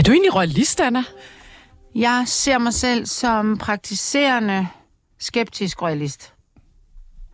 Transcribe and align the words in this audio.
Er 0.00 0.04
du 0.04 0.12
egentlig 0.12 0.34
royalist, 0.34 0.80
Anna? 0.80 1.04
Jeg 1.94 2.22
ser 2.26 2.58
mig 2.58 2.74
selv 2.74 3.06
som 3.06 3.58
praktiserende 3.58 4.68
skeptisk 5.18 5.82
royalist. 5.82 6.34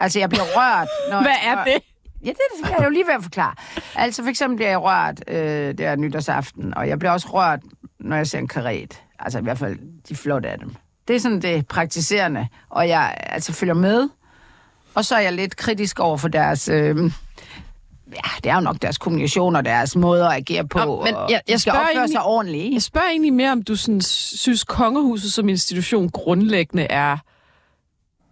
Altså, 0.00 0.18
jeg 0.18 0.28
bliver 0.28 0.44
rørt. 0.44 0.88
Når, 1.10 1.22
Hvad 1.22 1.36
er 1.42 1.64
det? 1.64 1.82
Ja, 2.24 2.28
det 2.28 2.64
skal 2.64 2.74
jeg 2.78 2.84
jo 2.84 2.90
lige 2.90 3.06
ved 3.06 3.14
at 3.14 3.22
forklare. 3.22 3.54
Altså, 3.94 4.22
for 4.22 4.30
eksempel 4.30 4.56
bliver 4.56 4.68
jeg 4.68 4.82
rørt 4.82 5.20
øh, 5.28 5.78
der 5.78 5.96
nytårsaften, 5.96 6.74
og 6.74 6.88
jeg 6.88 6.98
bliver 6.98 7.12
også 7.12 7.28
rørt, 7.28 7.60
når 8.00 8.16
jeg 8.16 8.26
ser 8.26 8.38
en 8.38 8.48
karet. 8.48 9.02
Altså, 9.18 9.38
i 9.38 9.42
hvert 9.42 9.58
fald 9.58 9.78
de 10.08 10.16
flotte 10.16 10.48
af 10.48 10.58
dem. 10.58 10.74
Det 11.08 11.16
er 11.16 11.20
sådan 11.20 11.42
det 11.42 11.66
praktiserende, 11.66 12.48
og 12.70 12.88
jeg 12.88 13.16
altså 13.20 13.52
følger 13.52 13.74
med. 13.74 14.08
Og 14.94 15.04
så 15.04 15.14
er 15.16 15.20
jeg 15.20 15.32
lidt 15.32 15.56
kritisk 15.56 15.98
over 15.98 16.16
for 16.16 16.28
deres... 16.28 16.68
Øh, 16.68 17.12
ja, 18.14 18.20
det 18.44 18.50
er 18.50 18.54
jo 18.54 18.60
nok 18.60 18.76
deres 18.82 18.98
kommunikation 18.98 19.56
og 19.56 19.64
deres 19.64 19.96
måde 19.96 20.26
at 20.26 20.32
agere 20.32 20.66
på. 20.68 20.78
Nå, 20.78 21.04
men 21.04 21.14
jeg- 21.14 21.28
jeg 21.30 21.42
skal 21.46 21.58
spørger 21.60 21.78
opføre 21.78 21.92
egentlig- 21.94 22.12
sig 22.14 22.22
ordentligt. 22.22 22.72
Jeg 22.74 22.82
spørger 22.82 23.08
egentlig 23.08 23.32
mere, 23.32 23.52
om 23.52 23.62
du 23.62 23.76
sådan 23.76 24.00
synes, 24.00 24.64
kongehuset 24.64 25.32
som 25.32 25.48
institution 25.48 26.08
grundlæggende 26.10 26.82
er 26.82 27.16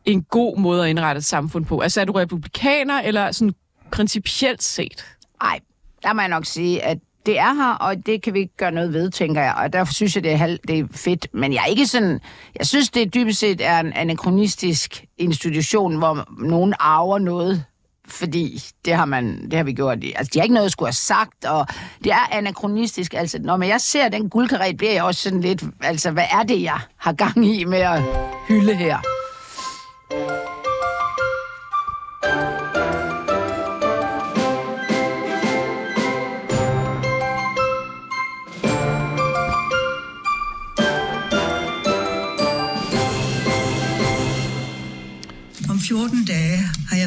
en 0.04 0.22
god 0.22 0.58
måde 0.58 0.82
at 0.84 0.90
indrette 0.90 1.18
et 1.18 1.24
samfund 1.24 1.64
på. 1.64 1.78
Altså, 1.80 2.00
er 2.00 2.04
du 2.04 2.12
republikaner, 2.12 3.00
eller 3.00 3.32
sådan 3.32 3.54
principielt 3.92 4.62
set? 4.62 5.04
Nej, 5.42 5.60
der 6.02 6.12
må 6.12 6.20
jeg 6.20 6.28
nok 6.28 6.44
sige, 6.46 6.82
at 6.84 6.98
det 7.26 7.38
er 7.38 7.54
her, 7.54 7.72
og 7.74 8.06
det 8.06 8.22
kan 8.22 8.34
vi 8.34 8.38
ikke 8.38 8.56
gøre 8.56 8.72
noget 8.72 8.92
ved, 8.92 9.10
tænker 9.10 9.42
jeg. 9.42 9.54
Og 9.54 9.72
derfor 9.72 9.92
synes 9.92 10.14
jeg, 10.16 10.24
det 10.24 10.32
er, 10.32 10.36
halv, 10.36 10.58
det 10.68 10.78
er 10.78 10.84
fedt. 10.92 11.26
Men 11.32 11.52
jeg 11.52 11.60
er 11.62 11.66
ikke 11.66 11.86
sådan... 11.86 12.20
Jeg 12.58 12.66
synes, 12.66 12.90
det 12.90 13.14
dybest 13.14 13.38
set 13.40 13.60
er 13.60 13.80
en 13.80 13.92
anachronistisk 13.92 15.04
institution, 15.18 15.96
hvor 15.96 16.24
nogen 16.44 16.74
arver 16.80 17.18
noget 17.18 17.64
fordi 18.08 18.62
det 18.84 18.94
har, 18.94 19.04
man, 19.04 19.44
det 19.44 19.54
har 19.54 19.64
vi 19.64 19.72
gjort. 19.72 19.98
Altså, 20.16 20.30
de 20.34 20.38
har 20.38 20.42
ikke 20.42 20.54
noget 20.54 20.66
at 20.66 20.72
skulle 20.72 20.86
have 20.86 20.92
sagt, 20.92 21.44
og 21.44 21.66
det 22.04 22.12
er 22.12 22.28
anachronistisk. 22.32 23.14
Altså, 23.14 23.38
når 23.42 23.62
jeg 23.62 23.80
ser 23.80 24.08
den 24.08 24.30
guldkaret, 24.30 24.76
bliver 24.76 24.92
jeg 24.92 25.02
også 25.02 25.20
sådan 25.20 25.40
lidt, 25.40 25.64
altså, 25.80 26.10
hvad 26.10 26.26
er 26.30 26.42
det, 26.42 26.62
jeg 26.62 26.80
har 26.96 27.12
gang 27.12 27.46
i 27.46 27.64
med 27.64 27.78
at 27.78 28.02
hylde 28.48 28.74
her? 28.74 28.98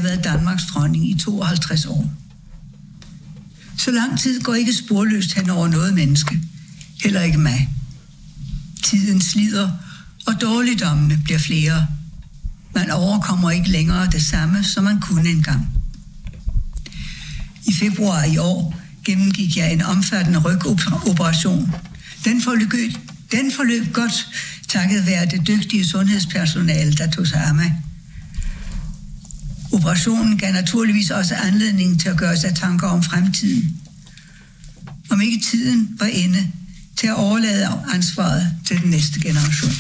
Været 0.08 0.24
Danmarks 0.24 0.64
dronning 0.66 1.10
i 1.10 1.18
52 1.18 1.86
år. 1.86 2.12
Så 3.78 3.92
lang 3.92 4.20
tid 4.20 4.42
går 4.42 4.54
ikke 4.54 4.74
sporløst 4.74 5.34
hen 5.34 5.50
over 5.50 5.68
noget 5.68 5.94
menneske. 5.94 6.40
Heller 7.04 7.22
ikke 7.22 7.38
mig. 7.38 7.70
Tiden 8.84 9.22
slider, 9.22 9.72
og 10.28 10.42
dårligdommene 10.42 11.22
bliver 11.24 11.40
flere. 11.40 11.88
Man 12.76 12.92
overkommer 12.92 13.52
ikke 13.52 13.70
længere 13.70 14.06
det 14.06 14.22
samme, 14.22 14.64
som 14.64 14.84
man 14.84 15.00
kunne 15.00 15.30
engang. 15.30 15.68
I 17.66 17.74
februar 17.74 18.24
i 18.24 18.38
år 18.38 18.80
gennemgik 19.06 19.58
jeg 19.58 19.74
en 19.74 19.82
omfattende 19.82 20.40
rygoperation. 20.40 21.74
Den 22.26 22.42
forløb, 22.42 22.94
den 23.32 23.52
forløb 23.52 23.94
godt, 23.94 24.28
takket 24.68 25.06
være 25.06 25.26
det 25.26 25.48
dygtige 25.48 25.86
sundhedspersonale, 25.86 26.94
der 26.94 27.12
tog 27.12 27.28
sig 27.28 27.44
af 27.44 27.56
mig. 27.56 27.84
Operationen 29.72 30.38
gav 30.38 30.54
naturligvis 30.54 31.12
også 31.12 31.36
anledning 31.36 32.00
til 32.02 32.10
at 32.10 32.18
gøre 32.18 32.38
sig 32.38 32.56
tanker 32.56 32.88
om 32.88 33.04
fremtiden. 33.04 33.82
Om 35.10 35.22
ikke 35.22 35.46
tiden 35.46 35.96
var 36.00 36.06
inde 36.06 36.52
til 36.96 37.08
at 37.08 37.14
overlade 37.16 37.68
ansvaret 37.94 38.54
til 38.66 38.82
den 38.82 38.90
næste 38.90 39.20
generation. 39.20 39.72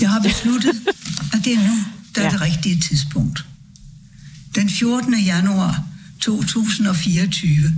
Jeg 0.00 0.10
har 0.10 0.20
besluttet, 0.20 0.74
at 1.32 1.44
det 1.44 1.52
er 1.52 1.68
nu, 1.68 1.74
der 2.14 2.20
er 2.20 2.24
Ja. 2.24 2.30
det 2.30 2.40
rigtige 2.40 2.80
tidspunkt. 2.80 3.44
Den 4.54 4.70
14. 4.70 5.14
januar 5.24 5.84
2024 6.20 7.72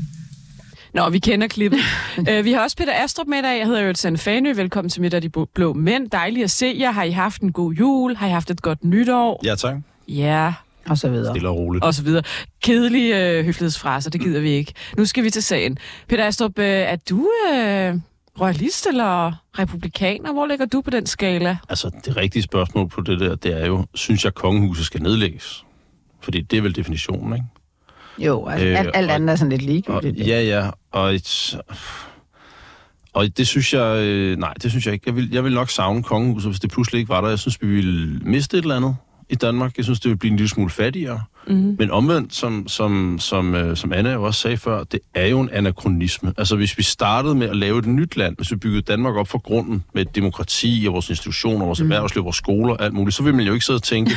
Nå, 0.95 1.09
vi 1.11 1.19
kender 1.19 1.47
klippet. 1.49 1.79
uh, 2.19 2.45
vi 2.45 2.53
har 2.53 2.63
også 2.63 2.77
Peter 2.77 2.93
Astrup 3.05 3.27
med 3.27 3.39
i 3.39 3.43
dag. 3.43 3.59
Jeg 3.59 3.67
hedder 3.67 3.81
jo 3.81 3.95
Sanne 3.95 4.19
Fanø. 4.19 4.53
Velkommen 4.53 4.89
til 4.91 5.01
Midt 5.03 5.15
af 5.15 5.21
de 5.23 5.29
Blå- 5.29 5.49
Blå 5.55 5.73
Mænd. 5.73 6.11
Dejligt 6.11 6.45
at 6.45 6.51
se 6.51 6.77
jer. 6.81 6.91
Har 6.91 7.03
I 7.03 7.11
haft 7.11 7.43
en 7.43 7.53
god 7.53 7.73
jul? 7.73 8.17
Har 8.17 8.27
I 8.27 8.31
haft 8.31 8.51
et 8.51 8.63
godt 8.63 8.85
nytår? 8.85 9.41
Ja, 9.45 9.55
tak. 9.55 9.77
Ja, 10.09 10.53
Og 10.87 10.99
så 10.99 11.09
videre. 11.09 11.33
Stille 11.35 11.49
og 11.49 11.57
roligt. 11.57 11.85
og 11.85 11.95
så 11.95 12.03
videre. 12.03 12.23
Kedelige 12.63 13.29
øh, 13.39 13.45
høflighedsfraser, 13.45 14.11
det 14.11 14.21
gider 14.21 14.41
vi 14.41 14.51
ikke. 14.51 14.73
Nu 14.97 15.05
skal 15.05 15.25
vi 15.25 15.31
til 15.31 15.43
sagen. 15.43 15.79
Peter 16.09 16.27
Astrup, 16.27 16.59
øh, 16.59 16.65
er 16.67 16.97
du 17.11 17.31
øh, 17.55 17.95
royalist 18.41 18.87
eller 18.87 19.33
republikaner? 19.59 20.33
Hvor 20.33 20.47
ligger 20.47 20.67
du 20.67 20.81
på 20.81 20.91
den 20.91 21.07
skala? 21.07 21.57
Altså, 21.69 21.91
det 22.05 22.17
rigtige 22.17 22.43
spørgsmål 22.43 22.89
på 22.89 23.01
det 23.01 23.21
der, 23.21 23.35
det 23.35 23.63
er 23.63 23.67
jo, 23.67 23.87
synes 23.95 24.25
jeg, 24.25 24.35
kongehuset 24.35 24.87
skal 24.87 25.03
nedlægges? 25.03 25.65
Fordi 26.21 26.41
det 26.41 26.57
er 26.57 26.63
vel 26.63 26.77
definitionen, 26.77 27.33
ikke? 27.35 27.47
Jo, 28.19 28.47
altså, 28.47 28.67
Øh, 28.67 28.79
alt, 28.79 28.91
alt 28.95 29.11
og- 29.11 29.15
andet 29.15 29.31
er 29.33 29.37
sådan 29.37 29.51
lidt 29.59 29.63
Og, 29.63 29.69
ligegyldigt. 30.03 30.29
ja, 30.29 30.43
ja, 30.43 30.71
og, 30.93 31.15
et, 31.15 31.57
og 33.13 33.37
det 33.39 33.47
synes 33.47 33.75
jeg, 33.75 33.97
øh, 34.03 34.39
nej, 34.39 34.55
det 34.63 34.71
synes 34.71 34.87
jeg 34.87 34.95
ikke. 34.95 35.05
Jeg 35.07 35.17
vil, 35.17 35.29
jeg 35.33 35.45
vil 35.45 35.53
nok 35.55 35.71
savne 35.71 36.03
kongehuset, 36.03 36.51
hvis 36.51 36.61
det 36.61 36.71
pludselig 36.71 36.99
ikke 36.99 37.09
var 37.09 37.21
der. 37.21 37.29
Jeg 37.29 37.39
synes, 37.39 37.63
vi 37.63 37.67
ville 37.67 38.19
miste 38.25 38.57
et 38.59 38.63
eller 38.63 38.77
andet 38.77 38.97
i 39.29 39.35
Danmark. 39.35 39.77
Jeg 39.77 39.85
synes, 39.85 40.01
det 40.01 40.09
ville 40.09 40.19
blive 40.19 40.31
en 40.31 40.37
lille 40.37 40.49
smule 40.49 40.71
fattigere. 40.71 41.21
Mm-hmm. 41.47 41.77
Men 41.79 41.91
omvendt, 41.91 42.35
som, 42.35 42.69
som, 42.69 43.19
som, 43.21 43.55
øh, 43.55 43.77
som 43.77 43.93
Anna 43.93 44.13
jo 44.13 44.23
også 44.23 44.41
sagde 44.41 44.57
før, 44.57 44.85
det 44.85 45.01
er 45.15 45.27
jo 45.27 45.41
en 45.41 45.51
anachronisme. 45.53 46.35
Altså, 46.39 46.57
hvis 46.57 46.79
vi 46.79 46.83
startede 46.83 47.35
med 47.35 47.49
at 47.49 47.57
lave 47.57 47.79
et 47.79 47.87
nyt 47.87 48.17
land, 48.17 48.37
hvis 48.37 48.51
vi 48.51 48.57
byggede 48.57 48.83
Danmark 48.83 49.15
op 49.17 49.29
fra 49.29 49.39
grunden 49.39 49.85
med 49.95 50.03
et 50.07 50.15
demokrati 50.15 50.85
og 50.89 50.93
vores 50.95 51.11
institutioner, 51.11 51.65
vores 51.67 51.81
mm. 51.81 51.85
erhvervsliv, 51.93 52.25
vores 52.25 52.37
skoler, 52.37 52.77
alt 52.77 52.93
muligt, 52.95 53.17
så 53.17 53.23
vil 53.23 53.35
man 53.35 53.47
jo 53.47 53.53
ikke 53.53 53.65
sidde 53.65 53.77
og 53.77 53.83
tænke, 53.83 54.11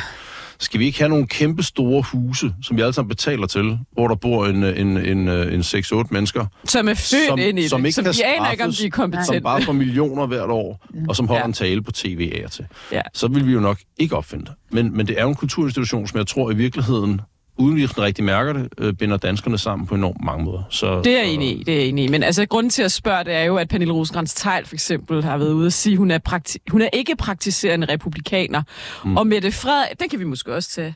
skal 0.59 0.79
vi 0.79 0.85
ikke 0.85 0.97
have 0.99 1.09
nogle 1.09 1.27
kæmpe 1.27 1.63
store 1.63 2.03
huse, 2.11 2.53
som 2.63 2.77
vi 2.77 2.81
alle 2.81 2.93
sammen 2.93 3.09
betaler 3.09 3.47
til, 3.47 3.79
hvor 3.91 4.07
der 4.07 4.15
bor 4.15 4.45
en, 4.45 4.63
en, 4.63 4.97
en, 4.97 4.97
en, 4.97 5.29
en 5.29 5.61
6-8 5.61 6.03
mennesker, 6.11 6.45
Som 6.65 6.87
er 6.89 6.93
født 6.93 7.27
som, 7.27 7.39
ind 7.39 7.59
i 7.59 7.67
som 7.67 7.81
det. 7.81 7.87
ikke 7.87 7.95
som 7.95 8.03
kan 8.03 8.13
de 8.13 8.25
aner 8.25 8.51
ikke, 8.51 8.63
om 8.63 8.71
de 8.71 8.85
er 8.85 8.89
kompetente. 8.89 9.25
som 9.27 9.43
bare 9.43 9.61
får 9.61 9.73
millioner 9.73 10.25
hvert 10.27 10.49
år, 10.49 10.85
og 11.09 11.15
som 11.15 11.27
holder 11.27 11.41
Ja. 11.41 11.45
en 11.47 11.53
tale 11.53 11.81
på 11.81 11.91
tv 11.91 12.31
af 12.43 12.49
til. 12.51 12.65
Ja. 12.91 13.01
Så 13.13 13.27
vil 13.27 13.47
vi 13.47 13.51
jo 13.51 13.59
nok 13.59 13.79
ikke 13.97 14.15
opfinde 14.17 14.45
det. 14.45 14.53
Men, 14.71 14.97
men 14.97 15.07
det 15.07 15.17
er 15.19 15.23
jo 15.23 15.29
en 15.29 15.35
kulturinstitution, 15.35 16.07
som 16.07 16.17
jeg 16.17 16.27
tror 16.27 16.51
i 16.51 16.55
virkeligheden, 16.55 17.21
uden 17.57 17.75
vi 17.75 17.87
sådan 17.87 18.03
rigtig 18.03 18.23
mærker 18.25 18.53
det, 18.53 18.69
øh, 18.77 18.93
binder 18.93 19.17
danskerne 19.17 19.57
sammen 19.57 19.87
på 19.87 19.95
enormt 19.95 20.23
mange 20.23 20.45
måder. 20.45 20.63
Så, 20.69 21.01
Det 21.01 21.13
er 21.13 21.17
jeg 21.17 21.27
enig 21.27 21.59
i, 21.59 21.63
det 21.63 21.73
er 21.73 21.77
jeg 21.79 21.87
enig 21.87 22.05
i. 22.05 22.07
Men 22.07 22.23
altså, 22.23 22.45
grunden 22.45 22.69
til 22.69 22.83
at 22.83 22.91
spørge, 22.91 23.23
det 23.23 23.33
er 23.33 23.43
jo, 23.43 23.55
at 23.57 23.69
Pernille 23.69 23.93
rosenkrantz 23.93 24.33
teil 24.33 24.65
for 24.65 24.75
eksempel 24.75 25.23
har 25.23 25.37
været 25.37 25.51
ude 25.53 25.65
at 25.65 25.73
sige, 25.73 25.93
at 25.93 25.97
hun 25.97 26.11
er, 26.11 26.19
prakti- 26.29 26.63
hun 26.71 26.81
er 26.81 26.89
ikke 26.93 27.15
praktiserende 27.15 27.87
republikaner. 27.89 28.63
Mm. 29.05 29.17
Og 29.17 29.27
Mette 29.27 29.51
Frederik, 29.51 29.99
det 29.99 30.09
kan 30.09 30.19
vi 30.19 30.23
måske 30.23 30.53
også 30.55 30.69
tage. 30.69 30.95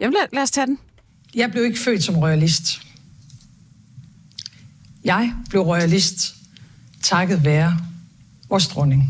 Jamen, 0.00 0.12
lad, 0.12 0.28
lad 0.32 0.42
os 0.42 0.50
tage 0.50 0.66
den. 0.66 0.78
Jeg 1.34 1.50
blev 1.50 1.64
ikke 1.64 1.78
født 1.78 2.02
som 2.04 2.18
royalist. 2.18 2.62
Jeg 5.04 5.32
blev 5.50 5.62
royalist 5.62 6.34
takket 7.02 7.44
være 7.44 7.76
vores 8.48 8.66
dronning. 8.68 9.04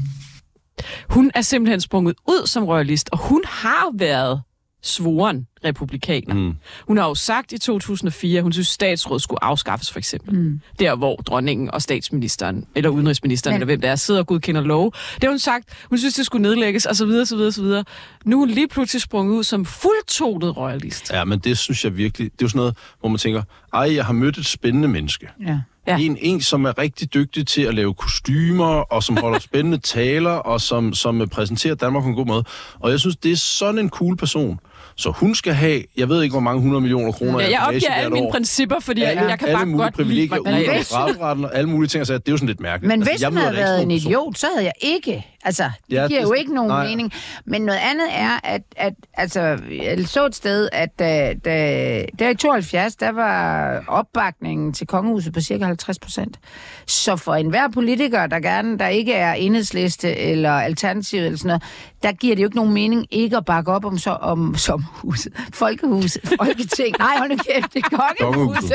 Hun 1.08 1.30
er 1.34 1.42
simpelthen 1.42 1.80
sprunget 1.80 2.14
ud 2.28 2.46
som 2.46 2.64
royalist, 2.64 3.08
og 3.12 3.18
hun 3.18 3.42
har 3.46 3.98
været 3.98 4.42
svoren 4.82 5.46
republikaner. 5.64 6.34
Mm. 6.34 6.52
Hun 6.88 6.96
har 6.96 7.08
jo 7.08 7.14
sagt 7.14 7.52
i 7.52 7.58
2004, 7.58 8.38
at 8.38 8.42
hun 8.42 8.52
synes, 8.52 8.68
at 8.68 8.72
statsrådet 8.72 9.22
skulle 9.22 9.44
afskaffes, 9.44 9.90
for 9.92 9.98
eksempel. 9.98 10.34
Mm. 10.38 10.60
Der, 10.78 10.94
hvor 10.96 11.16
dronningen 11.16 11.70
og 11.70 11.82
statsministeren, 11.82 12.66
eller 12.74 12.90
udenrigsministeren, 12.90 13.52
Men- 13.54 13.56
eller 13.56 13.64
hvem 13.66 13.80
det 13.80 13.90
er, 13.90 13.96
sidder 13.96 14.20
og 14.20 14.26
godkender 14.26 14.60
love. 14.60 14.90
Det 15.14 15.22
har 15.24 15.28
hun 15.30 15.38
sagt. 15.38 15.64
Hun 15.88 15.98
synes, 15.98 16.14
det 16.14 16.26
skulle 16.26 16.42
nedlægges, 16.42 16.86
og 16.86 16.96
så 16.96 17.06
videre, 17.06 17.26
så 17.26 17.36
videre, 17.36 17.52
så 17.52 17.62
videre. 17.62 17.84
Nu 18.24 18.36
er 18.36 18.38
hun 18.40 18.48
lige 18.50 18.68
pludselig 18.68 19.02
sprunget 19.02 19.34
ud 19.36 19.44
som 19.44 19.64
fuldtonet 19.64 20.56
royalist. 20.56 21.12
Ja, 21.12 21.24
men 21.24 21.38
det 21.38 21.58
synes 21.58 21.84
jeg 21.84 21.96
virkelig, 21.96 22.32
det 22.32 22.42
er 22.42 22.44
jo 22.44 22.48
sådan 22.48 22.58
noget, 22.58 22.76
hvor 23.00 23.08
man 23.08 23.18
tænker, 23.18 23.42
ej, 23.74 23.94
jeg 23.94 24.04
har 24.04 24.12
mødt 24.12 24.38
et 24.38 24.46
spændende 24.46 24.88
menneske. 24.88 25.28
Ja. 25.46 25.58
Ja. 25.86 25.98
En, 25.98 26.16
en, 26.20 26.40
som 26.40 26.64
er 26.64 26.78
rigtig 26.78 27.14
dygtig 27.14 27.46
til 27.46 27.62
at 27.62 27.74
lave 27.74 27.94
kostymer, 27.94 28.64
og 28.64 29.02
som 29.02 29.16
holder 29.16 29.38
spændende 29.50 29.78
taler, 29.78 30.30
og 30.30 30.60
som, 30.60 30.94
som 30.94 31.28
præsenterer 31.28 31.74
Danmark 31.74 32.02
på 32.02 32.08
en 32.08 32.14
god 32.14 32.26
måde. 32.26 32.44
Og 32.80 32.90
jeg 32.90 33.00
synes, 33.00 33.16
det 33.16 33.32
er 33.32 33.36
sådan 33.36 33.78
en 33.78 33.90
cool 33.90 34.16
person. 34.16 34.58
Så 34.96 35.10
hun 35.10 35.34
skal 35.34 35.52
have, 35.54 35.82
jeg 35.96 36.08
ved 36.08 36.22
ikke, 36.22 36.32
hvor 36.32 36.40
mange 36.40 36.56
100 36.58 36.80
millioner 36.80 37.12
kroner 37.12 37.40
Ja, 37.40 37.50
jeg 37.50 37.60
opgiver 37.66 37.92
alle 37.92 38.10
mine 38.10 38.26
år. 38.26 38.30
principper, 38.32 38.80
fordi 38.80 39.02
alle, 39.02 39.22
jeg 39.22 39.38
kan 39.38 39.48
alle 39.48 39.56
bare 39.58 39.66
mulige 39.66 39.82
godt 39.82 40.08
lide 40.08 40.28
privilegier, 40.28 41.42
og 41.44 41.56
alle 41.56 41.68
mulige 41.70 41.88
ting. 41.88 42.00
Altså, 42.00 42.14
det 42.14 42.28
er 42.28 42.32
jo 42.32 42.36
sådan 42.36 42.46
lidt 42.48 42.60
mærkeligt. 42.60 42.88
Men 42.88 43.00
altså, 43.00 43.12
hvis 43.12 43.20
jeg 43.22 43.28
hun 43.30 43.38
havde 43.38 43.56
været 43.56 43.82
en 43.82 43.88
person. 43.88 44.08
idiot, 44.10 44.38
så 44.38 44.46
havde 44.54 44.64
jeg 44.64 44.72
ikke. 44.80 45.26
Altså, 45.44 45.62
det 45.62 45.94
Ja, 45.96 46.06
giver 46.06 46.20
det- 46.20 46.26
jo 46.28 46.32
ikke 46.32 46.54
nogen 46.54 46.68
nej. 46.68 46.86
mening. 46.86 47.12
Men 47.44 47.62
noget 47.62 47.78
andet 47.90 48.06
er, 48.12 48.40
at, 48.44 48.62
at 48.76 48.92
altså, 49.14 49.40
jeg 49.82 50.08
så 50.08 50.26
et 50.26 50.34
sted, 50.34 50.68
at 50.72 50.98
da, 50.98 51.34
da, 51.44 52.04
der 52.18 52.28
i 52.28 52.34
72, 52.34 52.96
der 52.96 53.12
var 53.12 53.84
opbakningen 53.88 54.72
til 54.72 54.86
kongehuset 54.86 55.32
på 55.32 55.40
cirka 55.40 55.64
50 55.64 55.98
procent. 55.98 56.38
Så 56.86 57.16
for 57.16 57.34
enhver 57.34 57.68
politiker, 57.74 58.26
der 58.26 58.40
gerne, 58.40 58.78
der 58.78 58.88
ikke 58.88 59.12
er 59.12 59.32
enhedsliste 59.32 60.16
eller 60.18 60.50
alternativ 60.52 61.18
eller 61.22 61.38
sådan 61.38 61.48
noget, 61.48 61.62
der 62.02 62.12
giver 62.12 62.34
det 62.36 62.42
jo 62.42 62.46
ikke 62.46 62.56
nogen 62.56 62.72
mening 62.72 63.06
ikke 63.10 63.36
at 63.36 63.44
bakke 63.44 63.72
op 63.72 63.84
om 63.84 63.98
så, 63.98 64.10
om 64.10 64.54
så 64.56 64.71
sommerhuset, 64.72 65.32
folkehuset, 65.54 66.22
folketing. 66.38 66.96
Nej, 66.98 67.16
hold 67.18 67.30
nu 67.30 67.36
kæft, 67.36 67.74
det 67.74 67.84
er 67.84 67.96
kongehuset. 67.96 68.72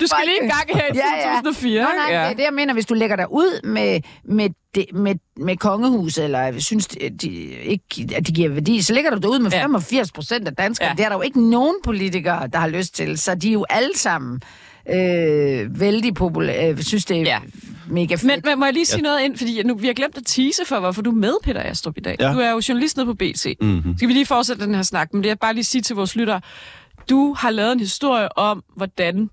Du 0.00 0.06
skal 0.06 0.18
lige 0.24 0.36
i 0.44 0.48
gang 0.48 0.64
her 0.68 0.86
i 0.94 1.34
2004. 1.42 1.82
Nå, 1.82 1.88
nej, 1.88 2.14
ja. 2.16 2.22
det 2.24 2.30
er 2.30 2.34
det, 2.36 2.42
jeg 2.42 2.52
mener, 2.54 2.74
hvis 2.74 2.86
du 2.86 2.94
lægger 2.94 3.16
dig 3.16 3.32
ud 3.32 3.66
med, 3.66 4.00
med, 4.24 4.48
det, 4.74 4.86
med, 4.94 5.14
med 5.36 5.56
kongehuset, 5.56 6.24
eller 6.24 6.58
synes, 6.58 6.86
de, 6.86 7.10
de, 7.22 7.28
ikke, 7.62 8.08
at 8.16 8.26
de 8.26 8.32
giver 8.32 8.48
værdi, 8.48 8.82
så 8.82 8.94
ligger 8.94 9.10
du 9.10 9.18
dig 9.18 9.30
ud 9.30 9.38
med 9.38 9.50
Ja. 9.50 9.62
85 9.62 10.12
procent 10.12 10.48
af 10.48 10.54
danskere. 10.54 10.88
Ja. 10.88 10.94
Det 10.94 11.04
er 11.04 11.08
der 11.08 11.16
jo 11.16 11.22
ikke 11.22 11.50
nogen 11.50 11.74
politikere, 11.84 12.46
der 12.46 12.58
har 12.58 12.68
lyst 12.68 12.94
til, 12.94 13.18
så 13.18 13.34
de 13.34 13.48
er 13.48 13.52
jo 13.52 13.64
alle 13.70 13.96
sammen 13.98 14.40
øh, 14.90 15.80
vældig 15.80 16.14
populære. 16.14 16.70
Øh, 16.70 16.82
synes, 16.82 17.04
det 17.04 17.16
er 17.16 17.22
Ja. 17.22 17.38
Ja. 17.92 17.94
mega 17.94 18.14
fedt. 18.14 18.24
Men, 18.24 18.42
men 18.44 18.58
må 18.58 18.64
jeg 18.64 18.74
lige 18.74 18.86
sige 18.86 19.02
noget 19.02 19.22
ind, 19.22 19.36
fordi 19.36 19.62
nu, 19.62 19.74
vi 19.74 19.86
har 19.86 19.94
glemt 19.94 20.16
at 20.16 20.22
tease 20.26 20.62
for, 20.66 20.80
hvorfor 20.80 21.02
du 21.02 21.10
er 21.10 21.14
med, 21.14 21.34
Peter 21.42 21.62
Astrup, 21.62 21.96
i 21.96 22.00
dag. 22.00 22.16
Ja. 22.20 22.32
Du 22.32 22.38
er 22.38 22.50
jo 22.50 22.60
journalist 22.68 22.96
nede 22.96 23.06
på 23.06 23.14
BT. 23.14 23.46
Mm-hmm. 23.60 23.96
Skal 23.96 24.08
vi 24.08 24.12
lige 24.12 24.26
fortsætte 24.26 24.66
den 24.66 24.74
her 24.74 24.82
snak, 24.82 25.14
men 25.14 25.22
det 25.22 25.30
er 25.30 25.34
bare 25.34 25.54
lige 25.54 25.64
sige 25.64 25.82
til 25.82 25.96
vores 25.96 26.16
lyttere, 26.16 26.40
du 27.10 27.34
har 27.38 27.50
lavet 27.50 27.72
en 27.72 27.80
historie 27.80 28.38
om, 28.38 28.64
hvordan 28.76 29.30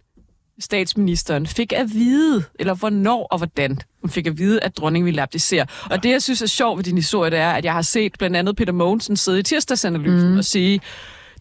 statsministeren 0.59 1.47
fik 1.47 1.73
at 1.73 1.93
vide, 1.93 2.43
eller 2.59 2.73
hvornår 2.73 3.27
og 3.31 3.37
hvordan 3.37 3.79
hun 4.01 4.09
fik 4.09 4.27
at 4.27 4.37
vide, 4.37 4.63
at 4.63 4.77
dronningen 4.77 5.05
ville 5.05 5.21
abdicere. 5.21 5.65
Ja. 5.89 5.95
Og 5.95 6.03
det, 6.03 6.09
jeg 6.09 6.21
synes 6.21 6.41
er 6.41 6.47
sjovt 6.47 6.77
ved 6.77 6.83
din 6.83 6.95
historie, 6.95 7.31
det 7.31 7.39
er, 7.39 7.51
at 7.51 7.65
jeg 7.65 7.73
har 7.73 7.81
set 7.81 8.15
blandt 8.19 8.35
andet 8.35 8.55
Peter 8.55 8.73
Mogensen 8.73 9.17
sidde 9.17 9.39
i 9.39 9.43
tirsdagsanalysen 9.43 10.31
mm. 10.31 10.37
og 10.37 10.45
sige, 10.45 10.81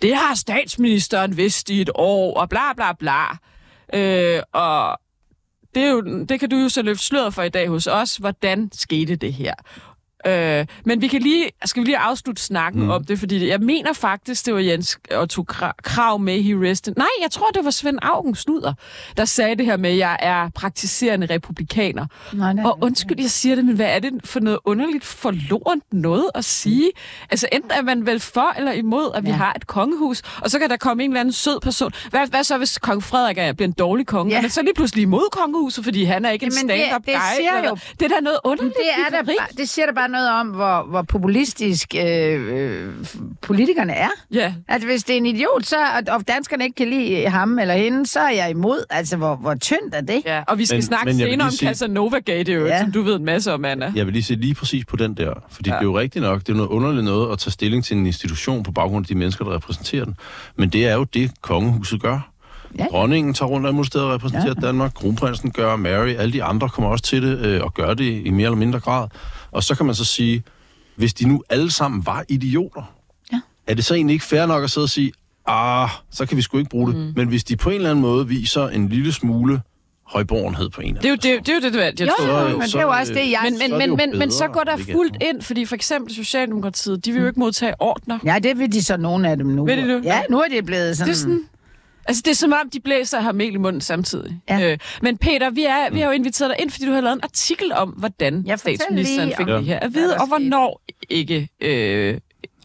det 0.02 0.16
har 0.16 0.34
statsministeren 0.34 1.36
vidst 1.36 1.70
i 1.70 1.80
et 1.80 1.90
år, 1.94 2.40
og 2.40 2.48
bla 2.48 2.72
bla 2.76 2.92
bla. 2.92 3.38
Øh, 3.94 4.42
og 4.52 5.00
det, 5.78 5.86
er 5.86 5.90
jo, 5.90 6.24
det 6.24 6.40
kan 6.40 6.50
du 6.50 6.56
jo 6.56 6.68
så 6.68 6.82
løfte 6.82 7.04
sløret 7.04 7.34
for 7.34 7.42
i 7.42 7.48
dag 7.48 7.68
hos 7.68 7.86
os. 7.86 8.16
Hvordan 8.16 8.70
skete 8.72 9.16
det 9.16 9.32
her? 9.32 9.54
Øh, 10.26 10.66
men 10.84 11.00
vi 11.02 11.08
kan 11.08 11.22
lige, 11.22 11.48
skal 11.64 11.80
vi 11.82 11.86
lige 11.86 11.98
afslutte 11.98 12.42
snakken 12.42 12.82
mm. 12.82 12.90
om 12.90 13.04
det, 13.04 13.18
fordi 13.18 13.48
jeg 13.48 13.60
mener 13.60 13.92
faktisk, 13.92 14.46
det 14.46 14.54
var 14.54 14.60
Jens 14.60 14.98
Otto 15.16 15.44
Kra- 15.52 15.72
Krav 15.82 16.18
med 16.18 16.42
he 16.42 16.70
rested. 16.70 16.92
Nej, 16.96 17.06
jeg 17.22 17.30
tror, 17.30 17.46
det 17.54 17.64
var 17.64 17.70
Svend 17.70 17.98
Augen 18.02 18.34
Snuder, 18.34 18.72
der 19.16 19.24
sagde 19.24 19.54
det 19.56 19.66
her 19.66 19.76
med, 19.76 19.90
at 19.90 19.96
jeg 19.98 20.16
er 20.20 20.48
praktiserende 20.54 21.26
republikaner. 21.26 22.06
Nej, 22.32 22.52
nej, 22.52 22.64
Og 22.64 22.78
undskyld, 22.80 23.20
jeg 23.20 23.30
siger 23.30 23.54
det, 23.54 23.64
men 23.64 23.74
hvad 23.76 23.86
er 23.86 23.98
det 23.98 24.12
for 24.24 24.40
noget 24.40 24.58
underligt 24.64 25.04
forlorent 25.04 25.84
noget 25.92 26.30
at 26.34 26.44
sige? 26.44 26.90
Altså 27.30 27.48
enten 27.52 27.70
er 27.70 27.82
man 27.82 28.06
vel 28.06 28.20
for 28.20 28.52
eller 28.56 28.72
imod, 28.72 29.10
at 29.14 29.24
vi 29.24 29.28
Ja. 29.28 29.34
har 29.36 29.52
et 29.56 29.66
kongehus, 29.66 30.22
og 30.42 30.50
så 30.50 30.58
kan 30.58 30.70
der 30.70 30.76
komme 30.76 31.04
en 31.04 31.10
eller 31.10 31.20
anden 31.20 31.32
sød 31.32 31.60
person. 31.60 31.92
Hvad, 32.10 32.26
hvad 32.28 32.44
så, 32.44 32.58
hvis 32.58 32.78
kong 32.78 33.02
Frederik 33.02 33.38
er, 33.38 33.52
bliver 33.52 33.68
en 33.68 33.72
dårlig 33.78 34.06
konge? 34.06 34.30
Ja. 34.32 34.38
Er 34.38 34.42
man 34.42 34.50
så 34.50 34.62
lige 34.62 34.74
pludselig 34.74 35.02
imod 35.02 35.28
kongehuset, 35.32 35.84
fordi 35.84 36.04
han 36.04 36.24
er 36.24 36.30
ikke 36.30 36.46
en 36.46 36.52
Jamen, 36.52 36.68
det- 36.68 36.80
stand-up 36.86 37.06
det 37.06 37.14
guy? 37.14 37.36
siger 37.36 37.68
jo-? 37.68 37.76
Det 38.00 38.02
er 38.12 38.14
da 38.14 38.20
noget 38.20 38.38
underligt 38.44 38.74
det, 38.76 39.16
er 39.16 39.22
da, 39.22 39.32
det 39.58 39.68
siger 39.68 39.86
da 39.86 39.92
bare 39.92 40.07
noget 40.08 40.30
om, 40.30 40.46
hvor, 40.46 40.86
hvor 40.90 41.02
populistisk 41.02 41.94
øh, 42.04 42.48
øh, 42.58 42.92
politikerne 43.42 43.92
er. 43.92 44.08
Ja, 44.32 44.54
At 44.68 44.82
hvis 44.82 45.04
det 45.04 45.12
er 45.12 45.16
en 45.16 45.26
idiot, 45.26 45.66
så, 45.66 45.76
og- 45.76 46.14
og 46.14 46.28
danskerne 46.28 46.64
ikke 46.64 46.74
kan 46.74 46.88
lide 46.90 47.28
ham 47.28 47.58
eller 47.58 47.74
hende, 47.74 48.06
så 48.06 48.20
er 48.20 48.30
jeg 48.30 48.50
imod. 48.50 48.84
Altså, 48.90 49.16
hvor, 49.16 49.36
hvor 49.36 49.54
tyndt 49.54 49.94
er 49.94 50.00
det? 50.00 50.22
ja, 50.26 50.42
og 50.48 50.58
vi 50.58 50.64
skal 50.66 50.76
Men- 50.76 50.82
snakke 50.82 51.04
men 51.06 51.16
senere 51.18 51.46
om 51.46 51.50
sige- 51.50 51.68
Casanova-gate, 51.68 52.52
jo, 52.52 52.66
Ja. 52.66 52.80
som 52.80 52.92
du 52.92 53.02
ved 53.02 53.16
en 53.16 53.24
masse 53.24 53.52
om, 53.52 53.64
Anna. 53.64 53.92
Jeg 53.94 54.06
vil 54.06 54.12
lige 54.12 54.22
se 54.22 54.34
lige 54.34 54.54
præcis 54.54 54.84
på 54.84 54.96
den 54.96 55.14
der, 55.14 55.32
fordi 55.50 55.70
ja. 55.70 55.74
det 55.74 55.80
er 55.80 55.84
jo 55.84 55.98
rigtigt 55.98 56.22
nok, 56.22 56.40
det 56.40 56.48
er 56.48 56.56
noget 56.56 56.68
underligt 56.68 57.04
noget 57.04 57.32
at 57.32 57.38
tage 57.38 57.52
stilling 57.52 57.84
til 57.84 57.96
en 57.96 58.06
institution 58.06 58.62
på 58.62 58.72
baggrund 58.72 59.04
af 59.04 59.08
de 59.08 59.14
mennesker, 59.14 59.44
der 59.44 59.54
repræsenterer 59.54 60.04
den. 60.04 60.16
Men 60.56 60.68
det 60.68 60.86
er 60.86 60.94
jo 60.94 61.04
det, 61.04 61.30
kongehuset 61.42 62.02
gør. 62.02 62.30
Ja. 62.78 62.84
Dronningen 62.90 63.34
tager 63.34 63.48
rundt 63.48 63.66
af 63.78 63.86
steder 63.86 64.04
og 64.04 64.14
repræsenterer 64.14 64.54
ja. 64.60 64.66
Danmark, 64.66 64.94
kronprinsen 64.94 65.50
gør, 65.50 65.76
Mary, 65.76 66.08
alle 66.08 66.32
de 66.32 66.42
andre 66.44 66.68
kommer 66.68 66.90
også 66.90 67.04
til 67.04 67.22
det, 67.22 67.38
øh, 67.38 67.64
og 67.64 67.74
gør 67.74 67.94
det 67.94 68.22
i 68.26 68.30
mere 68.30 68.44
eller 68.44 68.56
mindre 68.56 68.80
grad. 68.80 69.08
Og 69.50 69.62
så 69.64 69.74
kan 69.74 69.86
man 69.86 69.94
så 69.94 70.04
sige, 70.04 70.42
hvis 70.96 71.14
de 71.14 71.28
nu 71.28 71.42
alle 71.48 71.70
sammen 71.70 72.06
var 72.06 72.24
idioter, 72.28 72.82
Ja. 73.32 73.40
er 73.66 73.74
det 73.74 73.84
så 73.84 73.94
egentlig 73.94 74.14
ikke 74.14 74.24
fair 74.24 74.46
nok 74.46 74.64
at 74.64 74.70
sidde 74.70 74.84
og 74.84 74.88
sige, 74.88 75.12
ah, 75.46 75.88
så 76.10 76.26
kan 76.26 76.36
vi 76.36 76.42
sgu 76.42 76.58
ikke 76.58 76.70
bruge 76.70 76.92
det. 76.92 77.00
Mm. 77.00 77.12
Men 77.16 77.28
hvis 77.28 77.44
de 77.44 77.56
på 77.56 77.70
en 77.70 77.76
eller 77.76 77.90
anden 77.90 78.02
måde 78.02 78.28
viser 78.28 78.68
en 78.68 78.88
lille 78.88 79.12
smule 79.12 79.60
højborgenhed 80.06 80.68
på 80.70 80.80
en 80.80 80.86
eller 80.96 81.00
Det 81.00 81.08
er 81.08 81.10
jo 81.10 81.14
anden 81.14 81.38
det, 81.38 81.46
det, 81.46 81.52
er 81.52 81.70
jo 81.70 81.82
det, 81.82 81.98
det, 81.98 82.00
jeg 82.00 82.08
Jo, 82.08 82.24
tror. 82.26 82.40
jo, 82.40 82.46
jo, 82.48 82.52
men 82.52 82.60
det 82.60 82.70
så, 82.70 82.78
er 82.78 82.82
jo 82.82 82.88
også 82.90 83.12
det, 83.14 83.30
jeg... 83.30 83.40
Men, 83.44 83.58
så 83.58 83.68
men, 83.68 83.80
det 83.80 83.88
men, 83.98 84.10
men, 84.10 84.18
men 84.18 84.30
så 84.30 84.48
går 84.48 84.60
der 84.64 84.76
fuldt 84.92 85.16
ind, 85.22 85.42
fordi 85.42 85.64
for 85.64 85.74
eksempel 85.74 86.14
Socialdemokratiet, 86.14 87.04
de 87.04 87.12
vil 87.12 87.20
jo 87.20 87.26
ikke 87.26 87.40
modtage 87.40 87.74
ordner. 87.80 88.18
Ja, 88.24 88.38
det 88.42 88.58
vil 88.58 88.72
de 88.72 88.82
så 88.84 88.96
nogle 88.96 89.28
af 89.30 89.36
dem 89.36 89.46
nu. 89.46 89.64
Vil 89.64 89.78
de 89.78 89.86
nu? 89.88 90.00
Ja, 90.04 90.20
nu 90.30 90.40
er 90.40 90.48
det 90.48 90.66
blevet 90.66 90.96
sådan... 90.96 91.08
Det 91.08 91.14
er 91.14 91.20
sådan, 91.20 91.44
altså 92.08 92.22
det 92.24 92.30
er 92.30 92.34
som 92.34 92.52
om, 92.52 92.70
de 92.72 92.80
blæser 92.80 93.18
og 93.18 93.24
har 93.24 93.32
mel 93.32 93.54
i 93.54 93.58
munden 93.58 93.80
samtidig. 93.80 94.40
Ja. 94.48 94.72
Øh, 94.72 94.78
men 95.02 95.18
Peter, 95.18 95.50
vi, 95.50 95.64
er, 95.64 95.90
vi 95.92 95.98
har 96.00 96.06
jo 96.06 96.12
inviteret 96.12 96.50
dig 96.50 96.62
ind, 96.62 96.70
fordi 96.70 96.86
du 96.86 96.92
har 96.92 97.00
lavet 97.00 97.14
en 97.14 97.20
artikel 97.22 97.72
om, 97.72 97.88
hvordan 97.88 98.42
Ja, 98.46 98.54
fortæl 98.54 98.76
statsministeren 98.76 99.32
fik 99.36 99.46
det 99.46 99.64
her 99.64 99.78
at 99.78 99.94
vide, 99.94 100.16
og 100.16 100.26
hvornår 100.28 100.82
ikke 101.10 101.48
øh, 101.60 102.18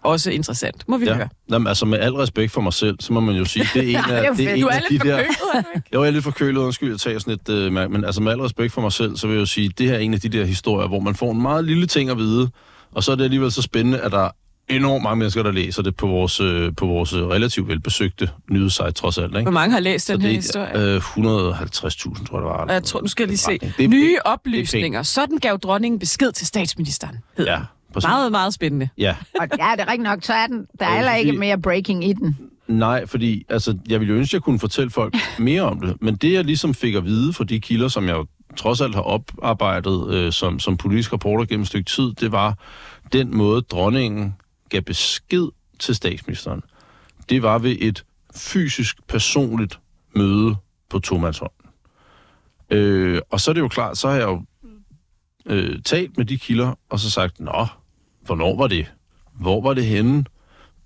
også 0.03 0.31
interessant. 0.31 0.83
Må 0.87 0.97
vi 0.97 1.05
Ja. 1.05 1.13
høre. 1.13 1.29
Jamen, 1.51 1.67
altså 1.67 1.85
med 1.85 1.99
al 1.99 2.13
respekt 2.13 2.51
for 2.51 2.61
mig 2.61 2.73
selv, 2.73 2.95
så 2.99 3.13
må 3.13 3.19
man 3.19 3.35
jo 3.35 3.45
sige, 3.45 3.65
det 3.73 3.83
er 3.95 3.99
en 3.99 4.11
af, 4.11 4.11
det 4.11 4.17
er 4.17 4.27
jo 4.27 4.33
det 4.35 4.47
er 4.49 4.53
en 4.53 4.61
Du 4.61 4.67
er 4.67 4.71
af 4.71 4.81
de 4.89 4.99
der... 4.99 5.15
er? 5.15 5.23
Jo, 5.93 6.01
jeg 6.03 6.07
er 6.07 6.11
lidt 6.11 6.23
forkølet, 6.23 6.61
undskyld, 6.61 6.89
jeg 6.89 6.99
tager 6.99 7.19
sådan 7.19 7.33
et 7.33 7.49
øh, 7.49 7.71
mærke, 7.71 7.91
men 7.93 8.05
altså 8.05 8.21
med 8.21 8.31
al 8.31 8.39
respekt 8.41 8.73
for 8.73 8.81
mig 8.81 8.91
selv, 8.93 9.17
så 9.17 9.27
vil 9.27 9.33
jeg 9.33 9.39
jo 9.41 9.45
sige, 9.45 9.69
det 9.77 9.87
her 9.87 9.95
er 9.95 9.99
en 9.99 10.13
af 10.13 10.19
de 10.21 10.29
der 10.29 10.45
historier, 10.45 10.87
hvor 10.87 10.99
man 10.99 11.15
får 11.15 11.31
en 11.31 11.41
meget 11.41 11.65
lille 11.65 11.87
ting 11.87 12.09
at 12.09 12.17
vide, 12.17 12.49
og 12.91 13.03
så 13.03 13.11
er 13.11 13.15
det 13.15 13.23
alligevel 13.23 13.51
så 13.51 13.61
spændende, 13.61 13.99
at 13.99 14.11
der 14.11 14.19
er 14.25 14.29
enormt 14.69 15.03
mange 15.03 15.17
mennesker, 15.17 15.43
der 15.43 15.51
læser 15.51 15.81
det 15.83 15.95
på 15.95 16.07
vores, 16.07 16.39
øh, 16.39 16.71
på 16.77 16.85
vores 16.85 17.13
øh, 17.13 17.23
relativt 17.27 17.67
velbesøgte 17.67 18.29
nyhedssite, 18.49 18.91
trods 18.91 19.17
alt. 19.17 19.31
Ikke? 19.31 19.41
Hvor 19.41 19.51
mange 19.51 19.73
har 19.73 19.79
læst 19.79 20.07
den 20.07 20.21
her 20.21 20.27
det 20.27 20.35
historie? 20.35 20.67
er, 20.69 20.95
øh, 20.95 21.01
150.000, 21.01 22.25
tror 22.25 22.37
jeg, 22.37 22.41
det 22.41 22.49
var. 22.49 22.67
Jeg 22.73 22.83
tror, 22.83 23.01
nu 23.01 23.07
skal 23.07 23.23
jeg 23.23 23.27
lige 23.27 23.37
se. 23.37 23.57
Det 23.77 23.83
er 23.83 23.87
Nye 23.87 24.17
oplysninger. 24.25 25.03
Sådan 25.03 25.37
gav 25.37 25.57
dronningen 25.63 25.99
besked 25.99 26.31
til 26.31 26.47
statsministeren. 26.47 27.17
Ja, 27.39 27.59
præcis. 27.93 28.07
Meget, 28.07 28.31
meget 28.31 28.53
spændende. 28.53 28.89
Ja, 28.97 29.15
Og 29.39 29.47
ja, 29.59 29.71
det 29.75 29.81
er 29.81 29.87
rigtigt 29.87 30.03
nok, 30.03 30.19
så 30.23 30.33
er 30.33 30.47
den, 30.47 30.65
der 30.79 30.85
er 30.85 30.95
heller 30.95 31.15
ikke 31.15 31.31
mere 31.31 31.61
breaking 31.61 32.05
i 32.09 32.13
den. 32.13 32.37
Nej, 32.67 33.05
fordi 33.05 33.45
altså, 33.49 33.77
jeg 33.89 33.99
ville 33.99 34.13
jo 34.13 34.19
ønske, 34.19 34.29
at 34.29 34.33
jeg 34.33 34.41
kunne 34.41 34.59
fortælle 34.59 34.89
folk 34.89 35.15
mere 35.39 35.61
om 35.61 35.79
det. 35.79 35.95
Men 36.01 36.15
det, 36.15 36.33
jeg 36.33 36.43
ligesom 36.43 36.73
fik 36.73 36.95
at 36.95 37.05
vide 37.05 37.33
fra 37.33 37.43
de 37.43 37.59
kilder, 37.59 37.87
som 37.87 38.07
jeg 38.07 38.13
jo 38.15 38.25
trods 38.57 38.81
alt 38.81 38.95
har 38.95 39.01
oparbejdet 39.01 40.13
øh, 40.13 40.31
som, 40.31 40.59
som 40.59 40.77
politisk 40.77 41.13
reporter 41.13 41.45
gennem 41.45 41.61
et 41.61 41.67
stykke 41.67 41.89
tid, 41.89 42.13
det 42.13 42.31
var 42.31 42.57
den 43.13 43.37
måde, 43.37 43.61
dronningen 43.61 44.35
gav 44.73 44.81
besked 44.81 45.47
til 45.79 45.95
statsministeren. 45.95 46.61
Det 47.29 47.41
var 47.43 47.57
ved 47.57 47.75
et 47.79 48.05
fysisk, 48.35 49.07
personligt 49.07 49.79
møde 50.15 50.55
på 50.89 50.99
tomandshånd. 50.99 51.51
Øh, 52.69 53.21
og 53.31 53.39
så 53.39 53.51
er 53.51 53.53
det 53.53 53.61
jo 53.61 53.67
klart, 53.67 53.97
så 53.97 54.07
har 54.09 54.15
jeg 54.15 54.23
jo 54.27 54.43
øh, 55.45 55.81
talt 55.81 56.17
med 56.17 56.25
de 56.25 56.37
kilder, 56.37 56.79
og 56.89 56.99
så 56.99 57.09
sagt, 57.09 57.39
nå, 57.39 57.67
hvornår 58.25 58.57
var 58.57 58.67
det? 58.67 58.85
Hvor 59.33 59.61
var 59.61 59.73
det 59.73 59.85
henne? 59.85 60.25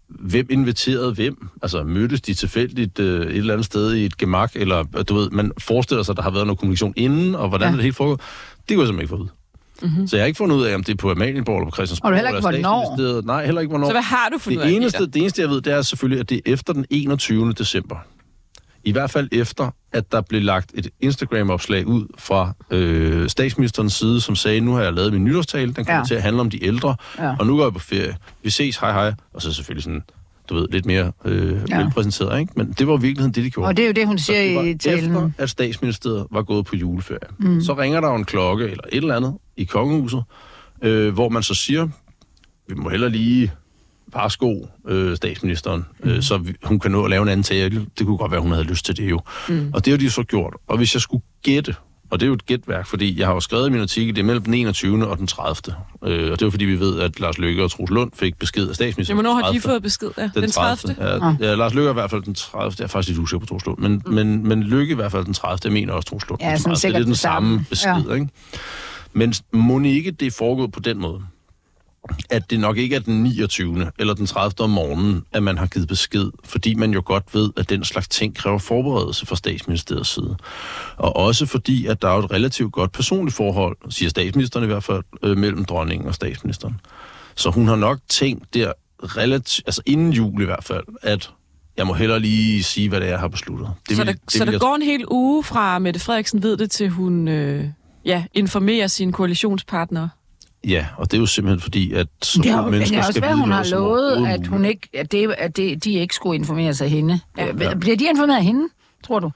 hvem 0.10 0.48
inviterede 0.50 1.14
hvem? 1.14 1.50
Altså, 1.62 1.84
mødtes 1.84 2.22
de 2.22 2.34
tilfældigt 2.34 3.00
øh, 3.00 3.22
et 3.28 3.38
eller 3.38 3.54
andet 3.54 3.66
sted 3.66 3.94
i 3.94 4.06
et 4.06 4.18
gemak, 4.18 4.52
eller 4.56 4.84
du 4.84 5.16
ved, 5.16 5.30
man 5.30 5.52
forestiller 5.60 6.04
sig, 6.04 6.14
at 6.14 6.18
der 6.18 6.24
har 6.24 6.30
været 6.32 6.48
noget 6.48 6.60
kommunikation 6.60 6.94
inden, 6.96 7.36
og 7.36 7.50
hvordan 7.50 7.70
Ja. 7.70 7.76
det 7.76 7.84
helt 7.84 7.96
foregået? 7.96 8.22
Det 8.70 8.76
kunne 8.76 8.80
jeg 8.80 8.88
simpelthen 8.88 9.00
ikke 9.02 9.10
få 9.10 9.16
ud. 9.16 9.28
Mm-hmm. 9.82 10.08
Så 10.08 10.16
jeg 10.16 10.24
har 10.24 10.28
ikke 10.28 10.38
fundet 10.38 10.56
ud 10.56 10.64
af, 10.64 10.76
om 10.76 10.84
det 10.84 10.94
er 10.94 10.98
på 10.98 11.12
Amalienborg 11.12 11.58
eller 11.58 11.70
på 11.72 11.76
Christiansborg. 11.76 12.08
Og 12.08 12.12
du 12.12 12.16
heller 12.16 12.30
ikke, 12.30 12.42
hvornår? 12.42 13.22
Nej, 13.26 13.46
heller 13.46 13.62
ikke 13.62 13.70
hvornår. 13.70 13.88
Så 13.88 13.94
hvad 13.94 14.02
har 14.02 14.30
du 14.34 14.38
fundet 14.38 14.58
ud 14.58 14.64
af, 14.64 14.68
det 14.70 14.76
eneste, 14.76 14.98
Peter? 15.00 15.12
det 15.12 15.20
eneste, 15.22 15.42
jeg 15.42 15.50
ved, 15.50 15.62
det 15.62 15.74
er 15.74 15.82
selvfølgelig, 15.82 16.20
at 16.20 16.30
det 16.30 16.36
er 16.46 16.54
efter 16.54 16.74
den 16.74 16.86
21. 16.90 17.54
december. 17.54 17.96
I 18.84 18.92
hvert 18.92 19.12
fald 19.12 19.30
efter, 19.32 19.70
at 19.94 20.12
der 20.12 20.22
blev 20.22 20.42
lagt 20.42 20.72
et 20.74 20.90
Instagram-opslag 21.02 21.88
ud 21.88 22.06
fra 22.18 22.54
øh, 22.72 23.30
statsministerens 23.30 23.94
side, 23.94 24.22
som 24.22 24.36
sagde, 24.36 24.60
nu 24.60 24.74
har 24.74 24.82
jeg 24.84 24.94
lavet 24.94 25.14
min 25.14 25.24
nytårstale, 25.24 25.74
den 25.74 25.86
kommer 25.86 25.98
Ja. 26.00 26.04
til 26.06 26.16
at 26.16 26.22
handle 26.22 26.42
om 26.42 26.50
de 26.50 26.66
ældre, 26.66 26.96
ja. 27.20 27.36
og 27.40 27.48
nu 27.48 27.58
går 27.58 27.64
jeg 27.64 27.74
på 27.74 27.80
ferie. 27.80 28.16
Vi 28.44 28.50
ses, 28.50 28.78
hej 28.78 28.92
hej. 28.92 29.14
Og 29.34 29.42
så 29.42 29.54
selvfølgelig 29.54 29.84
sådan, 29.84 30.04
du 30.50 30.56
ved, 30.56 30.68
lidt 30.72 30.86
mere 30.86 31.12
øh, 31.26 31.58
Ja. 31.70 31.78
velpræsenteret, 31.84 32.40
ikke? 32.40 32.54
Men 32.56 32.72
det 32.72 32.88
var 32.88 32.98
i 32.98 33.02
virkeligheden 33.02 33.34
det, 33.34 33.44
de 33.44 33.50
gjorde. 33.50 33.68
Og 33.68 33.78
det 33.78 33.84
er 33.84 33.88
jo 33.88 33.94
det, 33.94 34.08
hun 34.08 34.18
siger 34.18 34.62
det 34.62 34.68
i 34.68 34.78
talen. 34.78 35.06
efter, 35.12 35.30
at 35.38 35.50
statsministeriet 35.50 36.28
var 36.32 36.42
gået 36.42 36.66
på 36.66 36.76
juleferie. 36.76 37.20
Mm. 37.40 37.62
Så 37.62 37.74
ringer 37.74 38.02
der 38.02 38.08
jo 38.10 38.16
en 38.16 38.26
klokke 38.26 38.64
eller 38.66 38.84
et 38.92 38.98
eller 38.98 39.16
andet 39.16 39.34
i 39.58 39.64
kongehuset, 39.64 40.24
øh, 40.82 41.14
hvor 41.14 41.30
man 41.30 41.44
så 41.44 41.54
siger, 41.54 41.88
vi 42.68 42.76
må 42.76 42.90
heller 42.90 43.10
lige 43.10 43.52
varsko 44.14 44.68
øh, 44.88 45.16
statsministeren, 45.18 45.86
mm. 46.04 46.10
øh, 46.10 46.22
så 46.24 46.38
vi, 46.38 46.54
hun 46.64 46.80
kan 46.80 46.92
nå 46.92 47.04
at 47.04 47.10
lave 47.10 47.22
en 47.24 47.30
anden 47.30 47.44
tale. 47.44 47.86
Det 48.00 48.06
kunne 48.06 48.18
godt 48.18 48.32
være, 48.32 48.42
hun 48.42 48.52
havde 48.52 48.64
lyst 48.64 48.86
til 48.86 48.98
det 48.98 49.10
jo. 49.10 49.22
Mm. 49.50 49.72
Og 49.74 49.86
det 49.86 49.92
har 49.94 49.98
de 49.98 50.10
så 50.10 50.24
gjort. 50.24 50.54
Og 50.68 50.78
hvis 50.78 50.94
jeg 50.94 51.02
skulle 51.02 51.24
gætte, 51.44 51.76
og 52.10 52.20
det 52.20 52.26
er 52.26 52.28
jo 52.28 52.34
et 52.34 52.46
gætværk, 52.46 52.88
fordi 52.88 53.20
jeg 53.20 53.28
har 53.28 53.34
jo 53.34 53.40
skrevet 53.40 53.68
i 53.68 53.72
min 53.72 53.82
artikel, 53.82 54.16
det 54.16 54.22
er 54.22 54.26
mellem 54.26 54.44
den 54.44 54.54
21. 54.54 55.08
og 55.08 55.18
den 55.18 55.28
30. 55.28 55.76
Øh, 56.06 56.32
og 56.32 56.40
det 56.40 56.46
var 56.46 56.52
fordi, 56.52 56.66
vi 56.66 56.80
ved, 56.80 57.00
at 57.00 57.20
Lars 57.20 57.38
Løkke 57.38 57.64
og 57.64 57.72
Troels 57.72 57.92
Lund 57.92 58.12
fik 58.16 58.40
besked 58.40 58.70
af 58.70 58.76
statsministeren. 58.76 59.18
Ja, 59.18 59.22
hvornår 59.22 59.36
den 59.36 59.44
har 59.44 59.52
de 59.52 59.60
30.. 59.60 59.72
fået 59.72 59.84
besked? 59.84 60.10
Ja, 60.18 60.30
den 60.36 60.52
30. 60.52 60.96
Ja, 61.00 61.48
ja, 61.48 61.56
Lars 61.56 61.74
Løkke 61.74 61.88
er 61.88 61.92
i 61.92 61.94
hvert 61.94 62.10
fald 62.10 62.24
den 62.24 62.36
30. 62.36 62.76
Jeg 62.80 62.84
er 62.84 62.88
faktisk 62.88 63.10
lidt 63.10 63.20
usikker 63.20 63.40
på 63.40 63.46
Troels 63.46 63.66
Lund, 63.66 63.78
men, 63.78 64.02
mm. 64.06 64.14
men, 64.14 64.48
men 64.48 64.64
Lykke 64.64 64.92
i 64.92 64.96
hvert 64.96 65.12
fald 65.12 65.26
den 65.26 65.34
30. 65.34 65.60
Jeg 65.64 65.74
mener 65.74 65.94
også 65.94 66.08
Troels 66.08 66.30
Lund. 66.30 66.42
Ja, 66.42 66.50
den 66.50 66.58
sådan 66.58 66.76
30.. 66.76 66.80
sikkert 66.80 67.00
det 67.00 67.04
er 67.04 67.06
den 67.06 67.16
samme. 67.16 67.50
samme 67.50 67.66
besked, 67.70 68.10
ja. 68.10 68.14
ikke? 68.14 68.30
Men 69.14 69.34
må 69.52 69.80
ikke 69.80 70.12
det 70.12 70.26
er 70.26 70.32
foregået 70.32 70.72
på 70.72 70.80
den 70.80 70.98
måde, 70.98 71.22
at 72.30 72.50
det 72.50 72.60
nok 72.60 72.78
ikke 72.78 72.96
er 72.96 73.00
den 73.00 73.24
29. 73.24 73.92
eller 74.00 74.14
den 74.14 74.26
30. 74.28 74.54
om 74.64 74.70
morgenen, 74.70 75.24
at 75.32 75.44
man 75.44 75.58
har 75.58 75.66
givet 75.66 75.88
besked, 75.88 76.32
fordi 76.44 76.74
man 76.76 76.92
jo 76.94 77.02
godt 77.06 77.24
ved, 77.34 77.50
at 77.58 77.70
den 77.70 77.84
slags 77.84 78.08
ting 78.08 78.36
kræver 78.36 78.58
forberedelse 78.58 79.26
fra 79.26 79.36
statsministeriets 79.36 80.10
side. 80.14 80.38
Og 80.98 81.16
også 81.16 81.46
fordi, 81.46 81.86
at 81.86 82.02
der 82.02 82.08
er 82.10 82.18
et 82.18 82.32
relativt 82.32 82.72
godt 82.74 82.92
personligt 82.92 83.36
forhold, 83.36 83.78
siger 83.90 84.10
statsministeren 84.10 84.64
i 84.64 84.68
hvert 84.68 84.84
fald, 84.84 85.04
øh, 85.24 85.38
mellem 85.38 85.66
dronningen 85.66 86.08
og 86.08 86.16
statsministeren. 86.16 86.80
Så 87.36 87.50
hun 87.50 87.68
har 87.68 87.76
nok 87.76 88.00
tænkt 88.10 88.54
der 88.54 88.72
relativt, 89.04 89.68
altså 89.68 89.82
inden 89.86 90.14
jul 90.14 90.42
i 90.42 90.46
hvert 90.46 90.64
fald, 90.64 90.84
at 91.02 91.30
jeg 91.78 91.88
må 91.88 91.94
hellere 91.94 92.20
lige 92.20 92.64
sige, 92.64 92.90
hvad 92.90 93.00
det 93.00 93.06
er, 93.08 93.12
jeg 93.12 93.20
har 93.20 93.28
besluttet. 93.28 93.70
Det 93.90 93.98
så 93.98 94.04
vil- 94.04 94.08
der, 94.14 94.20
det 94.26 94.32
så 94.32 94.38
vil 94.40 94.48
der 94.48 94.52
jeg- 94.54 94.60
går 94.60 94.76
en 94.76 94.82
hel 94.82 95.04
uge 95.12 95.44
fra 95.44 95.80
Mette 95.80 96.00
Frederiksen 96.00 96.44
ved 96.44 96.58
det, 96.58 96.72
til 96.72 96.90
hun 96.90 97.28
øh, 97.28 97.66
ja, 98.06 98.24
informerer 98.34 98.88
sine 98.88 99.14
koalitionspartnere. 99.14 100.10
Ja, 100.68 100.86
og 100.98 101.12
det 101.12 101.18
er 101.18 101.22
jo 101.22 101.26
simpelthen 101.26 101.62
fordi, 101.62 101.94
at 101.94 102.08
så 102.22 102.42
Det, 102.42 102.52
har, 102.52 102.62
det 102.62 102.72
mennesker 102.72 103.02
skal 103.02 103.22
være, 103.22 103.32
vide 103.32 103.40
hun 103.42 103.52
har 103.52 103.66
noget, 103.72 104.18
lovet, 104.18 104.28
at, 104.28 104.48
hun 104.48 104.66
ikke, 104.66 104.90
at, 104.94 105.12
det, 105.12 105.36
at 105.38 105.58
det, 105.58 105.84
de 105.84 105.94
ikke 105.94 106.16
skulle 106.16 106.36
informere 106.36 106.74
sig 106.74 106.86
af 106.86 106.92
hende. 106.92 107.20
Ja. 107.38 107.46
Ja. 107.46 107.74
Bliver 107.74 107.96
de 107.98 108.06
informeret 108.10 108.38
af 108.38 108.44
hende, 108.44 108.68
tror 109.04 109.20
du? 109.20 109.32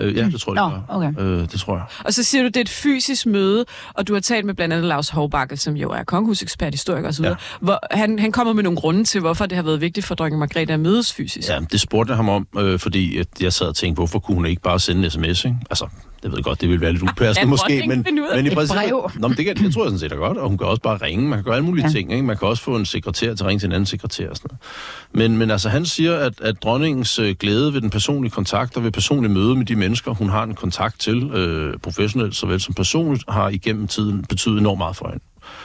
Øh, 0.00 0.16
ja, 0.16 0.24
det 0.24 0.40
tror 0.40 0.54
jeg, 0.54 0.72
det 0.74 0.82
okay. 0.88 1.12
øh, 1.22 1.40
det 1.40 1.60
tror 1.60 1.76
jeg. 1.76 1.84
Og 2.04 2.12
så 2.14 2.22
siger 2.22 2.42
du, 2.42 2.46
det 2.48 2.56
er 2.56 2.60
et 2.60 2.68
fysisk 2.68 3.26
møde, 3.26 3.64
og 3.94 4.08
du 4.08 4.12
har 4.14 4.20
talt 4.20 4.46
med 4.46 4.54
blandt 4.54 4.74
andet 4.74 4.88
Lars 4.88 5.08
Hovbakke, 5.08 5.56
som 5.56 5.76
jo 5.76 5.90
er 5.90 6.04
kongehusekspert, 6.04 6.74
historiker 6.74 7.08
osv. 7.08 7.24
Ja. 7.24 7.28
Ja. 7.28 7.34
Hvor 7.60 7.78
han, 7.96 8.18
han 8.18 8.32
kommer 8.32 8.52
med 8.52 8.62
nogle 8.62 8.78
grunde 8.78 9.04
til, 9.04 9.20
hvorfor 9.20 9.46
det 9.46 9.56
har 9.56 9.62
været 9.62 9.80
vigtigt 9.80 10.06
for 10.06 10.14
dronning 10.14 10.38
Margrethe 10.38 10.74
at 10.74 10.80
mødes 10.80 11.12
fysisk. 11.12 11.48
Ja, 11.48 11.58
det 11.72 11.80
spurgte 11.80 12.10
jeg 12.10 12.16
ham 12.16 12.28
om, 12.28 12.46
øh, 12.58 12.78
fordi 12.78 13.18
at 13.18 13.26
jeg 13.40 13.52
sad 13.52 13.66
og 13.66 13.76
tænkte, 13.76 13.98
hvorfor 13.98 14.18
kunne 14.18 14.34
hun 14.34 14.46
ikke 14.46 14.62
bare 14.62 14.80
sende 14.80 15.04
en 15.04 15.10
sms, 15.10 15.44
ikke? 15.44 15.56
Altså, 15.70 15.86
det 16.22 16.30
ved 16.30 16.38
jeg 16.38 16.44
godt, 16.44 16.60
det 16.60 16.68
ville 16.68 16.80
være 16.80 16.92
lidt 16.92 17.02
upassende 17.02 17.34
Kan 17.34 17.48
måske, 17.48 17.84
men, 17.88 18.06
men 18.34 18.44
i 18.46 18.48
Et 18.48 18.54
princippet... 18.54 18.68
brev? 18.68 19.10
Nå, 19.14 19.28
men 19.28 19.36
det, 19.36 19.44
kan, 19.44 19.56
det 19.56 19.74
tror 19.74 19.82
jeg 19.82 19.88
sådan 19.88 19.98
set 19.98 20.12
er 20.12 20.16
godt, 20.16 20.38
og 20.38 20.48
hun 20.48 20.58
kan 20.58 20.66
også 20.66 20.82
bare 20.82 20.96
ringe. 20.96 21.28
Man 21.28 21.38
kan 21.38 21.44
gøre 21.44 21.54
alle 21.54 21.64
mulige 21.66 21.82
Ja. 21.84 21.88
ja. 21.88 21.92
ting, 21.92 22.12
ikke? 22.12 22.24
Man 22.24 22.36
kan 22.36 22.48
også 22.48 22.62
få 22.62 22.76
en 22.76 22.84
sekretær 22.86 23.34
til 23.34 23.44
at 23.44 23.48
ringe 23.48 23.60
til 23.60 23.66
en 23.66 23.72
anden 23.72 23.86
sekretær 23.86 24.30
og 24.30 24.36
sådan 24.36 24.48
noget. 24.50 25.30
Men, 25.30 25.38
men 25.38 25.50
altså, 25.50 25.68
han 25.68 25.86
siger, 25.86 26.16
at, 26.16 26.40
at 26.40 26.62
dronningens 26.62 27.18
øh, 27.18 27.34
glæde 27.40 27.74
ved 27.74 27.80
den 27.80 27.90
personlige 27.90 28.30
kontakt 28.30 28.76
og 28.76 28.84
ved 28.84 28.90
personlig 28.90 29.30
møde 29.30 29.56
med 29.56 29.66
de 29.66 29.76
mennesker, 29.80 30.10
hun 30.10 30.28
har 30.28 30.42
en 30.42 30.54
kontakt 30.54 31.00
til, 31.00 31.30
øh, 31.30 31.78
professionelt 31.82 32.36
såvel 32.36 32.60
som 32.60 32.74
personligt, 32.74 33.24
har 33.28 33.48
igennem 33.48 33.86
tiden 33.86 34.24
betydet 34.28 34.58
enormt 34.58 34.78
meget 34.78 34.96
for 34.96 35.08
hende. 35.08 35.24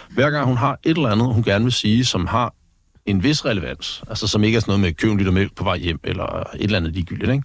Hver 0.10 0.30
gang 0.30 0.46
hun 0.48 0.58
har 0.58 0.80
et 0.84 0.98
eller 0.98 1.10
andet, 1.10 1.34
hun 1.34 1.44
gerne 1.44 1.64
vil 1.66 1.74
sige, 1.74 2.06
som 2.06 2.28
har 2.28 2.54
en 3.06 3.24
vis 3.24 3.46
relevans, 3.46 4.04
altså 4.10 4.28
som 4.28 4.44
ikke 4.44 4.56
er 4.56 4.60
sådan 4.60 4.72
noget 4.72 4.82
med 4.82 4.94
køb 4.94 5.12
en 5.12 5.18
liter 5.18 5.32
mælk 5.32 5.56
på 5.56 5.64
vej 5.64 5.78
hjem, 5.78 6.00
eller 6.04 6.40
et 6.40 6.64
eller 6.64 6.78
andet 6.78 6.94
ligegyldigt, 6.94 7.32
ikke? 7.32 7.44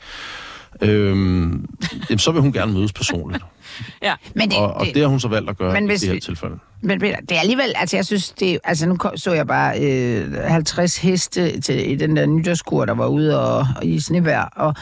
Øhm, 0.82 1.66
jamen, 2.10 2.18
så 2.18 2.32
vil 2.32 2.40
hun 2.40 2.52
gerne 2.52 2.72
mødes 2.72 2.92
personligt. 2.92 3.44
Ja. 4.02 4.14
Men 4.34 4.50
det, 4.50 4.58
Og, 4.58 4.74
og 4.74 4.86
det 4.86 4.96
har 4.96 5.06
hun 5.06 5.20
så 5.20 5.28
valgt 5.28 5.50
at 5.50 5.56
gøre 5.56 5.72
Men 5.72 5.84
i 5.84 5.86
hvis 5.86 6.00
det 6.00 6.12
her 6.12 6.20
tilfælde. 6.20 6.58
Men 6.82 7.00
Peter, 7.00 7.16
det 7.20 7.36
er 7.36 7.40
alligevel, 7.40 7.72
altså 7.76 7.96
jeg 7.96 8.06
synes, 8.06 8.30
det, 8.30 8.58
altså 8.64 8.86
nu 8.86 8.96
så 9.16 9.32
jeg 9.32 9.46
bare 9.46 9.80
øh, 9.80 10.34
50 10.34 10.96
heste 10.96 11.60
til, 11.60 11.90
i 11.90 11.94
den 11.94 12.16
der 12.16 12.26
nytårskur, 12.26 12.84
der 12.84 12.94
var 12.94 13.06
ude 13.06 13.40
og, 13.40 13.66
og 13.76 13.84
i 13.84 14.00
snevejr, 14.00 14.44
og 14.44 14.74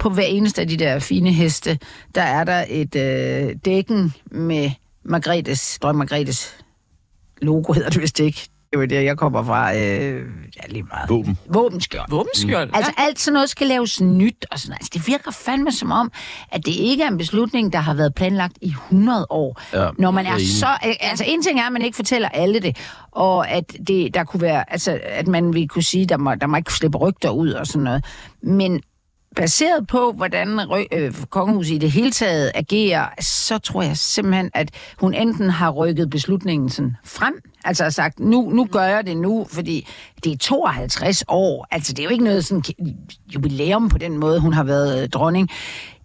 på 0.00 0.10
hver 0.10 0.22
eneste 0.22 0.60
af 0.60 0.68
de 0.68 0.76
der 0.76 0.98
fine 0.98 1.32
heste, 1.32 1.78
der 2.14 2.22
er 2.22 2.44
der 2.44 2.64
et 2.68 2.96
øh, 2.96 3.54
dækken 3.64 4.14
med 4.30 4.70
Margrethes, 5.04 5.78
dronning 5.82 5.98
Margrethes 5.98 6.56
logo, 7.42 7.72
hedder 7.72 7.90
det 7.90 8.02
vist 8.02 8.20
ikke. 8.20 8.48
Det 8.70 8.78
var 8.78 8.86
det, 8.86 9.04
jeg 9.04 9.16
kommer 9.16 9.44
fra, 9.44 9.74
øh, 9.76 10.22
ja, 10.56 10.68
lige 10.68 10.82
meget. 10.82 11.10
Våben. 11.10 11.38
Våbenskjold. 11.48 12.10
Våbenskjold. 12.10 12.70
Altså 12.74 12.92
alt 12.96 13.20
sådan 13.20 13.32
noget 13.34 13.50
skal 13.50 13.66
laves 13.66 14.00
nyt 14.00 14.46
og 14.50 14.58
sådan 14.58 14.70
noget. 14.70 14.78
Altså, 14.80 14.90
det 14.94 15.06
virker 15.06 15.30
fandme 15.30 15.72
som 15.72 15.92
om, 15.92 16.12
at 16.52 16.66
det 16.66 16.72
ikke 16.72 17.04
er 17.04 17.08
en 17.08 17.18
beslutning, 17.18 17.72
der 17.72 17.78
har 17.78 17.94
været 17.94 18.14
planlagt 18.14 18.58
i 18.60 18.68
100 18.68 19.26
år. 19.30 19.60
Ja, 19.72 19.90
Når 19.98 20.10
man 20.10 20.26
er 20.26 20.32
er 20.32 20.38
så... 20.38 20.66
Altså 21.00 21.24
en 21.26 21.42
ting 21.42 21.60
er, 21.60 21.66
at 21.66 21.72
man 21.72 21.82
ikke 21.82 21.96
fortæller 21.96 22.28
alle 22.28 22.60
det, 22.60 22.76
og 23.10 23.50
at 23.50 23.76
det, 23.88 24.14
der 24.14 24.24
kunne 24.24 24.40
være... 24.42 24.72
Altså 24.72 25.00
at 25.04 25.26
man 25.28 25.54
vil 25.54 25.68
kunne 25.68 25.82
sige, 25.82 26.06
der 26.06 26.16
må, 26.16 26.34
der 26.34 26.46
må 26.46 26.56
ikke 26.56 26.72
slippe 26.72 26.98
rygter 26.98 27.30
ud 27.30 27.50
og 27.50 27.66
sådan 27.66 27.82
noget. 27.84 28.04
Men 28.42 28.80
baseret 29.36 29.86
på, 29.86 30.12
hvordan 30.12 30.60
øh, 30.92 31.14
kongehuset 31.30 31.74
i 31.74 31.78
det 31.78 31.90
hele 31.90 32.10
taget 32.10 32.52
agerer, 32.54 33.06
så 33.20 33.58
tror 33.58 33.82
jeg 33.82 33.96
simpelthen, 33.96 34.50
at 34.54 34.70
hun 34.98 35.14
enten 35.14 35.50
har 35.50 35.70
rykket 35.70 36.10
beslutningen 36.10 36.70
sådan 36.70 36.96
frem, 37.04 37.34
altså 37.64 37.82
har 37.82 37.90
sagt, 37.90 38.20
nu, 38.20 38.50
nu 38.50 38.64
gør 38.64 38.82
jeg 38.82 39.06
det 39.06 39.16
nu, 39.16 39.46
fordi 39.50 39.88
det 40.24 40.32
er 40.32 40.36
52 40.36 41.24
år. 41.28 41.66
Altså, 41.70 41.92
det 41.92 41.98
er 41.98 42.04
jo 42.04 42.10
ikke 42.10 42.24
noget 42.24 42.44
sådan 42.44 42.62
jubilæum 43.34 43.88
på 43.88 43.98
den 43.98 44.18
måde, 44.18 44.40
hun 44.40 44.52
har 44.52 44.64
været 44.64 45.02
øh, 45.02 45.08
dronning. 45.08 45.50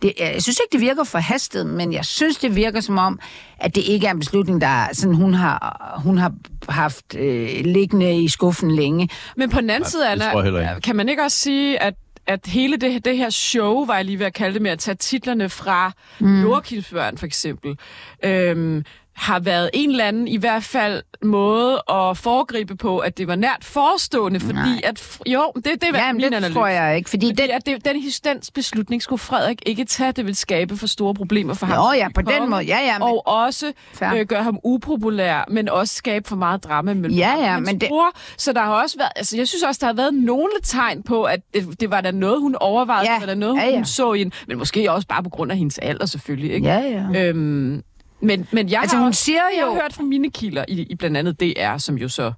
Det, 0.02 0.14
jeg 0.20 0.42
synes 0.44 0.60
ikke, 0.64 0.72
det 0.72 0.82
virker 0.82 1.04
forhastet, 1.04 1.66
men 1.66 1.94
jeg 1.94 2.06
synes, 2.06 2.38
det 2.38 2.56
virker 2.56 2.80
som 2.80 2.98
om, 2.98 3.20
at 3.60 3.76
det 3.76 3.82
ikke 3.82 4.08
er 4.08 4.12
en 4.12 4.20
beslutning, 4.20 4.62
der 4.62 4.68
er 4.68 4.88
sådan, 4.94 5.16
hun 5.16 5.34
har, 5.34 6.00
hun 6.04 6.18
har 6.18 6.34
haft 6.70 7.16
øh, 7.16 7.50
liggende 7.66 8.24
i 8.24 8.28
skuffen 8.28 8.72
længe. 8.72 9.10
Men 9.38 9.50
på 9.50 9.62
den 9.62 9.70
anden 9.70 9.90
side, 9.90 10.10
Anna, 10.10 10.80
kan 10.80 10.96
man 10.96 11.10
ikke 11.10 11.24
også 11.24 11.38
sige, 11.38 11.82
at 11.82 11.94
at 12.28 12.48
hele 12.48 12.78
det, 12.78 13.06
det 13.06 13.18
her 13.18 13.30
show, 13.30 13.86
var 13.86 13.96
jeg 13.96 14.06
lige 14.06 14.20
ved 14.20 14.26
at 14.26 14.34
kalde 14.34 14.54
det, 14.54 14.62
med 14.62 14.72
at 14.72 14.80
tage 14.80 14.96
titlerne 14.96 15.50
fra 15.50 15.92
mm. 16.20 16.42
Joachimsbørn 16.42 17.18
for 17.18 17.26
eksempel, 17.26 17.78
øhm, 18.24 18.86
har 19.22 19.40
været 19.40 19.70
en 19.74 19.90
eller 19.92 20.06
anden, 20.06 20.28
i 20.28 20.38
hvert 20.38 20.64
fald, 20.64 21.04
måde 21.24 21.82
at 21.92 22.18
foregribe 22.18 22.76
på, 22.76 23.00
at 23.00 23.18
det 23.18 23.28
var 23.28 23.36
nært 23.36 23.58
forestående, 23.64 24.40
fordi 24.40 24.54
Nej. 24.54 24.82
at... 24.84 25.18
Jo, 25.28 25.52
det, 25.56 25.66
det 25.66 25.84
er 25.84 26.06
Ja, 26.06 26.14
min 26.14 26.22
det 26.22 26.28
analyse. 26.28 26.54
tror 26.54 26.68
jeg 26.68 26.98
ikke, 26.98 27.10
fordi 27.10 27.26
Fordi 27.30 27.42
den, 27.42 27.52
at 27.52 27.66
det, 27.66 27.86
den 27.86 27.96
his- 27.96 28.50
beslutning 28.54 29.02
skulle 29.02 29.20
Frederik 29.20 29.62
ikke 29.66 29.86
tage. 29.86 30.12
Det 30.12 30.26
vil 30.26 30.36
skabe 30.36 30.78
for 30.78 30.88
store 30.88 31.14
problemer 31.14 31.54
for 31.54 31.66
ham. 31.66 31.78
Nå 31.78 31.84
som 31.84 31.96
ja, 31.98 32.08
på 32.16 32.22
den 32.22 32.50
måde. 32.50 32.62
Ja, 32.62 32.78
ja, 32.80 32.94
men- 33.00 33.02
Og 33.08 33.28
også 33.28 33.72
Fair. 33.94 34.14
øh, 34.16 34.26
gøre 34.26 34.44
ham 34.44 34.60
upopulær, 34.64 35.46
men 35.52 35.70
også 35.70 35.96
skabe 35.96 36.28
for 36.30 36.36
meget 36.36 36.64
drama 36.64 36.94
mellem 36.94 37.18
Ja, 37.18 37.34
ja, 37.52 37.60
men 37.60 37.82
det- 37.82 37.90
bror. 37.90 38.12
Så 38.38 38.54
der 38.54 38.62
har 38.62 38.74
også 38.74 38.98
været... 38.98 39.12
Altså, 39.16 39.38
jeg 39.38 39.48
synes 39.48 39.64
også, 39.64 39.80
der 39.82 39.88
har 39.88 39.94
været 39.94 40.14
nogle 40.14 40.52
tegn 40.64 41.04
på, 41.04 41.24
at 41.24 41.40
det, 41.54 41.82
det 41.82 41.92
var 41.92 42.02
der 42.02 42.12
noget, 42.12 42.40
hun 42.42 42.56
overvejede. 42.56 43.12
Ja, 43.14 43.20
Det 43.20 43.28
var 43.28 43.36
noget, 43.36 43.56
ja, 43.62 43.66
hun 43.66 43.74
ja. 43.80 43.84
så 43.84 44.14
i 44.14 44.22
en... 44.22 44.32
Men 44.48 44.58
måske 44.58 44.92
også 44.92 45.08
bare 45.08 45.24
på 45.24 45.30
grund 45.30 45.52
af 45.52 45.58
hendes 45.58 45.78
alder, 45.78 46.06
selvfølgelig. 46.06 46.54
Ikke? 46.54 46.68
Ja, 46.68 46.80
ja. 47.14 47.28
Øhm, 47.28 47.84
men, 48.22 48.48
men 48.52 48.70
jeg 48.70 48.82
Altså, 48.82 48.96
har, 48.96 49.02
hun 49.04 49.08
også- 49.10 49.24
siger 49.24 49.42
jeg 49.56 49.62
jo- 49.68 49.74
har 49.74 49.82
hørt 49.82 49.94
fra 49.94 50.04
mine 50.04 50.32
kilder 50.32 50.66
i, 50.68 50.82
i 50.90 50.96
blandt 50.96 51.18
andet 51.18 51.40
DR, 51.40 51.78
som 51.78 51.98
jo 51.98 52.10
så 52.10 52.32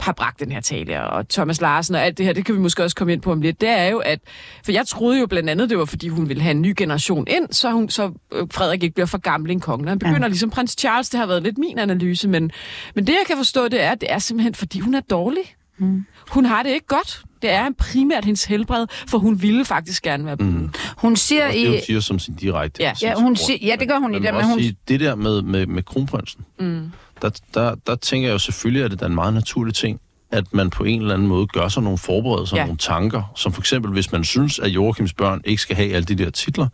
har 0.00 0.12
bragt 0.12 0.40
den 0.40 0.52
her 0.52 0.60
tale, 0.60 1.02
og 1.02 1.28
Thomas 1.28 1.60
Larsen 1.60 1.94
og 1.94 2.02
alt 2.04 2.18
det 2.18 2.26
her, 2.26 2.32
det 2.32 2.44
kan 2.44 2.54
vi 2.54 2.60
måske 2.60 2.84
også 2.84 2.96
komme 2.96 3.12
ind 3.12 3.22
på 3.22 3.32
om 3.32 3.40
lidt, 3.40 3.60
det 3.60 3.68
er 3.68 3.84
jo, 3.86 3.98
at, 3.98 4.20
for 4.64 4.72
jeg 4.72 4.86
troede 4.86 5.20
jo 5.20 5.26
blandt 5.26 5.50
andet, 5.50 5.70
det 5.70 5.78
var, 5.78 5.84
fordi 5.84 6.08
hun 6.08 6.28
ville 6.28 6.42
have 6.42 6.50
en 6.50 6.62
ny 6.62 6.74
generation 6.76 7.24
ind, 7.28 7.52
så, 7.52 7.70
hun, 7.70 7.88
så 7.88 8.12
øh, 8.32 8.46
Frederik 8.52 8.82
ikke 8.82 8.94
bliver 8.94 9.06
for 9.06 9.18
gammel 9.18 9.50
en 9.50 9.60
konge. 9.60 9.88
Han 9.88 9.98
begynder 9.98 10.20
ja. 10.20 10.26
ligesom 10.28 10.50
prins 10.50 10.76
Charles, 10.78 11.08
det 11.08 11.20
har 11.20 11.26
været 11.26 11.42
lidt 11.42 11.58
min 11.58 11.78
analyse, 11.78 12.28
men, 12.28 12.50
men 12.94 13.06
det 13.06 13.12
jeg 13.12 13.22
kan 13.26 13.36
forstå, 13.36 13.68
det 13.68 13.82
er, 13.82 13.90
at 13.90 14.00
det 14.00 14.12
er 14.12 14.18
simpelthen, 14.18 14.54
fordi 14.54 14.78
hun 14.80 14.94
er 14.94 15.00
dårlig. 15.00 15.42
Mm. 15.78 16.04
Hun 16.30 16.44
har 16.44 16.62
det 16.62 16.70
ikke 16.70 16.86
godt. 16.86 17.22
Det 17.42 17.50
er 17.50 17.70
primært 17.78 18.24
hendes 18.24 18.44
helbred, 18.44 18.86
for 19.08 19.18
hun 19.18 19.42
ville 19.42 19.64
faktisk 19.64 20.02
gerne 20.02 20.24
være 20.24 20.36
mm. 20.36 20.70
Hun 20.96 21.16
siger 21.16 21.46
Og 21.46 21.52
det 21.52 21.66
hun 21.68 21.76
i... 21.76 21.80
siger 21.86 22.00
som 22.00 22.18
sin 22.18 22.34
direkte. 22.34 22.82
Ja. 22.82 22.92
Ja, 23.02 23.14
hun 23.14 23.36
siger, 23.36 23.58
ja, 23.62 23.76
det 23.80 23.88
gør 23.88 23.98
hun 23.98 24.10
i 24.10 24.12
Men 24.12 24.22
det, 24.22 24.34
man 24.34 24.42
men 24.42 24.50
hun... 24.50 24.60
sige, 24.60 24.76
det 24.88 25.00
der 25.00 25.14
med, 25.14 25.42
med, 25.42 25.66
med 25.66 25.82
kronprinsen, 25.82 26.44
mm. 26.60 26.92
der, 27.22 27.30
der, 27.54 27.74
der 27.86 27.94
tænker 27.94 28.28
jeg 28.28 28.32
jo 28.32 28.38
selvfølgelig, 28.38 28.84
at 28.84 28.90
det 28.90 29.02
er 29.02 29.06
en 29.06 29.14
meget 29.14 29.34
naturlig 29.34 29.74
ting, 29.74 30.00
at 30.32 30.44
man 30.54 30.70
på 30.70 30.84
en 30.84 31.00
eller 31.00 31.14
anden 31.14 31.28
måde 31.28 31.46
gør 31.46 31.68
sig 31.68 31.82
nogle 31.82 31.98
forberedelser, 31.98 32.56
Ja. 32.56 32.62
nogle 32.64 32.78
tanker, 32.78 33.22
som 33.36 33.52
for 33.52 33.60
eksempel, 33.60 33.92
hvis 33.92 34.12
man 34.12 34.24
synes, 34.24 34.58
at 34.58 34.68
Joachims 34.68 35.12
børn 35.12 35.40
ikke 35.44 35.62
skal 35.62 35.76
have 35.76 35.92
alle 35.94 36.04
de 36.04 36.14
der 36.14 36.30
titler, 36.30 36.66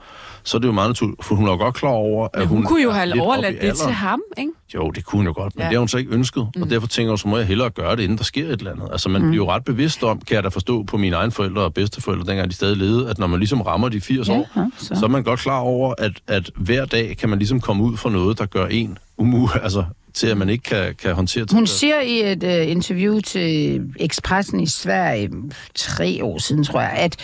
så 0.43 0.57
er 0.57 0.61
det 0.61 0.69
jo 0.69 0.73
meget 0.73 0.91
naturligt, 0.91 1.25
for 1.25 1.35
hun 1.35 1.47
er 1.49 1.53
jo 1.53 1.59
godt 1.59 1.75
klar 1.75 1.91
over, 1.91 2.25
at 2.35 2.39
Men 2.39 2.49
hun, 2.49 2.57
hun 2.59 2.67
kunne 2.67 2.83
jo 2.83 2.91
have 2.91 3.21
overladt 3.23 3.53
det 3.53 3.61
til 3.61 3.67
alderen. 3.69 3.93
ham, 3.93 4.21
ikke? 4.39 4.51
Jo, 4.75 4.91
det 4.91 5.05
kunne 5.05 5.17
hun 5.19 5.27
jo 5.27 5.33
godt, 5.37 5.57
men 5.57 5.63
Ja. 5.63 5.67
det 5.69 5.75
har 5.75 5.79
hun 5.79 5.89
så 5.89 5.99
ikke 5.99 6.11
ønsket, 6.15 6.49
mm. 6.57 6.63
og 6.63 6.71
derfor 6.71 6.87
tænker 6.87 7.11
hun, 7.11 7.19
så 7.19 7.29
må 7.29 7.37
jeg 7.37 7.47
hellere 7.47 7.71
gøre 7.71 7.97
det, 7.97 8.03
inden 8.03 8.19
der 8.19 8.25
sker 8.25 8.45
et 8.47 8.53
eller 8.53 8.73
andet. 8.73 8.89
Altså 8.93 9.09
man 9.09 9.23
mm. 9.23 9.31
bliver 9.31 9.45
jo 9.45 9.51
ret 9.53 9.65
bevidst 9.65 10.03
om, 10.05 10.21
kan 10.21 10.35
jeg 10.35 10.45
da 10.45 10.49
forstå 10.49 10.83
på 10.83 10.97
mine 10.97 11.17
egne 11.17 11.33
forældre 11.33 11.63
og 11.63 11.75
bedsteforældre, 11.75 12.27
dengang 12.27 12.51
de 12.51 12.55
stadig 12.55 12.77
levede, 12.77 13.11
at 13.11 13.19
når 13.19 13.27
man 13.27 13.39
ligesom 13.41 13.61
rammer 13.61 13.89
de 13.89 14.01
80 14.01 14.29
Ja, 14.29 14.33
år, 14.35 14.71
så. 14.79 14.95
så. 14.95 15.05
er 15.05 15.09
man 15.09 15.23
godt 15.23 15.41
klar 15.41 15.59
over, 15.59 15.95
at, 15.99 16.13
at 16.27 16.51
hver 16.57 16.85
dag 16.85 17.17
kan 17.17 17.29
man 17.29 17.39
ligesom 17.39 17.61
komme 17.61 17.83
ud 17.85 17.97
for 17.97 18.11
noget, 18.11 18.39
der 18.39 18.47
gør 18.47 18.67
en 18.67 18.99
umulig, 19.19 19.63
altså 19.63 19.85
til 20.17 20.27
at 20.27 20.37
man 20.37 20.49
ikke 20.49 20.63
kan, 20.63 20.95
kan 20.95 21.15
håndtere 21.15 21.47
Hun 21.53 21.63
det. 21.63 21.69
siger 21.69 22.01
i 22.01 22.33
et 22.33 22.43
uh, 22.43 22.71
interview 22.71 23.21
til 23.21 23.83
Expressen 24.01 24.61
i 24.61 24.67
Sverige 24.67 25.31
tre 25.75 26.25
år 26.25 26.39
siden, 26.39 26.65
tror 26.65 26.81
jeg, 26.81 26.91
at, 26.91 27.17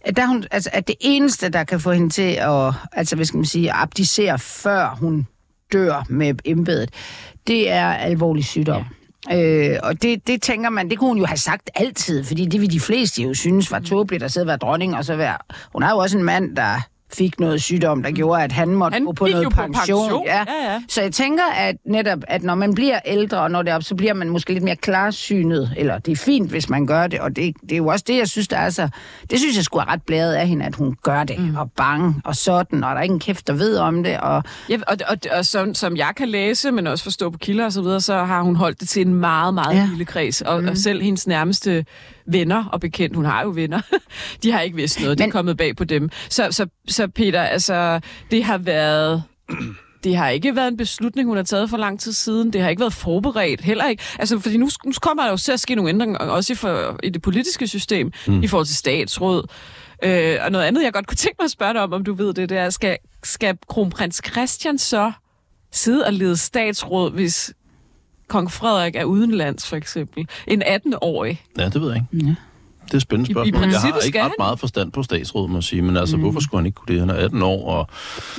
at, 0.00 0.16
der 0.16 0.26
hun, 0.26 0.44
altså, 0.50 0.70
at 0.72 0.88
det 0.88 0.94
eneste, 1.00 1.48
der 1.48 1.64
kan 1.64 1.80
få 1.80 1.92
hende 1.92 2.10
til 2.10 2.32
at, 2.40 2.72
altså, 2.92 3.16
hvad 3.16 3.24
skal 3.24 3.38
man 3.38 3.44
sige, 3.44 3.72
abdicere, 3.72 4.38
før 4.38 4.96
hun 5.00 5.26
dør 5.72 6.06
med 6.08 6.34
embedet, 6.44 6.90
det 7.46 7.70
er 7.70 7.86
alvorlig 7.86 8.44
sygdom. 8.44 8.84
Ja. 9.30 9.70
Øh, 9.72 9.78
og 9.82 10.02
det, 10.02 10.26
det 10.26 10.42
tænker 10.42 10.70
man, 10.70 10.90
det 10.90 10.98
kunne 10.98 11.08
hun 11.08 11.18
jo 11.18 11.24
have 11.24 11.36
sagt 11.36 11.70
altid, 11.74 12.24
fordi 12.24 12.46
det 12.46 12.60
vil 12.60 12.72
de 12.72 12.80
fleste 12.80 13.22
jo 13.22 13.34
synes 13.34 13.70
var 13.70 13.78
tåbeligt 13.80 14.22
at 14.22 14.32
sidde 14.32 14.44
og 14.44 14.48
være 14.48 14.56
dronning, 14.56 14.96
og 14.96 15.04
så 15.04 15.16
være... 15.16 15.36
Hun 15.72 15.82
er 15.82 15.90
jo 15.90 15.96
også 15.98 16.18
en 16.18 16.24
mand, 16.24 16.56
der 16.56 16.80
fik 17.12 17.40
noget 17.40 17.62
sygdom, 17.62 18.02
der 18.02 18.10
gjorde, 18.10 18.42
at 18.42 18.52
han 18.52 18.68
måtte 18.68 18.94
Han 18.94 19.04
gå 19.04 19.12
på 19.12 19.26
noget 19.26 19.44
jo 19.44 19.48
på 19.48 19.56
pension. 19.56 20.02
pension. 20.02 20.24
Ja. 20.26 20.38
Ja, 20.38 20.72
ja. 20.72 20.82
Så 20.88 21.02
jeg 21.02 21.12
tænker, 21.12 21.44
at 21.56 21.76
netop, 21.86 22.18
at 22.28 22.42
når 22.42 22.54
man 22.54 22.74
bliver 22.74 22.98
ældre 23.04 23.38
og 23.40 23.50
når 23.50 23.62
det 23.62 23.70
er 23.70 23.76
op, 23.76 23.82
så 23.82 23.94
bliver 23.94 24.14
man 24.14 24.28
måske 24.28 24.52
lidt 24.52 24.64
mere 24.64 24.76
klarsynet, 24.76 25.74
eller 25.76 25.98
det 25.98 26.12
er 26.12 26.16
fint, 26.16 26.50
hvis 26.50 26.68
man 26.68 26.86
gør 26.86 27.06
det, 27.06 27.20
og 27.20 27.36
det, 27.36 27.54
det 27.62 27.72
er 27.72 27.76
jo 27.76 27.86
også 27.86 28.04
det, 28.08 28.16
jeg 28.16 28.28
synes, 28.28 28.48
der 28.48 28.56
er 28.56 28.70
så... 28.70 28.88
Det 29.30 29.38
synes 29.38 29.56
jeg 29.56 29.64
skulle 29.64 29.82
er 29.82 29.92
ret 29.92 30.02
blæret 30.02 30.34
af 30.34 30.48
hende, 30.48 30.64
at 30.64 30.74
hun 30.74 30.96
gør 31.02 31.24
det, 31.24 31.38
mm. 31.38 31.56
og 31.56 31.70
bange, 31.72 32.14
og 32.24 32.36
sådan, 32.36 32.84
og 32.84 32.90
der 32.90 32.96
er 32.96 33.02
ingen 33.02 33.20
kæft, 33.20 33.46
der 33.46 33.52
ved 33.52 33.76
om 33.78 34.02
det, 34.02 34.20
og 34.20 34.42
Ja, 34.68 34.78
og, 34.86 34.96
og, 35.08 35.16
og 35.38 35.46
som, 35.46 35.74
som 35.74 35.96
jeg 35.96 36.12
kan 36.16 36.28
læse, 36.28 36.70
men 36.70 36.86
også 36.86 37.04
forstå 37.04 37.30
på 37.30 37.38
kilder 37.38 37.64
og 37.64 37.72
så 37.72 37.82
videre, 37.82 38.00
så 38.00 38.24
har 38.24 38.42
hun 38.42 38.56
holdt 38.56 38.80
det 38.80 38.88
til 38.88 39.06
en 39.06 39.14
meget, 39.14 39.54
meget 39.54 39.76
ja. 39.76 39.86
lille 39.90 40.04
kreds. 40.04 40.42
Og, 40.42 40.62
mm. 40.62 40.68
og 40.68 40.76
selv 40.76 41.02
hendes 41.02 41.26
nærmeste 41.26 41.84
venner 42.32 42.64
og 42.64 42.80
bekendt, 42.80 43.16
hun 43.16 43.24
har 43.24 43.42
jo 43.42 43.52
venner, 43.54 43.80
de 44.42 44.52
har 44.52 44.60
ikke 44.60 44.76
vidst 44.76 45.00
noget. 45.00 45.18
Det 45.18 45.24
Men- 45.24 45.28
er 45.30 45.32
kommet 45.32 45.56
bag 45.56 45.76
på 45.76 45.84
dem. 45.84 46.10
Så, 46.28 46.48
så, 46.50 46.66
så 46.88 47.08
Peter, 47.08 47.42
altså, 47.42 48.00
det 48.30 48.44
har 48.44 48.58
været 48.58 49.22
det 50.04 50.16
har 50.16 50.28
ikke 50.28 50.56
været 50.56 50.68
en 50.68 50.76
beslutning, 50.76 51.28
hun 51.28 51.36
har 51.36 51.44
taget 51.44 51.70
for 51.70 51.76
lang 51.76 52.00
tid 52.00 52.12
siden. 52.12 52.52
Det 52.52 52.60
har 52.60 52.68
ikke 52.68 52.80
været 52.80 52.92
forberedt, 52.92 53.60
heller 53.60 53.86
ikke. 53.88 54.02
Altså, 54.18 54.38
fordi 54.38 54.56
nu, 54.56 54.68
nu 54.84 54.92
kommer 55.02 55.22
der 55.22 55.30
jo 55.30 55.36
til 55.36 55.52
at 55.52 55.60
ske 55.60 55.74
nogle 55.74 55.88
ændringer, 55.88 56.18
også 56.18 56.52
i, 56.52 56.56
for, 56.56 56.98
i 57.02 57.08
det 57.10 57.22
politiske 57.22 57.66
system, 57.66 58.12
mm. 58.26 58.42
i 58.42 58.46
forhold 58.46 58.66
til 58.66 58.76
statsråd. 58.76 59.46
Øh, 60.04 60.36
og 60.40 60.52
noget 60.52 60.64
andet, 60.64 60.84
jeg 60.84 60.92
godt 60.92 61.06
kunne 61.06 61.16
tænke 61.16 61.36
mig 61.38 61.44
at 61.44 61.50
spørge 61.50 61.72
dig 61.74 61.82
om, 61.82 61.92
om 61.92 62.04
du 62.04 62.14
ved 62.14 62.34
det, 62.34 62.48
det 62.48 62.58
er, 62.58 62.70
skal, 62.70 62.96
skal 63.24 63.58
kronprins 63.68 64.20
Christian 64.30 64.78
så 64.78 65.12
sidde 65.72 66.06
og 66.06 66.12
lede 66.12 66.36
statsråd, 66.36 67.10
hvis 67.10 67.52
kong 68.30 68.50
Frederik 68.50 68.96
er 68.96 69.04
udenlands, 69.04 69.66
for 69.68 69.76
eksempel? 69.76 70.26
En 70.46 70.62
18-årig. 70.62 71.40
Ja, 71.58 71.64
det 71.68 71.80
ved 71.80 71.92
jeg 71.92 72.06
ikke. 72.12 72.26
Ja. 72.26 72.34
Det 72.86 72.92
er 72.92 72.96
et 72.96 73.02
spændende 73.02 73.28
I- 73.28 73.30
i 73.30 73.34
spørgsmål. 73.34 73.60
jeg 73.60 73.60
har 73.60 73.80
princippet 73.80 74.06
ikke 74.06 74.18
ret 74.18 74.22
han. 74.22 74.32
meget 74.38 74.60
forstand 74.60 74.92
på 74.92 75.02
statsråd, 75.02 75.48
må 75.48 75.56
jeg 75.56 75.62
sige, 75.64 75.82
men 75.82 75.96
altså, 75.96 76.16
mm. 76.16 76.22
hvorfor 76.22 76.40
skulle 76.40 76.58
han 76.58 76.66
ikke 76.66 76.76
kunne 76.76 76.94
det? 76.94 77.00
Han 77.00 77.10
er 77.10 77.14
18 77.14 77.42
år, 77.42 77.68
og 77.70 77.88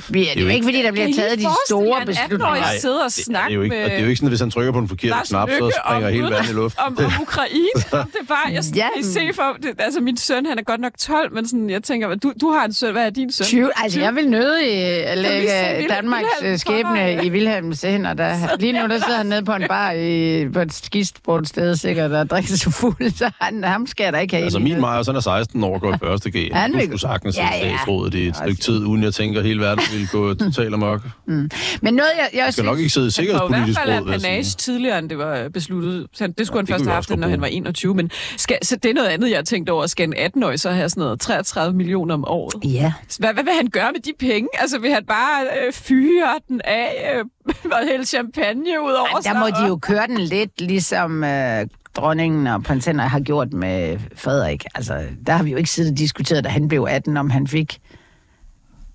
Vi, 0.08 0.20
det 0.20 0.38
er 0.38 0.42
jo 0.42 0.48
ikke, 0.48 0.64
fordi 0.64 0.82
der 0.82 0.92
bliver 0.92 1.06
I 1.06 1.12
taget 1.12 1.38
de 1.38 1.46
store 1.66 1.96
jer 1.96 2.02
en 2.02 2.08
18-årig 2.08 2.16
beslutninger. 2.28 2.60
Nej, 2.60 2.78
sidde 2.78 3.00
og 3.04 3.10
det 3.16 3.36
er 3.36 3.54
jo 3.54 3.62
ikke, 3.62 3.74
det 3.84 3.92
er 3.92 4.00
jo 4.00 4.06
ikke 4.06 4.16
sådan, 4.16 4.26
at 4.26 4.30
hvis 4.30 4.40
han 4.40 4.50
trykker 4.50 4.72
på 4.72 4.80
den 4.80 4.88
forkerte 4.88 5.08
Lars 5.10 5.28
knap, 5.28 5.48
så 5.50 5.80
springer 5.86 6.10
hele 6.10 6.24
verden 6.30 6.50
i 6.50 6.52
luften. 6.52 6.80
Om, 6.86 6.98
om 6.98 7.12
Ukraine. 7.22 7.68
Det 8.14 8.28
bare, 8.28 8.38
jeg, 8.52 8.62
Ja. 8.76 8.86
ja. 8.96 9.00
I 9.00 9.02
se 9.02 9.20
for, 9.34 9.56
det, 9.62 9.70
altså 9.78 10.00
min 10.00 10.16
søn, 10.16 10.46
han 10.46 10.58
er 10.58 10.62
godt 10.62 10.80
nok 10.80 10.92
12, 10.98 11.34
men 11.34 11.48
sådan, 11.48 11.70
jeg 11.70 11.82
tænker, 11.82 12.14
du, 12.14 12.32
du 12.40 12.50
har 12.50 12.64
en 12.64 12.72
søn, 12.72 12.92
hvad 12.92 13.06
er 13.06 13.10
din 13.10 13.32
søn? 13.32 13.44
20, 13.44 13.70
altså, 13.82 14.00
jeg 14.00 14.14
vil 14.14 14.28
nødig 14.30 14.68
øh, 14.68 15.08
se 15.08 15.22
lægge 15.22 15.48
Wilhelm- 15.78 15.94
Danmarks 15.94 16.26
øh, 16.42 16.58
skæbne 16.58 17.24
i 17.24 17.30
Wilhelms 17.30 17.82
hænder. 17.82 18.14
Der, 18.14 18.36
lige 18.60 18.72
nu 18.72 18.88
der 18.88 18.98
sidder 18.98 19.16
han 19.16 19.26
nede 19.26 19.44
på 19.44 19.52
en 19.52 19.64
bar 19.68 19.90
i, 19.92 20.48
på 20.48 20.60
et 20.60 20.72
skistbrudt 20.74 21.48
sted 21.48 21.76
sikkert 21.76 22.12
og 22.12 22.30
drikker 22.30 22.56
sig 22.56 22.72
fuld, 22.72 23.16
så 23.18 23.30
han, 23.40 23.64
ham 23.64 23.86
skal 23.86 24.04
jeg 24.04 24.12
da 24.12 24.18
ikke 24.18 24.31
have 24.36 24.44
Altså 24.44 24.58
min. 24.58 24.80
Maja, 24.80 25.02
han 25.06 25.16
er 25.16 25.20
16 25.20 25.64
år 25.64 25.74
og 25.74 25.80
går 25.80 25.94
i 25.94 25.98
første 26.06 26.30
G. 26.30 26.50
Han 26.52 26.70
Du 26.72 26.76
vil- 26.76 26.86
skulle 26.86 27.00
sagtens 27.00 27.36
Ja, 27.36 27.48
ja, 27.54 27.58
statsrådet 27.76 28.14
i 28.14 28.26
et 28.26 28.36
stykke 28.36 28.62
tid, 28.62 28.84
uden 28.86 29.02
jeg 29.02 29.14
tænker, 29.14 29.40
at 29.40 29.46
hele 29.46 29.60
verden 29.60 29.84
ville 29.92 30.06
gå 30.12 30.34
totalt 30.44 30.74
amok. 30.74 31.00
Men 31.26 31.50
noget, 31.82 32.00
jeg, 32.16 32.28
jeg 32.32 32.42
Jeg 32.44 32.52
skal 32.52 32.64
nok 32.64 32.78
ikke 32.78 32.90
sidde 32.90 33.08
i 33.08 33.10
Han 33.16 33.28
var 33.28 33.44
i 33.46 33.48
hvert 33.48 33.66
sikkerhedspolitisk 33.66 33.78
fald 33.80 34.00
råd, 34.04 34.12
panage 34.12 34.44
tidligere, 34.58 34.98
end 34.98 35.08
det 35.10 35.18
var 35.18 35.48
besluttet. 35.48 36.06
Så 36.12 36.26
det 36.38 36.46
skulle 36.46 36.56
Ja, 36.56 36.58
han 36.58 36.66
det 36.66 36.72
først 36.74 36.84
have 36.84 36.94
haft, 36.94 37.10
når 37.16 37.28
han 37.28 37.40
var 37.40 37.46
21. 37.46 37.94
Men 37.94 38.10
skal, 38.36 38.58
så 38.62 38.76
det 38.76 38.90
er 38.90 38.94
noget 38.94 39.08
andet, 39.08 39.30
jeg 39.30 39.36
har 39.38 39.42
tænkt 39.42 39.70
over. 39.70 39.86
Skal 39.86 40.08
en 40.08 40.14
18-årig 40.14 40.60
så 40.60 40.70
have 40.70 40.88
sådan 40.88 41.00
noget 41.02 41.20
33 41.20 41.76
millioner 41.76 42.14
om 42.14 42.24
året? 42.28 42.64
Ja. 42.72 42.92
Hvad, 43.18 43.32
hvad 43.34 43.44
vil 43.44 43.52
han 43.60 43.66
gøre 43.70 43.92
med 43.92 44.00
de 44.00 44.12
penge? 44.18 44.48
Altså, 44.54 44.78
vil 44.78 44.92
han 44.92 45.04
bare 45.08 45.42
øh, 45.66 45.72
fyre 45.72 46.28
den 46.48 46.60
af 46.64 47.14
øh, 47.18 47.24
og 47.76 47.78
hælde 47.90 48.06
champagne 48.06 48.70
ud 48.84 48.92
over 48.92 49.08
Ej, 49.26 49.32
der 49.32 49.38
må 49.40 49.46
de 49.46 49.66
jo 49.68 49.76
køre 49.76 50.06
den 50.06 50.18
lidt, 50.18 50.60
ligesom 50.60 51.24
øh, 51.24 51.66
dronningen 51.96 52.46
og 52.46 52.62
prins 52.62 52.84
Henrik 52.84 53.08
har 53.10 53.20
gjort 53.20 53.52
med 53.52 53.98
Frederik. 54.16 54.64
Altså, 54.74 55.02
der 55.26 55.32
har 55.32 55.42
vi 55.44 55.50
jo 55.50 55.56
ikke 55.56 55.70
siddet 55.70 55.92
og 55.92 55.98
diskuteret, 55.98 56.44
da 56.44 56.48
han 56.48 56.68
blev 56.68 56.86
18, 56.90 57.16
om 57.16 57.30
han 57.30 57.46
fik 57.46 57.78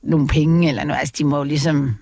nogle 0.04 0.28
penge 0.28 0.70
eller 0.70 0.84
noget. 0.84 1.00
Altså, 1.00 1.14
de 1.18 1.24
må 1.24 1.38
jo 1.38 1.44
ligesom... 1.44 1.96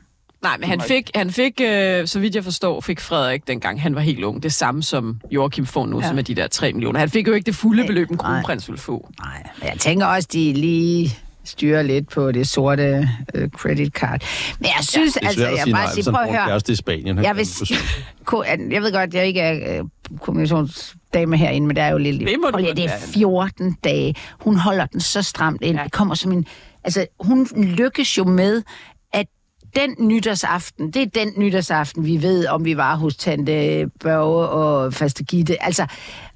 Nej, 0.44 0.58
men 0.60 0.70
han 0.70 0.82
fik, 0.82 1.12
han 1.16 1.32
fik 1.32 1.62
øh, 1.62 2.08
så 2.08 2.20
vidt 2.20 2.36
jeg 2.36 2.44
forstår, 2.44 2.82
fik 2.82 3.00
Frederik, 3.00 3.48
dengang 3.48 3.82
han 3.82 3.96
var 3.96 4.02
helt 4.02 4.24
ung, 4.24 4.44
det 4.44 4.54
samme 4.54 4.84
som 4.84 5.22
Joachim 5.32 5.66
får 5.66 5.86
nu, 5.86 5.98
ja. 6.00 6.04
Ja. 6.06 6.10
som 6.10 6.18
er 6.18 6.22
de 6.22 6.36
der 6.36 6.48
3 6.48 6.74
millioner. 6.74 7.00
Han 7.00 7.10
fik 7.10 7.28
jo 7.28 7.34
ikke 7.34 7.46
det 7.46 7.56
fulde 7.56 7.82
Nej, 7.82 7.88
beløb, 7.88 8.12
en 8.12 8.18
kronprins 8.18 8.68
ville 8.68 8.80
få. 8.80 9.10
Nej, 9.20 9.44
men 9.60 9.70
jeg 9.70 9.80
tænker 9.80 10.06
også, 10.06 10.30
de 10.34 10.54
lige 10.54 11.18
styrer 11.44 11.82
lidt 11.82 12.10
på 12.10 12.32
det 12.32 12.48
sorte 12.48 13.10
øh, 13.34 13.50
credit 13.50 13.94
card. 13.94 14.24
Men 14.60 14.66
jeg 14.78 14.86
synes, 14.86 15.14
Det 15.14 15.24
er 15.24 15.28
altså, 15.28 15.48
jeg 15.48 15.66
bare 15.72 15.94
sige, 15.94 16.12
prøv 16.12 16.22
at 16.22 16.30
høre. 16.30 16.48
kæreste 16.48 16.72
i 16.72 16.76
Spanien. 16.76 17.24
Jeg, 17.24 17.36
vil, 17.36 17.48
jeg 18.72 18.82
ved 18.82 18.92
godt, 18.94 19.14
jeg 19.14 19.28
ikke 19.28 19.40
er 19.42 19.80
øh, 19.80 19.86
kommunikationsdame 20.22 21.38
herinde, 21.38 21.68
men 21.68 21.76
der 21.76 21.84
er 21.84 21.90
jo 21.92 21.98
lidt... 21.98 22.20
Det 22.20 22.36
må 22.52 22.58
lige, 22.58 22.74
det 22.76 22.84
er 22.86 22.90
være. 22.90 23.00
14 23.00 23.78
dage. 23.84 24.16
Hun 24.40 24.56
holder 24.56 24.86
den 24.86 25.00
så 25.00 25.22
stramt 25.22 25.62
ind. 25.62 25.78
Ja. 25.78 25.84
Det 25.84 25.92
kommer 25.92 26.16
som 26.16 26.32
en... 26.32 26.46
Altså, 26.84 27.06
hun 27.20 27.48
lykkes 27.56 28.18
jo 28.18 28.24
med, 28.24 28.64
at 29.14 29.26
den 29.76 29.96
nytårsaften, 30.00 30.92
det 30.92 31.02
er 31.02 31.06
den 31.06 31.34
nytårsaften, 31.38 32.06
vi 32.06 32.22
ved, 32.22 32.48
om 32.48 32.66
vi 32.66 32.78
var 32.78 32.96
hos 32.96 33.16
Tante 33.16 33.86
Børge 34.00 34.48
og 34.50 34.94
Faste 34.94 35.24
Gitte. 35.24 35.64
Altså, 35.64 35.86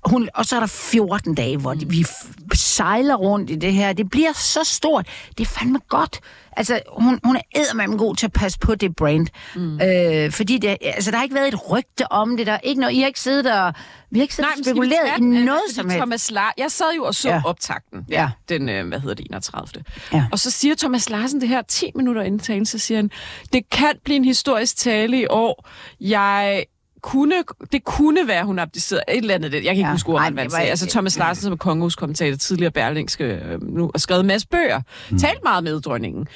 hun, 0.06 0.30
og 0.36 0.46
så 0.46 0.56
er 0.56 0.60
der 0.60 0.68
14 0.68 1.36
dage, 1.36 1.58
hvor 1.58 1.74
de, 1.74 1.90
vi 1.90 2.02
f- 2.02 2.34
sejler 2.54 3.16
rundt 3.16 3.50
i 3.50 3.56
det 3.56 3.74
her. 3.74 3.94
Det 3.94 4.10
bliver 4.10 4.34
så 4.34 4.60
stort. 4.64 5.08
Det 5.38 5.46
er 5.48 5.50
fandme 5.60 5.80
godt. 5.90 6.20
Altså, 6.60 6.80
hun, 6.98 7.20
hun 7.24 7.36
er 7.36 7.42
eddermame 7.56 7.98
god 7.98 8.16
til 8.16 8.26
at 8.26 8.32
passe 8.34 8.60
på 8.60 8.76
det 8.76 8.96
brand. 8.96 9.28
Mm. 9.56 9.82
Øh, 9.82 10.32
fordi 10.32 10.58
det, 10.58 10.78
altså, 10.82 11.12
der 11.12 11.18
har 11.18 11.24
ikke 11.24 11.36
været 11.36 11.48
et 11.48 11.72
rygte 11.72 12.12
om 12.12 12.38
det. 12.38 12.48
Der 12.48 12.54
er 12.54 12.60
ikke 12.64 12.82
noget, 12.82 12.94
I 12.94 13.00
har 13.00 13.08
ikke 13.08 13.20
siddet 13.20 13.54
og, 13.62 13.74
vi 14.12 14.20
har 14.20 14.22
ikke 14.24 14.36
siddet 14.36 14.52
og 14.52 14.58
vi 14.58 14.64
spekuleret 14.64 15.08
tage 15.18 15.22
i 15.22 15.38
øh, 15.38 15.46
noget 15.46 15.62
fordi 15.68 15.76
som 15.76 15.86
helst. 15.90 15.98
Thomas 15.98 16.32
Lar- 16.32 16.54
jeg 16.58 16.72
sad 16.72 16.86
jo 16.96 17.04
og 17.04 17.16
så 17.16 17.30
ja. 17.30 17.42
optakten, 17.46 18.06
Ja. 18.10 18.30
den, 18.50 18.70
øh, 18.70 18.88
hvad 18.88 19.00
hedder 19.00 19.16
det, 19.16 19.26
31. 19.26 19.84
Ja. 20.14 20.26
Og 20.32 20.40
så 20.40 20.52
siger 20.52 20.76
Thomas 20.76 21.10
Larsen 21.10 21.42
det 21.42 21.50
her 21.50 21.62
10 21.62 21.92
minutter 21.96 22.22
inden 22.22 22.40
talen, 22.40 22.66
så 22.66 22.78
siger 22.80 22.98
han, 22.98 23.12
det 23.54 23.70
kan 23.70 23.92
blive 24.04 24.16
en 24.16 24.26
historisk 24.26 24.78
tale 24.78 25.20
i 25.22 25.26
år. 25.30 25.68
Jeg 26.02 26.64
kunne, 27.02 27.36
det 27.72 27.84
kunne 27.84 28.28
være, 28.28 28.46
hun 28.46 28.60
abdicerede 28.60 29.04
et 29.10 29.18
eller 29.18 29.36
andet. 29.36 29.54
Jeg 29.54 29.62
kan 29.64 29.72
ikke 29.72 29.82
Ja. 29.82 29.92
huske, 29.92 30.10
Ej, 30.10 30.14
ordret, 30.14 30.26
det 30.28 30.34
hvad 30.34 30.44
han 30.44 30.52
var 30.52 30.58
sagde. 30.58 30.70
Altså 30.70 30.88
Thomas 30.88 31.18
Larsen, 31.18 31.44
som 31.44 31.52
er 31.54 31.58
kongehuskommentator, 31.58 32.38
tidligere 32.38 32.72
Berlingske, 32.72 33.24
øh, 33.24 33.62
nu 33.76 33.92
har 33.96 34.00
skrevet 34.00 34.22
en 34.22 34.28
masse 34.28 34.48
bøger. 34.48 34.82
Mm. 35.12 35.18
Talt 35.20 35.44
meget 35.44 35.64
med 35.64 35.82
dronningen. 35.82 36.28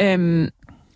Øhm, 0.00 0.48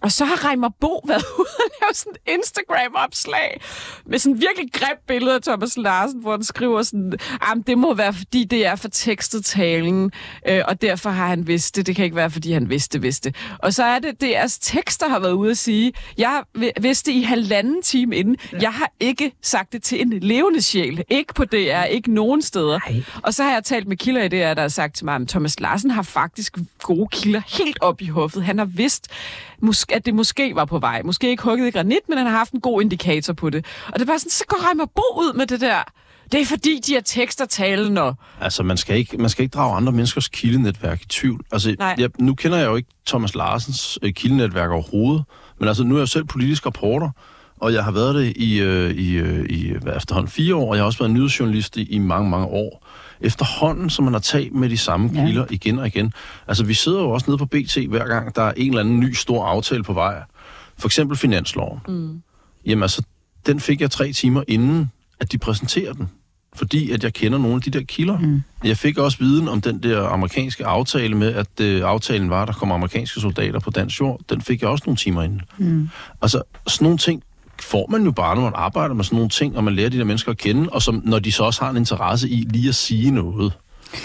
og 0.02 0.12
så 0.12 0.24
har 0.24 0.48
Reimer 0.48 0.68
Bo 0.80 1.00
været 1.08 1.24
ude 1.38 1.46
og 1.58 1.70
lave 1.80 1.94
sådan 1.94 2.12
et 2.26 2.32
Instagram-opslag 2.34 3.60
med 4.06 4.18
sådan 4.18 4.34
en 4.36 4.40
virkelig 4.40 4.72
grimt 4.72 5.06
billede 5.08 5.34
af 5.34 5.42
Thomas 5.42 5.76
Larsen, 5.76 6.20
hvor 6.20 6.30
han 6.30 6.44
skriver 6.44 6.82
sådan, 6.82 7.12
at 7.42 7.58
det 7.66 7.78
må 7.78 7.94
være, 7.94 8.12
fordi 8.14 8.44
det 8.44 8.66
er 8.66 8.76
for 8.76 8.88
tekstet 8.88 9.44
talen, 9.44 10.12
øh, 10.48 10.62
og 10.68 10.82
derfor 10.82 11.10
har 11.10 11.26
han 11.26 11.46
vidst 11.46 11.76
det. 11.76 11.86
Det 11.86 11.96
kan 11.96 12.04
ikke 12.04 12.16
være, 12.16 12.30
fordi 12.30 12.52
han 12.52 12.70
vidste, 12.70 13.00
vidste. 13.02 13.34
Og 13.58 13.74
så 13.74 13.84
er 13.84 13.98
det, 13.98 14.22
DR's 14.24 14.58
tekster 14.60 15.08
har 15.08 15.18
været 15.18 15.32
ude 15.32 15.50
at 15.50 15.58
sige, 15.58 15.92
jeg 16.18 16.42
vi- 16.54 16.70
vidste 16.80 17.12
i 17.12 17.22
halvanden 17.22 17.82
time 17.82 18.16
inden, 18.16 18.36
jeg 18.60 18.72
har 18.72 18.90
ikke 19.00 19.32
sagt 19.42 19.72
det 19.72 19.82
til 19.82 20.00
en 20.00 20.10
levende 20.20 20.62
sjæl. 20.62 21.04
Ikke 21.10 21.34
på 21.34 21.44
DR, 21.44 21.82
ikke 21.84 22.14
nogen 22.14 22.42
steder. 22.42 22.78
Ej. 22.86 23.02
Og 23.22 23.34
så 23.34 23.44
har 23.44 23.52
jeg 23.52 23.64
talt 23.64 23.88
med 23.88 23.96
kilder 23.96 24.22
i 24.22 24.28
DR, 24.28 24.54
der 24.54 24.60
har 24.60 24.68
sagt 24.68 24.94
til 24.96 25.04
mig, 25.04 25.14
at 25.16 25.28
Thomas 25.28 25.60
Larsen 25.60 25.90
har 25.90 26.02
faktisk 26.02 26.56
gode 26.82 27.08
kilder 27.12 27.40
helt 27.58 27.78
op 27.80 28.00
i 28.02 28.06
hoffet. 28.06 28.44
Han 28.44 28.58
har 28.58 28.64
vidst, 28.64 29.08
måske, 29.62 29.94
at 29.94 30.06
det 30.06 30.14
måske 30.14 30.54
var 30.54 30.64
på 30.64 30.78
vej. 30.78 31.02
Måske 31.04 31.30
ikke 31.30 31.42
hugget 31.42 31.66
i 31.66 31.70
granit, 31.70 32.08
men 32.08 32.18
han 32.18 32.26
har 32.26 32.36
haft 32.36 32.52
en 32.52 32.60
god 32.60 32.82
indikator 32.82 33.32
på 33.32 33.50
det. 33.50 33.66
Og 33.86 33.92
det 33.94 34.02
er 34.02 34.06
bare 34.06 34.18
sådan, 34.18 34.30
så 34.30 34.44
går 34.48 34.68
Reimer 34.68 34.86
Bo 34.86 35.20
ud 35.20 35.32
med 35.36 35.46
det 35.46 35.60
der. 35.60 35.82
Det 36.32 36.40
er 36.40 36.46
fordi, 36.46 36.80
de 36.86 36.94
har 36.94 37.00
tekster 37.00 37.46
talen 37.46 37.98
og... 37.98 38.14
Altså, 38.40 38.62
man 38.62 38.76
skal, 38.76 38.96
ikke, 38.96 39.18
man 39.18 39.30
skal 39.30 39.42
ikke 39.42 39.54
drage 39.54 39.76
andre 39.76 39.92
menneskers 39.92 40.28
kildenetværk 40.28 41.02
i 41.02 41.06
tvivl. 41.08 41.44
Altså, 41.52 41.74
Nej. 41.78 41.94
jeg, 41.98 42.10
nu 42.18 42.34
kender 42.34 42.58
jeg 42.58 42.66
jo 42.66 42.76
ikke 42.76 42.88
Thomas 43.06 43.34
Larsens 43.34 43.98
øh, 44.02 44.12
kildenetværk 44.12 44.70
overhovedet, 44.70 45.24
men 45.58 45.68
altså, 45.68 45.84
nu 45.84 45.94
er 45.94 45.98
jeg 45.98 46.08
selv 46.08 46.24
politisk 46.24 46.66
reporter, 46.66 47.10
og 47.60 47.72
jeg 47.72 47.84
har 47.84 47.90
været 47.90 48.14
det 48.14 48.36
i, 48.36 48.60
øh, 48.60 48.90
i, 48.90 49.12
øh, 49.12 49.44
i 49.44 49.74
efterhånden 49.96 50.30
fire 50.30 50.54
år, 50.54 50.68
og 50.70 50.74
jeg 50.74 50.82
har 50.82 50.86
også 50.86 50.98
været 50.98 51.10
nyhedsjournalist 51.10 51.76
i, 51.76 51.82
i 51.82 51.98
mange, 51.98 52.30
mange 52.30 52.46
år. 52.46 52.86
Efterhånden, 53.22 53.90
som 53.90 54.04
man 54.04 54.14
har 54.14 54.20
talt 54.20 54.54
med 54.54 54.70
de 54.70 54.76
samme 54.78 55.10
Ja. 55.14 55.26
kilder 55.26 55.44
igen 55.50 55.78
og 55.78 55.86
igen. 55.86 56.12
Altså, 56.48 56.64
vi 56.64 56.74
sidder 56.74 57.00
jo 57.00 57.10
også 57.10 57.24
nede 57.30 57.38
på 57.38 57.46
BT 57.46 57.76
hver 57.88 58.06
gang, 58.06 58.36
der 58.36 58.42
er 58.42 58.52
en 58.56 58.68
eller 58.68 58.80
anden 58.80 59.00
ny 59.00 59.12
stor 59.12 59.46
aftale 59.46 59.82
på 59.82 59.92
vej. 59.92 60.22
For 60.78 60.88
eksempel 60.88 61.16
finansloven. 61.16 61.80
Mm. 61.88 62.22
Jamen 62.66 62.82
altså, 62.82 63.02
den 63.46 63.60
fik 63.60 63.80
jeg 63.80 63.90
tre 63.90 64.12
timer 64.12 64.42
inden, 64.48 64.90
at 65.20 65.32
de 65.32 65.38
præsenterer 65.38 65.92
den. 65.92 66.08
Fordi 66.54 66.90
at 66.90 67.04
jeg 67.04 67.12
kender 67.12 67.38
nogle 67.38 67.54
af 67.54 67.60
de 67.62 67.70
der 67.70 67.82
kilder. 67.84 68.18
Mm. 68.18 68.42
Jeg 68.64 68.76
fik 68.76 68.98
også 68.98 69.18
viden 69.18 69.48
om 69.48 69.60
den 69.60 69.82
der 69.82 70.06
amerikanske 70.06 70.66
aftale 70.66 71.16
med, 71.16 71.34
at 71.34 71.60
øh, 71.60 71.82
aftalen 71.84 72.30
var, 72.30 72.42
at 72.42 72.48
der 72.48 72.54
kommer 72.54 72.74
amerikanske 72.74 73.20
soldater 73.20 73.58
på 73.60 73.70
dansk 73.70 74.00
jord. 74.00 74.20
Den 74.30 74.40
fik 74.42 74.62
jeg 74.62 74.70
også 74.70 74.82
nogle 74.86 74.96
timer 74.96 75.22
inden. 75.22 75.40
Mm. 75.58 75.88
Altså, 76.22 76.42
sådan 76.66 76.84
nogle 76.84 76.98
ting 76.98 77.22
får 77.62 77.86
man 77.90 78.02
jo 78.04 78.10
bare, 78.10 78.34
når 78.34 78.42
man 78.42 78.52
arbejder 78.54 78.94
med 78.94 79.04
sådan 79.04 79.16
nogle 79.16 79.28
ting, 79.30 79.56
og 79.56 79.64
man 79.64 79.74
lærer 79.74 79.88
de 79.88 79.98
der 79.98 80.04
mennesker 80.04 80.30
at 80.32 80.38
kende, 80.38 80.68
og 80.70 80.82
som, 80.82 81.02
når 81.04 81.18
de 81.18 81.32
så 81.32 81.44
også 81.44 81.64
har 81.64 81.70
en 81.70 81.76
interesse 81.76 82.28
i 82.28 82.44
lige 82.50 82.68
at 82.68 82.74
sige 82.74 83.10
noget. 83.10 83.52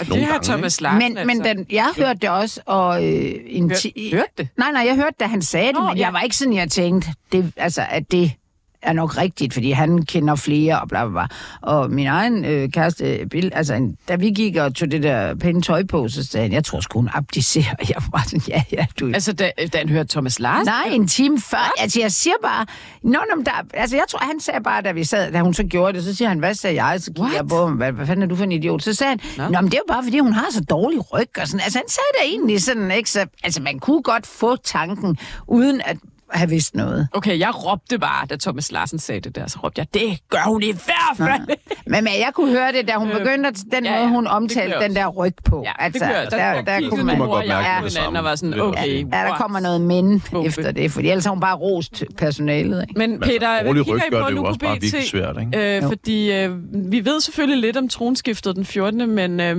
Og 0.00 0.06
Nogle 0.08 0.20
det 0.20 0.24
har 0.26 0.32
gange, 0.32 0.44
Thomas 0.48 0.80
Larsen 0.80 1.14
Men, 1.14 1.26
men 1.26 1.36
altså. 1.46 1.54
den, 1.54 1.66
jeg 1.70 1.88
hørte 1.96 2.18
det 2.22 2.30
også, 2.30 2.60
og 2.66 3.04
øh, 3.04 3.32
en 3.46 3.70
Hør, 3.70 3.76
ti- 3.76 4.10
hørte 4.12 4.28
det? 4.38 4.48
Nej, 4.58 4.72
nej, 4.72 4.82
jeg 4.86 4.94
hørte, 4.96 5.16
da 5.20 5.24
han 5.24 5.42
sagde 5.42 5.66
det, 5.66 5.74
Nå, 5.74 5.86
men 5.88 5.96
ja. 5.96 6.04
jeg 6.04 6.12
var 6.12 6.20
ikke 6.20 6.36
sådan, 6.36 6.54
jeg 6.54 6.70
tænkte, 6.70 7.08
det, 7.32 7.52
altså, 7.56 7.82
at 7.90 8.12
det 8.12 8.32
er 8.82 8.92
nok 8.92 9.18
rigtigt, 9.18 9.54
fordi 9.54 9.70
han 9.70 10.02
kender 10.04 10.34
flere 10.34 10.80
og 10.80 10.88
bla 10.88 11.08
bla 11.08 11.10
bla. 11.12 11.36
Og 11.72 11.90
min 11.90 12.06
egen 12.06 12.44
øh, 12.44 12.70
kæreste, 12.70 13.26
Bill, 13.30 13.50
altså, 13.54 13.74
en- 13.74 13.96
da 14.08 14.14
vi 14.16 14.30
gik 14.30 14.56
og 14.56 14.74
tog 14.74 14.90
det 14.90 15.02
der 15.02 15.34
pæne 15.34 15.62
tøj 15.62 15.84
på, 15.84 16.08
så 16.08 16.24
sagde 16.26 16.44
han, 16.44 16.52
jeg 16.52 16.64
tror 16.64 16.80
sgu, 16.80 16.98
hun 16.98 17.08
abdicerer. 17.14 17.74
Jeg 17.88 17.94
var 17.96 18.08
bare 18.12 18.24
sådan, 18.24 18.40
ja, 18.48 18.62
ja, 18.72 18.86
du... 19.00 19.06
Altså, 19.14 19.32
da, 19.32 19.50
da 19.72 19.78
han 19.78 19.88
hørte 19.88 20.08
Thomas 20.08 20.38
Larsen? 20.40 20.66
Nej, 20.66 20.88
en 20.94 21.08
time 21.08 21.40
før. 21.40 21.72
Altså, 21.78 22.00
jeg 22.00 22.12
siger 22.12 22.34
bare... 22.42 22.66
Nå, 23.02 23.18
men 23.36 23.46
der, 23.46 23.52
altså, 23.74 23.96
jeg 23.96 24.04
tror, 24.08 24.18
han 24.22 24.40
sagde 24.40 24.60
bare, 24.60 24.82
da 24.82 24.92
vi 24.92 25.04
sad, 25.04 25.32
da 25.32 25.40
hun 25.40 25.54
så 25.54 25.64
gjorde 25.64 25.92
det, 25.92 26.04
så 26.04 26.14
siger 26.14 26.28
han, 26.28 26.38
hvad 26.38 26.54
sagde 26.54 26.84
jeg? 26.84 27.00
Så 27.02 27.10
jeg 27.16 27.24
What? 27.24 27.48
på 27.48 27.66
ham, 27.66 27.72
hvad, 27.76 27.92
hvad 27.92 28.06
fanden 28.06 28.22
er 28.22 28.26
du 28.26 28.36
for 28.36 28.44
en 28.44 28.52
idiot? 28.52 28.82
Så 28.82 28.94
sagde 28.94 29.10
han, 29.10 29.20
Nå. 29.38 29.44
nå, 29.52 29.60
men 29.60 29.70
det 29.70 29.74
er 29.74 29.78
jo 29.88 29.92
bare, 29.94 30.02
fordi 30.02 30.18
hun 30.18 30.32
har 30.32 30.46
så 30.52 30.60
dårlig 30.64 31.12
ryg. 31.12 31.28
Og 31.40 31.48
sådan. 31.48 31.60
Altså, 31.60 31.78
han 31.78 31.88
sagde 31.88 32.08
det 32.22 32.30
egentlig 32.32 32.62
sådan, 32.62 32.90
ikke? 32.90 33.10
Så, 33.10 33.26
altså, 33.44 33.62
man 33.62 33.78
kunne 33.78 34.02
godt 34.02 34.26
få 34.26 34.56
tanken, 34.56 35.18
uden 35.46 35.80
at 35.84 35.96
have 36.30 36.50
vidst 36.50 36.74
noget. 36.74 37.08
Okay, 37.12 37.38
jeg 37.38 37.66
råbte 37.66 37.98
bare, 37.98 38.26
da 38.26 38.36
Thomas 38.36 38.72
Larsen 38.72 38.98
sagde 38.98 39.20
det 39.20 39.36
der, 39.36 39.46
så 39.46 39.58
råbte 39.64 39.78
jeg, 39.80 39.86
det 39.94 40.18
gør 40.30 40.42
hun 40.46 40.62
i 40.62 40.72
hvert 40.72 41.16
fald. 41.16 41.56
Men, 41.86 42.04
men 42.04 42.12
jeg 42.18 42.30
kunne 42.34 42.50
høre 42.52 42.72
det, 42.72 42.88
da 42.88 42.92
hun 42.94 43.08
begyndte, 43.10 43.48
at- 43.48 43.58
den 43.72 43.84
ja, 43.84 43.90
måde, 43.90 44.02
ja, 44.02 44.08
hun 44.08 44.24
det 44.24 44.32
omtalte 44.32 44.76
den 44.80 44.96
der 44.96 45.06
ryg 45.06 45.34
på. 45.44 45.62
Ja, 45.66 45.72
altså, 45.84 46.04
det 46.04 46.14
gør, 46.14 46.24
der, 46.38 46.52
der, 46.54 46.62
der, 46.62 46.80
der 46.80 46.88
kunne 46.90 47.04
man 47.04 47.18
man... 47.18 47.28
godt 47.28 47.48
mærke 47.48 47.64
det 47.64 47.68
hinanden 47.68 47.84
og 47.86 47.92
samme. 47.92 48.22
var 48.22 48.34
sådan, 48.34 48.60
okay, 48.60 48.98
Ja, 49.12 49.18
der 49.28 49.34
kommer 49.36 49.60
noget 49.60 49.80
men 49.80 50.22
efter 50.46 50.72
det, 50.72 50.90
fordi 50.92 51.08
ellers 51.08 51.24
har 51.24 51.30
hun 51.32 51.40
bare 51.40 51.56
rost 51.56 52.04
personalet. 52.18 52.82
Ikke? 52.88 52.98
Men 52.98 53.20
Peter, 53.20 53.62
dårlig 53.64 53.84
kigger 53.84 53.94
ryg 53.94 54.06
I 54.08 54.10
gør 54.10 54.22
på 54.22 54.30
det 54.30 54.36
jo 54.36 54.44
også 54.44 54.60
bare 54.60 54.78
virkelig 54.80 55.08
svært, 55.08 55.36
ikke? 55.40 55.76
Øh, 55.76 55.82
fordi 55.82 56.32
øh, 56.32 56.50
vi 56.92 57.04
ved 57.04 57.20
selvfølgelig 57.20 57.60
lidt 57.60 57.76
om 57.76 57.88
tronskiftet 57.88 58.56
den 58.56 58.64
14. 58.64 59.10
Men 59.14 59.40
øh, 59.40 59.56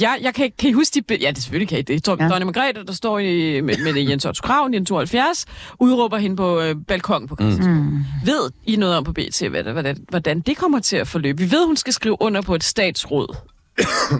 jeg, 0.00 0.18
jeg 0.22 0.34
kan, 0.34 0.44
ikke- 0.44 0.56
kan 0.56 0.70
I 0.70 0.72
huske 0.72 1.00
de... 1.08 1.16
Ja, 1.16 1.30
det 1.30 1.42
selvfølgelig 1.42 1.68
kan 1.68 1.78
I 1.78 1.82
det. 1.82 2.08
Ja. 2.08 2.12
Ja. 2.24 2.28
Dronning 2.28 2.46
Margrethe, 2.54 2.84
der 2.86 2.92
står 2.92 3.18
i, 3.18 3.60
med, 3.60 3.92
med 3.92 4.02
Jens 4.02 4.24
Otto 4.26 4.42
Krav, 4.46 4.64
1972, 4.64 5.46
udråber 5.80 6.16
hende 6.18 6.36
på 6.36 6.60
øh, 6.60 6.74
balkongen 6.88 7.28
på 7.28 7.36
Christiansborg. 7.36 7.76
Mm. 7.76 8.04
Ved 8.24 8.50
I 8.64 8.76
noget 8.76 8.96
om 8.96 9.04
på 9.04 9.12
BT, 9.12 9.42
hvad, 9.50 9.62
hvordan, 9.62 9.96
hvordan 10.08 10.40
det 10.40 10.56
kommer 10.56 10.78
til 10.78 10.96
at 10.96 11.08
forløbe? 11.08 11.38
Vi 11.42 11.50
ved, 11.50 11.66
hun 11.66 11.76
skal 11.76 11.92
skrive 11.92 12.16
under 12.20 12.42
på 12.42 12.54
et 12.54 12.64
statsråd. 12.64 13.36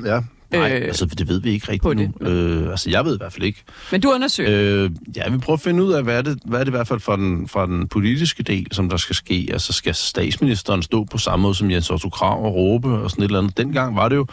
Ja. 0.05 0.21
Nej, 0.51 0.79
Øh, 0.79 0.87
altså 0.87 1.07
det 1.07 1.29
ved 1.29 1.41
vi 1.41 1.51
ikke 1.51 1.73
rigtigt 1.73 2.21
nu. 2.21 2.29
Øh, 2.29 2.71
altså 2.71 2.91
jeg 2.91 3.05
ved 3.05 3.15
i 3.15 3.19
hvert 3.19 3.33
fald 3.33 3.45
ikke. 3.45 3.63
Men 3.93 4.01
du 4.01 4.11
undersøger. 4.13 4.85
Øh, 4.85 4.91
ja, 5.17 5.29
vi 5.31 5.39
prøver 5.39 5.57
at 5.57 5.61
finde 5.61 5.85
ud 5.85 5.93
af, 5.93 6.03
hvad 6.03 6.19
er 6.19 6.23
det, 6.23 6.39
hvad 6.45 6.61
er 6.61 6.65
det 6.65 6.71
i 6.71 6.77
hvert 6.77 6.89
fald 6.89 7.01
fra 7.01 7.17
den, 7.17 7.49
fra 7.49 7.67
den 7.67 7.89
politiske 7.89 8.43
del, 8.43 8.67
som 8.73 8.89
der 8.89 8.97
skal 8.97 9.17
ske. 9.17 9.49
Altså 9.53 9.73
skal 9.73 9.95
statsministeren 9.95 10.83
stå 10.83 11.05
på 11.05 11.19
samme 11.19 11.43
måde 11.43 11.55
som 11.55 11.71
Jens 11.71 11.91
Otto 11.91 12.09
Krav 12.09 12.45
og 12.45 12.55
råbe 12.55 12.89
og 12.89 13.11
sådan 13.11 13.25
et 13.25 13.29
eller 13.29 13.39
andet. 13.39 13.57
Dengang 13.57 13.97
var 13.97 14.09
det 14.09 14.17
jo, 14.17 14.27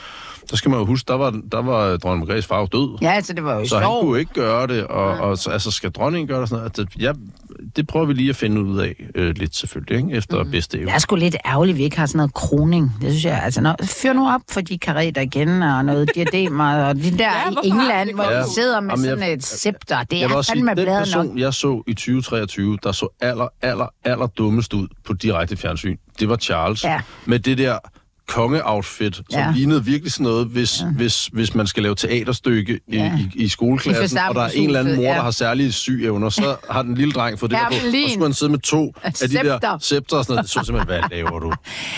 der 0.52 0.56
skal 0.58 0.72
man 0.72 0.80
jo 0.80 0.86
huske, 0.86 1.08
der 1.08 1.14
var, 1.18 1.42
der 1.52 1.62
var 1.62 1.98
dronning 1.98 2.20
Margrethes 2.20 2.46
far 2.46 2.66
død. 2.66 2.98
Ja, 3.02 3.12
altså 3.12 3.34
det 3.34 3.44
var 3.44 3.56
jo 3.60 3.66
Så 3.66 3.76
han 3.76 3.86
sjovt. 3.86 4.02
kunne 4.02 4.20
ikke 4.20 4.34
gøre 4.34 4.68
det, 4.68 4.84
og, 4.88 5.06
og 5.06 5.38
så, 5.38 5.50
altså, 5.50 5.72
skal 5.72 5.92
dronningen 5.92 6.28
gøre 6.28 6.38
det 6.38 6.42
og 6.42 6.48
sådan 6.48 6.60
noget? 6.62 6.80
Altså, 6.80 7.00
ja, 7.00 7.12
det 7.76 7.88
prøver 7.88 8.06
vi 8.06 8.14
lige 8.14 8.30
at 8.30 8.36
finde 8.36 8.62
ud 8.62 8.80
af 8.80 8.96
øh, 9.16 9.36
lidt 9.38 9.56
selvfølgelig, 9.56 9.98
ikke? 9.98 10.18
efter 10.18 10.44
mm. 10.44 10.52
bedste 10.52 10.78
evne. 10.78 10.90
Jeg 10.90 10.96
er 10.96 11.00
sgu 11.00 11.16
lidt 11.16 11.36
ærgerlig, 11.46 11.72
at 11.72 11.78
vi 11.78 11.84
ikke 11.84 11.98
har 12.00 12.06
sådan 12.06 12.18
noget 12.18 12.34
kroning. 12.34 12.92
Det 13.02 13.10
synes 13.10 13.26
jeg, 13.26 13.42
altså, 13.44 13.62
når, 13.62 13.76
fyr 13.84 14.14
nu 14.14 14.30
op 14.30 14.42
for 14.50 14.62
de 14.62 14.78
karetter 14.78 15.22
igen, 15.22 15.64
og 15.64 15.86
noget 15.86 16.11
diademer, 16.16 16.84
og 16.86 16.96
de 16.96 17.18
der 17.18 17.18
Ja, 17.18 17.50
i 17.64 17.68
England, 17.68 18.14
hvor 18.14 18.24
det? 18.24 18.46
de 18.46 18.54
sidder 18.54 18.80
med 18.80 18.90
Jamen, 18.90 19.06
jeg- 19.06 19.18
sådan 19.18 19.34
et 19.34 19.44
scepter. 19.44 20.04
Det 20.04 20.20
Jeg 20.20 20.32
er 20.32 20.42
fandme 20.42 20.68
den 20.70 20.76
bladet 20.76 20.98
person, 21.00 21.26
nok. 21.28 21.38
jeg 21.38 21.54
så 21.54 21.84
i 21.88 21.94
2023, 21.94 22.78
der 22.84 22.92
så 22.92 23.08
aller, 23.22 23.48
aller, 23.62 23.88
aller 24.04 24.28
dummest 24.28 24.74
ud 24.74 24.88
på 25.06 25.14
direkte 25.14 25.58
fjernsyn, 25.58 25.98
det 26.20 26.30
var 26.30 26.36
Charles. 26.36 26.84
Ja. 26.84 27.02
Med 27.26 27.40
det 27.40 27.58
der 27.58 27.78
konge-outfit, 28.36 29.16
som 29.16 29.24
Ja. 29.32 29.54
lignede 29.56 29.86
virkelig 29.86 30.12
sådan 30.12 30.24
noget, 30.24 30.48
hvis, 30.48 30.82
ja. 30.82 30.86
hvis, 30.86 31.26
hvis 31.34 31.56
man 31.56 31.68
skal 31.68 31.84
lave 31.84 31.96
teaterstykke 31.96 32.80
i, 32.88 32.96
Ja. 32.98 33.18
i, 33.36 33.44
i 33.44 33.48
skoleklassen, 33.48 34.18
I 34.18 34.22
og 34.30 34.36
der 34.36 34.42
er 34.42 34.50
en 34.50 34.66
eller 34.68 34.80
anden 34.80 34.96
mor, 34.96 35.04
ja. 35.04 35.10
der 35.10 35.22
har 35.22 35.32
særlige 35.32 35.72
sygeevner, 35.72 36.30
så 36.30 36.56
har 36.72 36.82
den 36.82 36.96
lille 36.96 37.12
dreng 37.12 37.40
fået 37.40 37.52
det 37.52 37.60
der 37.60 37.66
på, 37.66 37.74
og 37.74 37.74
så 37.76 37.82
Hermelin. 37.82 38.10
skulle 38.10 38.26
han 38.26 38.34
sidde 38.34 38.52
med 38.52 38.60
to 38.60 38.94
af 39.04 39.14
de 39.14 39.28
der 39.28 39.78
Scepter. 39.80 40.18
og 40.18 40.26
sådan 40.26 40.34
noget. 40.34 40.44
Det 40.44 40.50
så 40.52 40.60
simpelthen, 40.66 40.86
hvad 41.00 41.10
laver 41.12 41.40
du? 41.40 41.54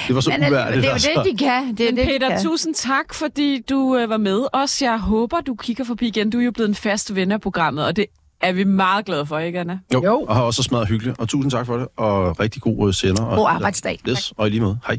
Det 0.08 0.16
var 0.16 0.22
så 0.22 0.30
Men, 0.30 0.44
altså, 0.44 0.50
uværdigt. 0.52 0.76
det 0.78 0.84
er 0.86 0.90
jo 0.90 0.94
altså. 0.94 1.10
det, 1.24 1.32
de 1.32 1.38
kan. 1.38 1.76
Det 1.78 1.80
er 1.88 1.92
Men 1.92 1.98
det, 1.98 2.06
de 2.08 2.12
Peter, 2.12 2.30
kan. 2.30 2.44
tusind 2.44 2.76
tak, 2.76 3.14
fordi 3.14 3.62
du 3.70 3.98
øh, 3.98 4.10
var 4.10 4.18
med 4.18 4.40
os. 4.54 4.82
Jeg 4.82 5.00
håber, 5.00 5.42
du 5.42 5.56
kigger 5.56 5.84
forbi 5.84 6.08
igen. 6.08 6.30
Du 6.30 6.40
er 6.40 6.44
jo 6.46 6.52
blevet 6.52 6.70
en 6.70 6.76
fast 6.76 7.16
ven 7.16 7.32
af 7.32 7.42
programmet, 7.42 7.86
og 7.86 7.96
det 7.96 8.06
er 8.42 8.52
vi 8.52 8.64
meget 8.64 9.06
glade 9.06 9.26
for, 9.26 9.40
ikke 9.40 9.60
Anna? 9.60 9.80
Jo, 9.94 10.04
Jo. 10.06 10.20
og 10.22 10.36
har 10.36 10.42
også 10.44 10.64
smadret 10.64 10.88
hyggeligt. 10.88 11.20
Og 11.20 11.30
tusind 11.30 11.52
tak 11.52 11.66
for 11.66 11.78
det, 11.78 11.88
og 11.98 12.40
rigtig 12.40 12.62
god 12.62 12.88
øh, 12.88 12.94
sender. 12.94 13.24
Og, 13.24 13.38
God 13.38 13.48
arbejdsdag. 13.50 14.00
Yes, 14.10 14.34
og 14.38 14.48
i 14.48 14.50
lige 14.50 14.62
måde. 14.62 14.78
Hej. 14.88 14.98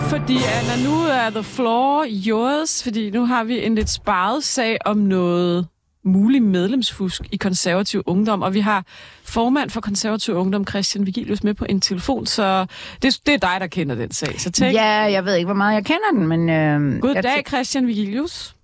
Fordi 0.00 0.36
Anna, 0.36 0.84
nu 0.88 0.94
er 0.94 1.30
the 1.30 1.42
floor 1.42 2.06
yours, 2.26 2.82
fordi 2.82 3.10
nu 3.10 3.26
har 3.26 3.44
vi 3.44 3.64
en 3.64 3.74
lidt 3.74 3.90
sparet 3.90 4.44
sag 4.44 4.78
om 4.84 4.96
noget 4.96 5.66
mulig 6.04 6.42
medlemsfusk 6.42 7.22
i 7.32 7.36
konservativ 7.36 8.02
ungdom, 8.06 8.42
og 8.42 8.54
vi 8.54 8.60
har 8.60 8.84
formand 9.24 9.70
for 9.70 9.80
konservativ 9.80 10.34
ungdom, 10.34 10.66
Christian 10.66 11.06
Vigilius, 11.06 11.44
med 11.44 11.54
på 11.54 11.66
en 11.68 11.80
telefon, 11.80 12.26
så 12.26 12.66
det, 13.02 13.18
det 13.26 13.34
er 13.34 13.38
dig, 13.38 13.56
der 13.60 13.66
kender 13.66 13.94
den 13.94 14.10
sag. 14.12 14.40
Så 14.40 14.52
tænk, 14.52 14.74
Ja, 14.74 14.90
jeg 15.12 15.24
ved 15.24 15.34
ikke, 15.34 15.46
hvor 15.46 15.54
meget 15.54 15.74
jeg 15.74 15.84
kender 15.84 16.10
den, 16.12 16.26
men... 16.26 16.48
Øh, 16.48 17.00
god 17.00 17.14
jeg 17.14 17.22
dag, 17.22 17.38
tæ- 17.38 17.48
Christian 17.48 17.86
Vigilius, 17.86 18.54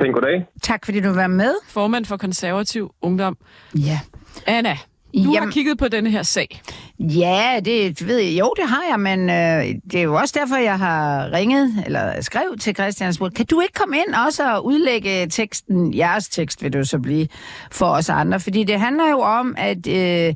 Pæn 0.00 0.12
goddag. 0.12 0.46
Tak, 0.62 0.84
fordi 0.84 1.00
du 1.00 1.12
var 1.12 1.26
med. 1.26 1.54
formand 1.68 2.04
for 2.04 2.16
konservativ 2.16 2.90
ungdom. 3.02 3.36
Ja. 3.78 4.00
Anna, 4.46 4.76
du 5.14 5.22
har 5.24 5.32
Jamen- 5.32 5.52
kigget 5.52 5.78
på 5.78 5.88
denne 5.88 6.10
her 6.10 6.22
sag. 6.22 6.60
Ja, 6.98 7.60
det 7.64 8.06
ved 8.06 8.18
jeg. 8.18 8.38
Jo, 8.40 8.54
det 8.56 8.68
har 8.68 8.82
jeg, 8.90 9.00
men 9.00 9.30
øh, 9.30 9.80
det 9.92 9.98
er 9.98 10.02
jo 10.02 10.14
også 10.14 10.34
derfor, 10.38 10.56
jeg 10.56 10.78
har 10.78 11.32
ringet, 11.32 11.82
eller 11.86 12.20
skrev 12.20 12.56
til 12.60 12.74
Christian 12.74 13.12
spurgt, 13.14 13.34
kan 13.34 13.46
du 13.46 13.60
ikke 13.60 13.74
komme 13.74 13.96
ind 13.96 14.14
også 14.26 14.54
og 14.54 14.66
udlægge 14.66 15.26
teksten, 15.26 15.94
jeres 15.96 16.28
tekst 16.28 16.62
vil 16.62 16.72
det 16.72 16.78
jo 16.78 16.84
så 16.84 16.98
blive, 16.98 17.28
for 17.70 17.86
os 17.86 18.08
andre? 18.08 18.40
Fordi 18.40 18.64
det 18.64 18.80
handler 18.80 19.10
jo 19.10 19.20
om, 19.20 19.54
at... 19.58 19.86
Øh, 19.86 20.34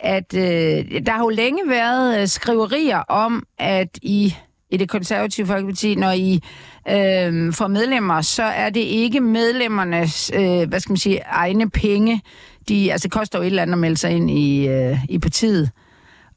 at 0.00 0.34
øh, 0.34 0.42
der 1.06 1.10
har 1.12 1.18
jo 1.22 1.28
længe 1.28 1.60
været 1.68 2.20
øh, 2.20 2.28
skriverier 2.28 2.98
om, 2.98 3.42
at 3.58 3.88
i, 4.02 4.34
i 4.70 4.76
det 4.76 4.88
konservative 4.88 5.46
folkeparti, 5.46 5.94
når 5.94 6.10
I 6.10 6.40
øh, 6.88 7.52
får 7.52 7.66
medlemmer, 7.68 8.20
så 8.20 8.42
er 8.42 8.70
det 8.70 8.80
ikke 8.80 9.20
medlemmernes, 9.20 10.30
øh, 10.34 10.68
hvad 10.68 10.80
skal 10.80 10.90
man 10.92 10.96
sige, 10.96 11.20
egne 11.26 11.70
penge. 11.70 12.22
De, 12.68 12.92
altså, 12.92 13.08
det 13.08 13.12
koster 13.12 13.38
jo 13.38 13.42
et 13.42 13.46
eller 13.46 13.62
andet 13.62 13.72
at 13.72 13.78
melde 13.78 13.96
sig 13.96 14.10
ind 14.10 14.30
i, 14.30 14.68
øh, 14.68 15.04
i 15.08 15.18
partiet. 15.18 15.70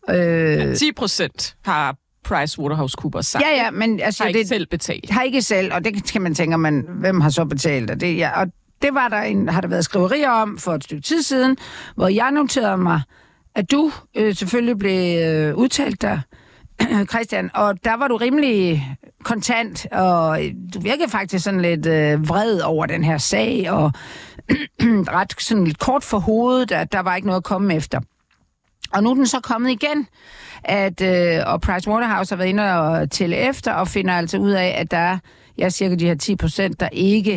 Øh, 0.10 0.76
10 0.76 0.92
procent 0.92 1.56
har 1.66 1.96
PricewaterhouseCoopers 2.24 3.26
sagt. 3.28 3.44
ja, 3.44 3.63
ja, 3.63 3.72
men 3.72 4.00
altså, 4.00 4.24
har 4.24 4.28
ikke 4.28 4.40
det, 4.40 4.48
selv 4.48 4.68
betalt. 4.68 5.10
har 5.10 5.24
ikke 5.24 5.42
selv, 5.42 5.74
og 5.74 5.84
det 5.86 6.12
kan 6.12 6.22
man 6.22 6.36
tænke, 6.36 6.58
man, 6.58 6.86
hvem 6.90 7.22
har 7.22 7.30
så 7.30 7.46
betalt? 7.46 7.92
Og 7.92 8.02
det, 8.02 8.18
ja, 8.18 8.42
og 8.42 8.48
det 8.82 8.94
var 8.94 9.08
der 9.08 9.22
en, 9.22 9.50
har 9.50 9.62
der 9.62 9.68
været 9.68 9.86
skriverier 9.86 10.30
om 10.30 10.58
for 10.58 10.74
et 10.74 10.84
stykke 10.84 11.04
tid 11.04 11.22
siden, 11.22 11.58
hvor 11.96 12.08
jeg 12.08 12.32
noterede 12.32 12.78
mig, 12.78 13.02
at 13.56 13.72
du 13.72 13.92
øh, 14.16 14.36
selvfølgelig 14.36 14.78
blev 14.78 15.28
øh, 15.28 15.56
udtalt 15.56 16.02
der, 16.02 16.20
Christian, 17.12 17.50
og 17.54 17.84
der 17.84 17.94
var 17.98 18.08
du 18.08 18.18
rimelig 18.18 18.88
kontant, 19.24 19.86
og 19.92 20.40
du 20.74 20.80
virkede 20.80 21.10
faktisk 21.10 21.44
sådan 21.44 21.62
lidt 21.62 21.86
øh, 21.86 22.30
vred 22.30 22.60
over 22.60 22.86
den 22.86 23.04
her 23.04 23.18
sag, 23.18 23.72
og 23.72 23.92
ret 25.17 25.33
sådan 25.41 25.63
lidt 25.63 25.79
kort 25.79 26.03
for 26.03 26.19
hovedet, 26.19 26.71
at 26.71 26.91
der 26.91 26.99
var 26.99 27.15
ikke 27.15 27.27
noget 27.27 27.38
at 27.38 27.43
komme 27.43 27.75
efter. 27.75 27.99
Og 28.93 29.03
nu 29.03 29.10
er 29.10 29.13
den 29.13 29.27
så 29.27 29.39
kommet 29.39 29.71
igen, 29.71 30.07
at, 30.63 31.01
øh, 31.01 31.43
og 31.45 31.62
Pricewaterhouse 31.62 32.31
har 32.31 32.38
været 32.38 32.49
inde 32.49 32.79
og 32.79 33.12
tælle 33.12 33.36
efter, 33.36 33.73
og 33.73 33.88
finder 33.88 34.13
altså 34.13 34.38
ud 34.38 34.51
af, 34.51 34.75
at 34.77 34.91
der 34.91 34.97
er 34.97 35.17
ja, 35.57 35.69
cirka 35.69 35.95
de 35.95 36.05
her 36.05 36.15
10 36.15 36.36
procent, 36.36 36.79
der 36.79 36.89
ikke, 36.91 37.33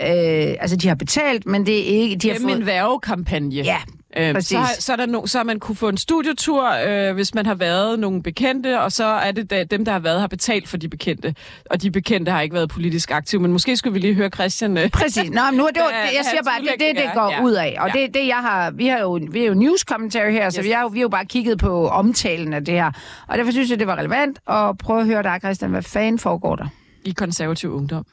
øh, 0.00 0.54
altså 0.60 0.76
de 0.76 0.88
har 0.88 0.94
betalt, 0.94 1.46
men 1.46 1.66
det 1.66 1.78
er 1.80 2.02
ikke, 2.02 2.16
de 2.16 2.28
har 2.28 2.34
Gennem 2.34 2.48
fået... 2.48 2.60
en 2.60 2.66
værvekampagne. 2.66 3.54
Ja, 3.54 3.78
Præcis. 4.16 4.48
så, 4.48 4.58
så, 4.78 4.92
er 4.92 4.96
der 4.96 5.06
no, 5.06 5.26
så 5.26 5.38
har 5.38 5.44
man 5.44 5.58
kunne 5.60 5.76
få 5.76 5.88
en 5.88 5.96
studietur, 5.96 6.70
øh, 6.86 7.14
hvis 7.14 7.34
man 7.34 7.46
har 7.46 7.54
været 7.54 7.98
nogle 7.98 8.22
bekendte, 8.22 8.80
og 8.80 8.92
så 8.92 9.04
er 9.04 9.32
det 9.32 9.50
da, 9.50 9.64
dem, 9.64 9.84
der 9.84 9.92
har 9.92 9.98
været, 9.98 10.20
har 10.20 10.26
betalt 10.26 10.68
for 10.68 10.76
de 10.76 10.88
bekendte. 10.88 11.34
Og 11.70 11.82
de 11.82 11.90
bekendte 11.90 12.32
har 12.32 12.40
ikke 12.40 12.54
været 12.54 12.68
politisk 12.70 13.10
aktive. 13.10 13.40
Men 13.42 13.52
måske 13.52 13.76
skulle 13.76 13.92
vi 13.94 13.98
lige 13.98 14.14
høre 14.14 14.28
Christian... 14.28 14.76
Øh, 14.78 14.90
Præcis. 14.90 15.30
Nå, 15.30 15.40
men 15.50 15.58
nu 15.58 15.64
er 15.64 15.68
det 15.70 15.76
jo, 15.80 15.84
Hvad- 15.90 15.94
jeg 16.16 16.24
siger 16.30 16.42
bare, 16.42 16.60
det 16.60 16.70
det, 16.80 16.96
det 16.96 17.10
går 17.14 17.30
Ja. 17.30 17.42
ud 17.42 17.52
af. 17.52 17.76
Og 17.80 17.90
Ja. 17.94 18.00
det, 18.00 18.14
det, 18.14 18.26
jeg 18.26 18.36
har, 18.36 18.70
vi 18.70 18.86
har 18.86 18.98
jo, 18.98 19.20
vi 19.30 19.42
er 19.42 19.46
jo 19.46 19.54
news 19.54 19.80
commentary 19.80 20.30
her, 20.30 20.50
så 20.50 20.60
Yes. 20.60 20.64
vi 20.66 20.70
har, 20.70 20.82
jo, 20.82 20.86
vi 20.88 20.98
har 20.98 21.02
jo 21.02 21.08
bare 21.08 21.24
kigget 21.26 21.58
på 21.58 21.88
omtalen 21.88 22.52
af 22.52 22.64
det 22.64 22.74
her. 22.74 22.90
Og 23.28 23.38
derfor 23.38 23.52
synes 23.52 23.70
jeg, 23.70 23.78
det 23.78 23.86
var 23.86 23.96
relevant 23.98 24.38
at 24.50 24.78
prøve 24.78 25.00
at 25.00 25.06
høre 25.06 25.22
dig, 25.22 25.38
Christian, 25.42 25.70
hvad 25.70 25.82
fanden 25.82 26.18
foregår 26.18 26.56
der? 26.56 26.66
i 27.04 27.10
konservativ 27.10 27.74
ungdom. 27.74 28.04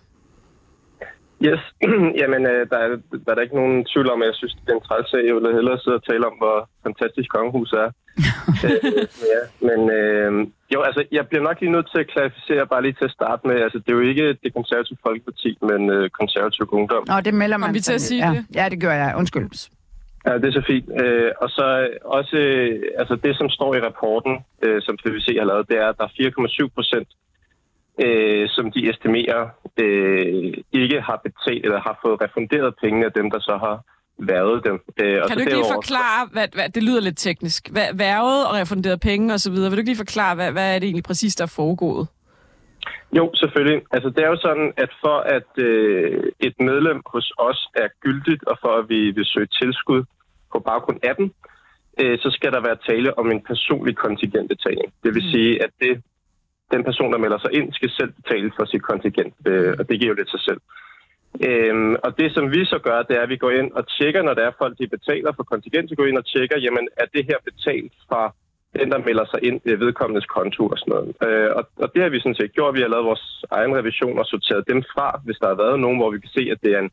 Yes, 1.45 1.61
jamen 2.21 2.41
øh, 2.51 2.61
der, 2.71 2.77
er, 2.85 2.89
der 3.23 3.29
er 3.31 3.35
da 3.35 3.41
ikke 3.41 3.61
nogen 3.61 3.85
tvivl 3.91 4.09
om, 4.11 4.21
at 4.21 4.27
jeg 4.27 4.35
synes, 4.35 4.53
det 4.53 4.71
er 4.71 4.79
en 4.79 4.87
træls 4.87 5.09
sag. 5.09 5.25
Jeg 5.27 5.35
vil 5.35 5.57
hellere 5.59 5.79
sidde 5.79 5.99
og 5.99 6.05
tale 6.09 6.27
om, 6.29 6.35
hvor 6.41 6.57
fantastisk 6.87 7.29
kongehus 7.35 7.71
er. 7.83 7.89
øh, 8.67 9.03
ja, 9.33 9.41
men 9.67 9.79
øh, 9.99 10.31
jo, 10.73 10.79
altså, 10.87 11.01
jeg 11.11 11.27
bliver 11.27 11.43
nok 11.43 11.57
lige 11.61 11.75
nødt 11.75 11.89
til 11.91 11.99
at 12.03 12.07
klarificere, 12.13 12.67
bare 12.67 12.81
lige 12.81 12.97
til 12.99 13.09
at 13.09 13.17
starte 13.19 13.47
med. 13.47 13.55
Altså, 13.65 13.77
det 13.79 13.89
er 13.89 13.97
jo 13.99 14.05
ikke 14.11 14.27
det 14.43 14.53
konservative 14.53 14.97
folkeparti, 15.07 15.51
men 15.69 15.81
øh, 15.95 16.09
konservativ 16.09 16.65
ungdom. 16.71 17.03
Nå, 17.07 17.17
det 17.27 17.33
melder 17.33 17.57
man. 17.57 17.73
vi 17.73 17.79
til 17.79 17.93
at 17.93 18.01
sige 18.01 18.21
lidt. 18.25 18.47
det? 18.47 18.55
Ja, 18.55 18.63
ja, 18.63 18.69
det 18.69 18.79
gør 18.81 18.93
jeg. 19.03 19.13
Undskyld. 19.17 19.47
Ja, 20.25 20.33
det 20.41 20.47
er 20.47 20.55
så 20.59 20.63
fint. 20.71 20.87
Øh, 21.03 21.31
og 21.43 21.49
så 21.49 21.65
også, 22.17 22.37
øh, 22.37 22.81
altså 23.01 23.15
det, 23.15 23.33
som 23.37 23.49
står 23.49 23.71
i 23.75 23.79
rapporten, 23.87 24.33
øh, 24.65 24.81
som 24.85 24.97
PVC 25.01 25.27
har 25.39 25.47
lavet, 25.51 25.69
det 25.69 25.77
er, 25.83 25.87
at 25.89 25.97
der 25.97 26.03
er 26.03 26.17
4,7 26.19 26.67
procent, 26.75 27.09
øh, 28.03 28.49
som 28.49 28.71
de 28.71 28.89
estimerer 28.89 29.41
øh, 29.83 30.53
ikke 30.81 31.01
har 31.01 31.21
betalt 31.27 31.65
eller 31.65 31.79
har 31.79 31.99
fået 32.03 32.21
refunderet 32.21 32.73
pengene 32.83 33.05
af 33.05 33.11
dem, 33.11 33.31
der 33.31 33.39
så 33.39 33.57
har 33.65 33.77
været 34.19 34.65
dem. 34.65 34.75
Øh, 35.01 35.21
og 35.21 35.27
Kan 35.27 35.29
så 35.29 35.33
du 35.35 35.39
ikke 35.39 35.53
lige 35.53 35.73
forklare, 35.73 36.27
hvad, 36.31 36.47
hvad, 36.53 36.69
det 36.69 36.83
lyder 36.83 37.01
lidt 37.01 37.17
teknisk, 37.17 37.69
hvad, 37.71 37.87
værvet 37.93 38.47
og 38.47 38.53
refunderet 38.53 38.99
penge 38.99 39.33
og 39.33 39.39
så 39.39 39.51
videre. 39.51 39.69
Vil 39.69 39.77
du 39.77 39.79
ikke 39.79 39.91
lige 39.91 40.05
forklare, 40.05 40.35
hvad, 40.35 40.51
hvad 40.51 40.75
er 40.75 40.79
det 40.79 40.87
egentlig 40.87 41.03
præcis, 41.03 41.35
der 41.35 41.43
er 41.43 41.53
foregået? 41.55 42.07
Jo, 43.17 43.31
selvfølgelig. 43.35 43.81
Altså, 43.91 44.09
det 44.09 44.21
er 44.23 44.27
jo 44.27 44.37
sådan, 44.47 44.73
at 44.77 44.91
for 45.01 45.17
at 45.37 45.49
øh, 45.57 46.23
et 46.39 46.55
medlem 46.59 47.01
hos 47.05 47.33
os 47.37 47.67
er 47.75 47.87
gyldigt, 48.01 48.43
og 48.43 48.57
for 48.61 48.73
at 48.79 48.89
vi 48.89 49.11
vil 49.11 49.25
søge 49.25 49.47
tilskud 49.61 50.03
på 50.53 50.59
baggrund 50.59 50.99
af 51.03 51.15
den, 51.15 51.33
øh, 52.01 52.19
så 52.19 52.29
skal 52.31 52.51
der 52.51 52.61
være 52.61 52.77
tale 52.89 53.17
om 53.19 53.31
en 53.31 53.41
personlig 53.41 53.95
kontingentbetaling. 53.95 54.93
Det 55.03 55.15
vil 55.15 55.23
mm. 55.25 55.31
sige, 55.31 55.63
at 55.63 55.69
det, 55.81 56.03
den 56.71 56.83
person, 56.83 57.11
der 57.13 57.17
melder 57.17 57.39
sig 57.39 57.51
ind, 57.53 57.73
skal 57.73 57.89
selv 57.89 58.11
betale 58.19 58.51
for 58.55 58.65
sit 58.65 58.83
kontingent, 58.83 59.33
øh, 59.47 59.73
og 59.79 59.89
det 59.89 59.99
giver 59.99 60.11
jo 60.11 60.19
lidt 60.19 60.31
sig 60.31 60.39
selv. 60.47 60.61
Øhm, 61.47 61.95
og 62.05 62.17
det, 62.19 62.33
som 62.33 62.45
vi 62.55 62.65
så 62.65 62.79
gør, 62.87 63.01
det 63.01 63.17
er, 63.17 63.21
at 63.21 63.29
vi 63.29 63.37
går 63.37 63.51
ind 63.51 63.71
og 63.71 63.83
tjekker, 63.87 64.21
når 64.23 64.33
der 64.33 64.43
er 64.45 64.59
folk, 64.61 64.77
de 64.79 64.87
betaler 64.87 65.31
for 65.35 65.43
kontingent, 65.43 65.89
så 65.89 65.95
går 65.95 66.03
vi 66.03 66.09
ind 66.09 66.23
og 66.23 66.25
tjekker, 66.25 66.57
jamen, 66.65 66.87
er 66.97 67.05
det 67.13 67.25
her 67.29 67.39
betalt 67.49 67.93
fra 68.09 68.33
den, 68.79 68.91
der 68.91 69.05
melder 69.07 69.25
sig 69.25 69.39
ind 69.47 69.61
ved 69.65 69.77
vedkommendes 69.77 70.25
konto 70.25 70.63
og 70.67 70.77
sådan 70.77 70.93
noget. 70.95 71.09
Øh, 71.25 71.51
og, 71.57 71.63
og 71.83 71.87
det 71.93 72.01
har 72.01 72.09
vi 72.09 72.19
sådan 72.19 72.39
set 72.39 72.53
gjort. 72.53 72.75
Vi 72.75 72.81
har 72.81 72.93
lavet 72.93 73.05
vores 73.05 73.43
egen 73.51 73.75
revision 73.77 74.19
og 74.19 74.25
sorteret 74.25 74.63
dem 74.71 74.83
fra, 74.93 75.21
hvis 75.25 75.37
der 75.41 75.47
har 75.47 75.55
været 75.63 75.79
nogen, 75.79 75.97
hvor 75.99 76.11
vi 76.11 76.19
kan 76.19 76.35
se, 76.37 76.43
at 76.51 76.61
det 76.63 76.71
er 76.75 76.79
en, 76.79 76.91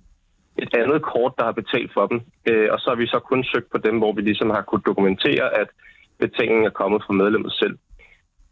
et 0.65 0.77
andet 0.81 1.03
kort, 1.03 1.33
der 1.39 1.45
har 1.45 1.61
betalt 1.63 1.91
for 1.97 2.07
dem. 2.07 2.19
Øh, 2.51 2.69
og 2.73 2.79
så 2.81 2.87
har 2.91 2.97
vi 2.97 3.07
så 3.07 3.19
kun 3.19 3.45
søgt 3.45 3.71
på 3.71 3.79
dem, 3.79 3.99
hvor 3.99 4.13
vi 4.13 4.23
ligesom 4.23 4.51
har 4.51 4.63
kunne 4.63 4.87
dokumentere, 4.87 5.47
at 5.61 5.69
betalingen 6.19 6.65
er 6.65 6.79
kommet 6.81 7.03
fra 7.07 7.13
medlemmet 7.13 7.53
selv. 7.53 7.77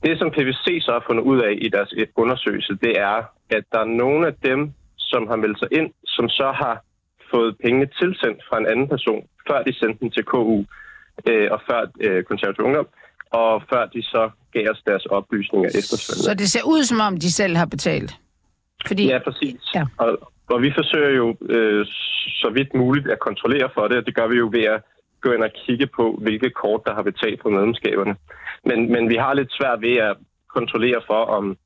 Det, 0.05 0.19
som 0.19 0.31
PVC 0.31 0.67
så 0.87 0.91
har 0.93 1.05
fundet 1.07 1.23
ud 1.23 1.39
af 1.49 1.53
i 1.67 1.69
deres 1.69 1.95
undersøgelse, 2.17 2.73
det 2.85 2.93
er, 2.99 3.17
at 3.51 3.65
der 3.73 3.79
er 3.79 3.95
nogle 4.03 4.27
af 4.27 4.35
dem, 4.43 4.73
som 4.97 5.27
har 5.31 5.37
meldt 5.37 5.59
sig 5.59 5.69
ind, 5.73 5.89
som 6.05 6.29
så 6.29 6.53
har 6.63 6.85
fået 7.31 7.57
pengene 7.65 7.87
tilsendt 8.01 8.41
fra 8.49 8.59
en 8.59 8.67
anden 8.67 8.89
person, 8.89 9.23
før 9.49 9.63
de 9.63 9.73
sendte 9.75 9.99
den 10.01 10.11
til 10.11 10.25
KU, 10.25 10.65
øh, 11.29 11.49
og 11.55 11.61
før 11.69 11.81
øh, 12.01 12.25
konservativ 12.25 12.65
ungdom, 12.65 12.89
og 13.31 13.63
før 13.71 13.87
de 13.87 14.03
så 14.03 14.31
gav 14.53 14.67
os 14.71 14.83
deres 14.87 15.07
oplysninger 15.07 15.69
efterfølgende. 15.69 16.25
Så 16.29 16.35
det 16.35 16.49
ser 16.51 16.65
ud, 16.75 16.83
som 16.85 17.01
om 17.01 17.17
de 17.25 17.33
selv 17.33 17.57
har 17.57 17.67
betalt? 17.67 18.11
Fordi... 18.87 19.05
Ja, 19.07 19.19
præcis. 19.19 19.61
Ja. 19.75 19.85
Og, 19.99 20.11
og 20.55 20.63
vi 20.63 20.73
forsøger 20.75 21.11
jo 21.11 21.37
øh, 21.49 21.87
så 22.43 22.51
vidt 22.55 22.75
muligt 22.75 23.11
at 23.11 23.21
kontrollere 23.21 23.69
for 23.75 23.89
det, 23.89 23.97
og 23.99 24.07
det 24.07 24.15
gør 24.15 24.27
vi 24.27 24.37
jo 24.37 24.49
ved 24.53 24.65
at 24.65 24.81
gå 25.21 25.33
ind 25.33 25.43
og 25.43 25.51
kigge 25.67 25.87
på, 25.87 26.19
hvilke 26.23 26.51
kort, 26.51 26.81
der 26.87 26.95
har 26.95 27.03
betalt 27.03 27.41
på 27.41 27.49
medlemskaberne. 27.51 28.15
Men, 28.69 28.93
men 28.93 29.09
vi 29.09 29.17
har 29.17 29.35
lidt 29.35 29.53
svært 29.53 29.81
ved 29.81 29.97
at 29.97 30.17
kontrollere 30.57 31.01
for, 31.07 31.23
om, 31.37 31.57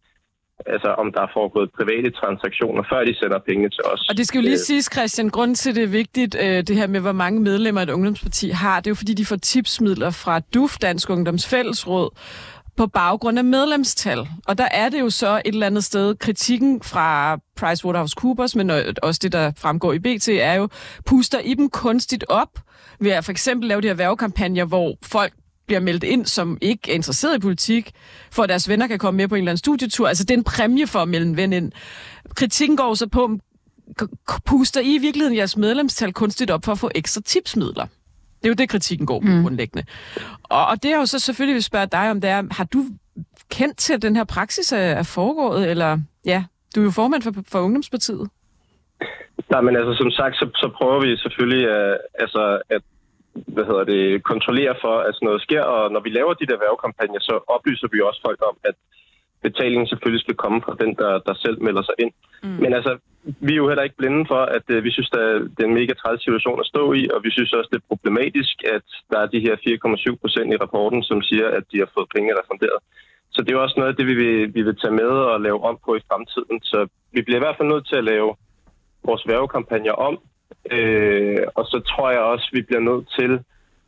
altså, 0.66 0.88
om 0.88 1.12
der 1.12 1.20
er 1.20 1.30
foregået 1.32 1.70
private 1.78 2.10
transaktioner, 2.10 2.82
før 2.90 3.04
de 3.04 3.14
sender 3.14 3.38
pengene 3.38 3.70
til 3.70 3.84
os. 3.92 4.08
Og 4.10 4.16
det 4.16 4.26
skal 4.26 4.38
jo 4.38 4.42
lige 4.42 4.52
Øh, 4.52 4.58
siges, 4.58 4.88
Christian, 4.92 5.28
grund 5.28 5.54
til 5.56 5.74
det 5.74 5.82
er 5.82 5.88
vigtigt, 6.02 6.36
øh, 6.40 6.62
det 6.68 6.76
her 6.76 6.86
med, 6.86 7.00
hvor 7.00 7.12
mange 7.12 7.40
medlemmer 7.40 7.80
et 7.82 7.90
ungdomsparti 7.90 8.48
har, 8.50 8.80
det 8.80 8.86
er 8.86 8.90
jo 8.90 8.94
fordi, 8.94 9.14
de 9.14 9.26
får 9.26 9.36
tipsmidler 9.36 10.10
fra 10.10 10.40
DUF, 10.54 10.78
Dansk 10.78 11.10
Ungdoms 11.10 11.48
Fællesråd, 11.48 12.10
på 12.76 12.86
baggrund 12.86 13.38
af 13.38 13.44
medlemstal. 13.44 14.18
Og 14.48 14.58
der 14.58 14.68
er 14.70 14.88
det 14.88 15.00
jo 15.00 15.10
så 15.10 15.42
et 15.44 15.52
eller 15.52 15.66
andet 15.66 15.84
sted, 15.84 16.14
kritikken 16.14 16.82
fra 16.82 17.38
PricewaterhouseCoopers, 17.56 18.56
men 18.56 18.70
også 19.02 19.20
det, 19.22 19.32
der 19.32 19.52
fremgår 19.58 19.92
i 19.92 19.98
BT, 19.98 20.28
er 20.28 20.54
jo, 20.54 20.68
puster 21.06 21.38
I 21.38 21.54
dem 21.54 21.70
kunstigt 21.70 22.24
op 22.28 22.58
ved 23.00 23.10
at 23.10 23.24
for 23.24 23.32
eksempel 23.32 23.68
lave 23.68 23.80
de 23.80 23.86
her 23.86 23.94
værvekampagner, 23.94 24.64
hvor 24.64 24.96
folk 25.02 25.32
bliver 25.66 25.80
meldt 25.80 26.04
ind, 26.04 26.26
som 26.26 26.58
ikke 26.60 26.90
er 26.90 26.94
interesseret 26.94 27.36
i 27.36 27.40
politik, 27.40 27.90
for 28.30 28.42
at 28.42 28.48
deres 28.48 28.68
venner 28.68 28.86
kan 28.86 28.98
komme 28.98 29.16
med 29.16 29.28
på 29.28 29.34
en 29.34 29.38
eller 29.38 29.50
anden 29.50 29.58
studietur. 29.58 30.08
Altså, 30.08 30.24
det 30.24 30.30
er 30.30 30.38
en 30.38 30.44
præmie 30.44 30.86
for 30.86 30.98
at 30.98 31.08
melde 31.08 31.26
en 31.26 31.36
ven 31.36 31.52
ind. 31.52 31.72
Kritikken 32.34 32.76
går 32.76 32.94
så 32.94 33.08
på, 33.08 33.38
puster 34.46 34.80
I 34.80 34.94
i 34.94 34.98
virkeligheden 34.98 35.36
jeres 35.36 35.56
medlemstal 35.56 36.12
kunstigt 36.12 36.50
op 36.50 36.64
for 36.64 36.72
at 36.72 36.78
få 36.78 36.90
ekstra 36.94 37.20
tipsmidler? 37.20 37.86
Det 38.42 38.44
er 38.44 38.48
jo 38.48 38.54
det, 38.54 38.68
kritikken 38.68 39.06
går 39.06 39.20
på 39.20 39.26
mm. 39.26 39.42
grundlæggende. 39.42 39.84
Og, 40.42 40.66
og 40.66 40.82
det 40.82 40.92
er 40.92 40.96
jo 40.96 41.06
så 41.06 41.18
selvfølgelig, 41.18 41.54
vil 41.54 41.62
spørge 41.62 41.86
dig 41.86 42.10
om, 42.10 42.20
det 42.20 42.30
er, 42.30 42.42
har 42.50 42.64
du 42.64 42.86
kendt 43.50 43.76
til, 43.78 43.92
at 43.92 44.02
den 44.02 44.16
her 44.16 44.24
praksis 44.24 44.72
er, 44.72 44.76
er 44.76 45.02
foregået, 45.02 45.70
eller 45.70 45.98
ja, 46.26 46.44
du 46.74 46.80
er 46.80 46.84
jo 46.84 46.90
formand 46.90 47.22
for, 47.22 47.32
for 47.48 47.60
Ungdomspartiet. 47.60 48.28
Nej, 49.50 49.60
men 49.60 49.76
altså 49.76 49.94
som 49.94 50.10
sagt, 50.10 50.34
så, 50.36 50.50
så 50.54 50.70
prøver 50.78 51.00
vi 51.00 51.16
selvfølgelig 51.16 51.68
uh, 51.68 51.96
altså, 52.18 52.60
at 52.70 52.82
hvad 53.54 53.64
hedder 53.70 53.84
det, 53.84 54.24
kontrollere 54.32 54.74
for, 54.84 54.94
at 55.06 55.14
sådan 55.14 55.26
noget 55.26 55.42
sker, 55.46 55.62
og 55.62 55.92
når 55.94 56.00
vi 56.06 56.10
laver 56.10 56.34
de 56.34 56.48
der 56.50 56.62
værvekampagner, 56.62 57.20
så 57.20 57.34
oplyser 57.54 57.88
vi 57.92 58.00
også 58.00 58.20
folk 58.26 58.40
om, 58.50 58.56
at 58.68 58.76
betalingen 59.46 59.86
selvfølgelig 59.88 60.24
skal 60.24 60.40
komme 60.42 60.58
fra 60.64 60.74
den, 60.82 60.92
der, 61.00 61.12
der 61.26 61.34
selv 61.44 61.58
melder 61.66 61.82
sig 61.82 61.96
ind. 62.04 62.12
Mm. 62.42 62.58
Men 62.62 62.70
altså, 62.78 62.92
vi 63.46 63.52
er 63.52 63.62
jo 63.62 63.68
heller 63.68 63.86
ikke 63.86 64.00
blinde 64.02 64.22
for, 64.32 64.42
at 64.56 64.66
uh, 64.74 64.84
vi 64.86 64.90
synes, 64.90 65.10
at 65.12 65.26
det 65.54 65.62
er 65.62 65.70
en 65.70 65.80
mega 65.80 65.94
træls 65.94 66.22
situation 66.22 66.60
at 66.60 66.70
stå 66.72 66.82
i, 67.00 67.02
og 67.14 67.18
vi 67.26 67.30
synes 67.36 67.52
også, 67.52 67.70
det 67.72 67.80
er 67.80 67.90
problematisk, 67.92 68.56
at 68.76 68.86
der 69.10 69.18
er 69.20 69.32
de 69.34 69.44
her 69.46 69.54
4,7 69.56 70.16
procent 70.22 70.48
i 70.54 70.60
rapporten, 70.64 71.02
som 71.02 71.18
siger, 71.28 71.48
at 71.58 71.64
de 71.72 71.78
har 71.82 71.90
fået 71.94 72.12
penge 72.14 72.38
refunderet. 72.40 72.80
Så 73.34 73.38
det 73.42 73.50
er 73.50 73.56
jo 73.58 73.62
også 73.62 73.78
noget 73.78 73.90
af 73.92 73.96
det, 73.96 74.06
vi 74.06 74.14
vil, 74.22 74.54
vi 74.54 74.62
vil 74.62 74.76
tage 74.78 74.98
med 75.02 75.12
og 75.32 75.40
lave 75.40 75.60
om 75.68 75.78
på 75.84 75.90
i 75.96 76.06
fremtiden. 76.08 76.56
Så 76.62 76.78
vi 77.12 77.20
bliver 77.22 77.38
i 77.38 77.44
hvert 77.44 77.58
fald 77.58 77.72
nødt 77.72 77.86
til 77.88 77.96
at 77.96 78.08
lave 78.12 78.30
vores 79.08 79.28
værvekampagner 79.28 79.92
om, 80.08 80.14
øh, 80.72 81.42
og 81.54 81.64
så 81.66 81.78
tror 81.90 82.10
jeg 82.10 82.20
også, 82.20 82.48
vi 82.52 82.62
bliver 82.62 82.80
nødt 82.80 83.06
til 83.18 83.44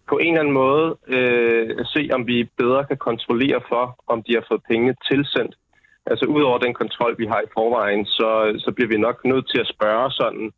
på 0.09 0.19
en 0.19 0.33
eller 0.33 0.41
anden 0.41 0.55
måde 0.55 0.97
øh, 1.07 1.75
at 1.79 1.87
se, 1.87 2.09
om 2.13 2.27
vi 2.27 2.49
bedre 2.59 2.85
kan 2.85 2.97
kontrollere 2.97 3.61
for, 3.69 3.85
om 4.07 4.23
de 4.23 4.35
har 4.35 4.45
fået 4.49 4.63
penge 4.71 4.95
tilsendt. 5.11 5.55
Altså 6.07 6.25
udover 6.27 6.59
den 6.59 6.75
kontrol, 6.75 7.15
vi 7.19 7.27
har 7.27 7.41
i 7.41 7.53
forvejen, 7.55 8.07
så, 8.07 8.31
så 8.65 8.73
bliver 8.73 8.89
vi 8.89 8.99
nok 9.07 9.25
nødt 9.25 9.51
til 9.51 9.61
at 9.61 9.73
spørge 9.75 10.11
sådan, 10.11 10.53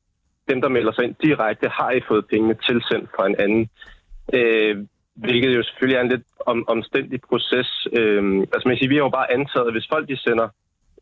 dem 0.50 0.60
der 0.60 0.68
melder 0.68 0.92
sig 0.92 1.04
ind 1.04 1.14
direkte, 1.22 1.68
har 1.68 1.90
I 1.90 2.00
fået 2.08 2.24
pengene 2.26 2.56
tilsendt 2.68 3.10
fra 3.16 3.26
en 3.26 3.36
anden? 3.44 3.68
Øh, 4.38 4.76
hvilket 5.14 5.56
jo 5.56 5.62
selvfølgelig 5.62 5.96
er 5.96 6.02
en 6.02 6.14
lidt 6.14 6.26
om, 6.46 6.58
omstændig 6.68 7.20
proces. 7.28 7.70
Øh, 7.98 8.22
altså 8.54 8.68
man 8.68 8.76
siger, 8.76 8.88
vi 8.88 8.96
har 8.96 9.02
jo 9.02 9.18
bare 9.18 9.32
antaget, 9.32 9.66
at 9.66 9.74
hvis 9.74 9.90
folk 9.92 10.08
de 10.08 10.16
sender 10.16 10.48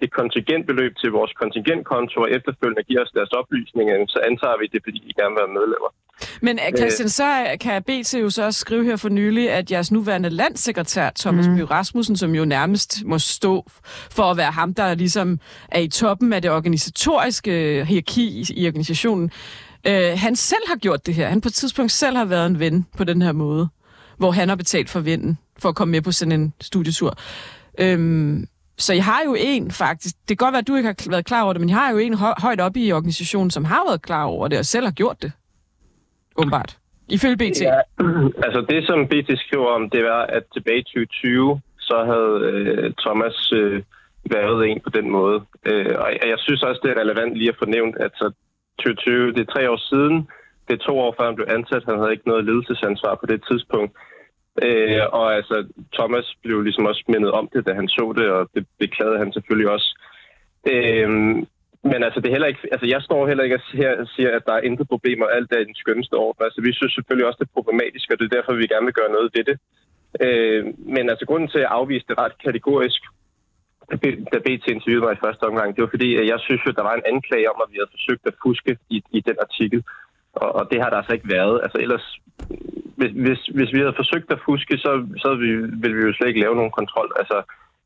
et 0.05 0.13
kontingentbeløb 0.21 0.93
til 1.01 1.11
vores 1.19 1.33
kontingentkonto 1.41 2.17
og 2.25 2.31
efterfølgende 2.37 2.83
giver 2.89 3.03
os 3.05 3.13
deres 3.19 3.33
oplysninger, 3.41 3.95
så 4.15 4.19
antager 4.29 4.59
vi 4.61 4.67
det, 4.73 4.81
fordi 4.87 4.99
de 5.07 5.13
gerne 5.21 5.35
vil 5.35 5.41
være 5.43 5.57
medlemmer. 5.59 5.91
Men 6.43 6.59
øh, 6.59 6.79
Christian, 6.79 7.09
så 7.09 7.57
kan 7.61 7.83
BT 7.83 8.15
jo 8.15 8.31
så 8.31 8.45
også 8.45 8.61
skrive 8.61 8.85
her 8.85 8.97
for 8.97 9.09
nylig, 9.09 9.51
at 9.51 9.71
jeres 9.71 9.93
nuværende 9.93 10.31
landsekretær, 10.31 11.11
Thomas 11.19 11.49
mm. 11.49 11.57
By 11.57 11.61
Rasmussen, 11.61 12.17
som 12.17 12.35
jo 12.35 12.45
nærmest 12.45 13.05
må 13.05 13.19
stå 13.19 13.65
for 14.11 14.23
at 14.23 14.37
være 14.37 14.53
ham, 14.53 14.75
der 14.75 14.95
ligesom 14.95 15.39
er 15.69 15.81
i 15.81 15.89
toppen 15.89 16.33
af 16.33 16.43
det 16.43 16.51
organisatoriske 16.51 17.85
hierarki 17.85 18.45
i 18.57 18.67
organisationen, 18.69 19.31
øh, 19.87 20.13
han 20.17 20.37
selv 20.37 20.63
har 20.69 20.77
gjort 20.77 21.07
det 21.07 21.15
her. 21.15 21.29
Han 21.29 21.41
på 21.41 21.49
et 21.49 21.55
tidspunkt 21.55 21.93
selv 21.93 22.17
har 22.17 22.25
været 22.25 22.47
en 22.47 22.59
ven 22.59 22.87
på 22.97 23.05
den 23.05 23.23
her 23.23 23.33
måde, 23.33 23.69
hvor 24.17 24.31
han 24.31 24.49
har 24.49 24.57
betalt 24.57 24.91
for 24.91 25.01
vinden 25.01 25.39
for 25.59 25.69
at 25.69 25.75
komme 25.75 25.93
med 25.93 26.03
på 26.03 26.13
sådan 26.13 26.33
en 26.33 26.55
studietur. 26.61 27.19
Øhm, 27.79 28.47
så 28.79 28.95
jeg 28.95 29.05
har 29.05 29.21
jo 29.27 29.37
en 29.39 29.71
faktisk, 29.71 30.15
det 30.29 30.39
kan 30.39 30.45
godt 30.45 30.53
være, 30.53 30.65
at 30.65 30.69
du 30.69 30.77
ikke 30.77 30.87
har 30.87 31.11
været 31.11 31.27
klar 31.27 31.43
over 31.43 31.53
det, 31.53 31.61
men 31.61 31.69
jeg 31.69 31.79
har 31.79 31.91
jo 31.93 31.99
en 31.99 32.15
højt 32.47 32.61
oppe 32.61 32.81
i 32.81 32.93
organisationen, 32.93 33.51
som 33.51 33.65
har 33.65 33.83
været 33.89 34.03
klar 34.03 34.25
over 34.25 34.49
det, 34.49 34.59
og 34.59 34.65
selv 34.65 34.85
har 34.85 34.93
gjort 34.93 35.23
det. 35.23 35.33
Åbenbart. 36.37 36.79
Ifølge 37.09 37.37
BT. 37.37 37.61
Ja, 37.61 37.81
altså 38.47 38.61
det, 38.71 38.87
som 38.87 39.07
BT 39.11 39.31
skriver 39.45 39.71
om, 39.79 39.91
det 39.91 40.05
var, 40.05 40.23
at 40.37 40.43
tilbage 40.55 40.79
i 40.79 40.83
2020, 40.83 41.61
så 41.79 41.97
havde 42.13 42.35
øh, 42.51 42.93
Thomas 43.05 43.53
øh, 43.53 43.83
været 44.31 44.69
en 44.71 44.81
på 44.81 44.91
den 44.91 45.11
måde. 45.11 45.39
Øh, 45.71 45.95
og 45.99 46.09
jeg 46.33 46.39
synes 46.39 46.63
også, 46.63 46.81
det 46.83 46.91
er 46.91 47.01
relevant 47.01 47.37
lige 47.37 47.49
at 47.49 47.59
få 47.59 47.67
nævnt, 47.67 47.97
at 47.97 48.13
så 48.15 48.33
2020, 48.79 49.33
det 49.33 49.41
er 49.41 49.53
tre 49.53 49.71
år 49.71 49.81
siden, 49.91 50.29
det 50.69 50.75
er 50.75 50.87
to 50.89 50.99
år 50.99 51.15
før 51.17 51.27
han 51.27 51.39
blev 51.39 51.49
ansat, 51.57 51.89
han 51.89 51.99
havde 51.99 52.13
ikke 52.13 52.29
noget 52.29 52.45
ledelsesansvar 52.45 53.15
på 53.15 53.27
det 53.27 53.41
tidspunkt. 53.51 53.93
Øh, 54.63 55.03
og 55.13 55.35
altså, 55.35 55.67
Thomas 55.93 56.37
blev 56.43 56.63
ligesom 56.63 56.87
også 56.87 57.05
mindet 57.09 57.31
om 57.31 57.49
det, 57.53 57.67
da 57.67 57.73
han 57.75 57.89
så 57.89 58.15
det, 58.17 58.29
og 58.31 58.49
det 58.55 58.67
beklagede 58.79 59.19
han 59.19 59.33
selvfølgelig 59.33 59.71
også. 59.71 59.89
Øh, 60.73 61.09
men 61.91 62.01
altså, 62.07 62.21
det 62.21 62.29
er 62.29 62.37
heller 62.37 62.53
ikke, 62.53 62.69
altså, 62.73 62.87
jeg 62.87 63.03
står 63.03 63.27
heller 63.27 63.45
ikke 63.45 63.61
her 63.73 64.01
og 64.03 64.07
siger, 64.15 64.31
at 64.37 64.47
der 64.47 64.53
er 64.53 64.67
intet 64.69 64.89
problemer, 64.89 65.27
alt 65.27 65.53
er 65.53 65.61
i 65.61 65.71
den 65.71 65.81
skønneste 65.83 66.15
orden. 66.15 66.45
Altså, 66.45 66.61
vi 66.67 66.73
synes 66.73 66.93
selvfølgelig 66.95 67.27
også, 67.27 67.39
det 67.41 67.49
er 67.49 67.59
problematisk, 67.59 68.07
og 68.11 68.19
det 68.19 68.25
er 68.25 68.37
derfor, 68.37 68.53
vi 68.53 68.73
gerne 68.73 68.89
vil 68.89 69.01
gøre 69.01 69.15
noget 69.17 69.31
ved 69.37 69.45
det. 69.51 69.59
Øh, 70.25 70.63
men 70.97 71.05
altså, 71.11 71.25
grunden 71.27 71.49
til 71.49 71.59
at 71.59 71.73
afvise 71.79 72.07
det 72.09 72.19
ret 72.19 72.37
kategorisk, 72.47 73.03
da 74.33 74.39
BT 74.45 74.67
interviewede 74.69 75.05
mig 75.07 75.15
i 75.15 75.25
første 75.25 75.45
omgang, 75.51 75.69
det 75.75 75.83
var 75.83 75.95
fordi, 75.97 76.11
at 76.21 76.27
jeg 76.33 76.41
synes, 76.41 76.63
at 76.67 76.77
der 76.77 76.89
var 76.91 76.95
en 76.97 77.09
anklage 77.13 77.51
om, 77.53 77.59
at 77.65 77.71
vi 77.73 77.77
havde 77.81 77.97
forsøgt 77.97 78.27
at 78.27 78.41
fuske 78.45 78.73
i, 78.91 79.03
i 79.19 79.21
den 79.21 79.37
artikel. 79.47 79.85
Og, 80.33 80.49
og 80.55 80.69
det 80.71 80.83
har 80.83 80.91
der 80.91 80.97
altså 80.97 81.13
ikke 81.13 81.29
været. 81.29 81.61
Altså 81.65 81.79
ellers, 81.85 82.07
hvis, 82.99 83.13
hvis, 83.25 83.41
hvis 83.57 83.71
vi 83.75 83.79
havde 83.79 83.95
forsøgt 83.97 84.31
at 84.31 84.41
fuske, 84.47 84.79
så, 84.79 84.91
så 85.23 85.29
vi, 85.43 85.51
ville 85.83 85.97
vi 85.97 86.03
jo 86.07 86.13
slet 86.13 86.29
ikke 86.29 86.41
lave 86.41 86.55
nogen 86.55 86.71
kontrol. 86.71 87.09
Altså, 87.21 87.37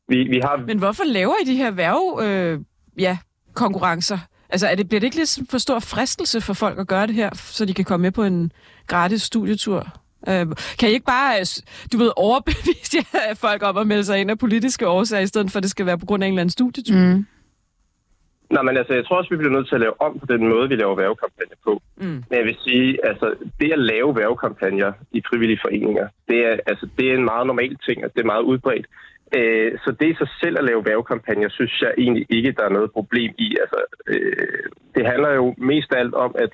vi, 0.09 0.19
vi 0.35 0.39
har... 0.45 0.57
Men 0.67 0.79
hvorfor 0.79 1.05
laver 1.05 1.35
I 1.43 1.45
de 1.51 1.57
her 1.57 1.71
værve, 1.71 2.07
øh, 2.27 2.61
ja, 2.99 3.19
konkurrencer? 3.55 4.19
Altså, 4.51 4.67
er 4.67 4.75
det, 4.75 4.89
bliver 4.89 5.01
det 5.01 5.07
ikke 5.07 5.17
lidt 5.17 5.39
for 5.51 5.59
stor 5.59 5.79
fristelse 5.79 6.41
for 6.41 6.55
folk 6.55 6.79
at 6.79 6.89
gøre 6.89 7.07
det 7.07 7.15
her, 7.15 7.31
så 7.35 7.65
de 7.65 7.75
kan 7.75 7.85
komme 7.85 8.03
med 8.03 8.13
på 8.13 8.25
en 8.25 8.53
gratis 8.87 9.23
studietur? 9.23 9.87
Øh, 10.29 10.47
kan 10.79 10.89
I 10.89 10.93
ikke 10.93 11.07
bare, 11.07 11.45
du 11.93 11.99
ved, 11.99 12.11
overbevise 12.17 12.99
folk 13.47 13.63
om 13.63 13.77
at 13.77 13.87
melde 13.87 14.05
sig 14.05 14.21
ind 14.21 14.31
af 14.31 14.39
politiske 14.39 14.89
årsager, 14.89 15.23
i 15.23 15.27
stedet 15.27 15.51
for 15.51 15.59
at 15.59 15.63
det 15.63 15.71
skal 15.71 15.87
være 15.87 15.99
på 15.99 16.07
grund 16.07 16.23
af 16.23 16.29
en 16.29 16.35
eller 16.35 16.41
anden 16.41 16.51
studietur? 16.51 16.97
Mm. 16.97 17.27
Nej, 18.55 18.63
men 18.63 18.77
altså, 18.77 18.95
jeg 18.95 19.05
tror 19.05 19.17
også, 19.17 19.31
vi 19.31 19.41
bliver 19.41 19.57
nødt 19.57 19.69
til 19.69 19.75
at 19.75 19.85
lave 19.87 20.01
om 20.07 20.13
på 20.19 20.27
den 20.27 20.49
måde, 20.49 20.69
vi 20.69 20.77
laver 20.77 20.97
værvekampagner 21.03 21.59
på. 21.65 21.83
Mm. 21.97 22.19
Men 22.29 22.35
jeg 22.41 22.45
vil 22.45 22.57
sige, 22.67 22.89
altså, 23.11 23.27
det 23.61 23.73
at 23.73 23.79
lave 23.93 24.17
værvekampagner 24.17 24.93
i 25.13 25.23
frivillige 25.29 25.63
foreninger, 25.65 26.07
det 26.29 26.39
er, 26.49 26.57
altså, 26.71 26.89
det 26.97 27.05
er 27.11 27.15
en 27.15 27.31
meget 27.33 27.47
normal 27.47 27.77
ting, 27.87 27.97
altså, 28.03 28.15
det 28.17 28.23
er 28.23 28.33
meget 28.35 28.49
udbredt. 28.51 28.87
Øh, 29.37 29.73
så 29.85 29.91
det 30.01 30.09
i 30.09 30.21
sig 30.21 30.29
selv 30.43 30.57
at 30.59 30.65
lave 30.65 30.87
værvekampagner, 30.89 31.49
synes 31.49 31.83
jeg 31.83 31.93
egentlig 31.99 32.27
ikke, 32.31 32.53
der 32.59 32.65
er 32.65 32.77
noget 32.77 32.93
problem 32.93 33.31
i. 33.39 33.49
Altså, 33.63 33.81
øh, 34.13 34.67
det 34.95 35.07
handler 35.07 35.31
jo 35.41 35.55
mest 35.59 35.95
af 35.95 36.01
alt 36.01 36.15
om 36.15 36.35
at 36.45 36.53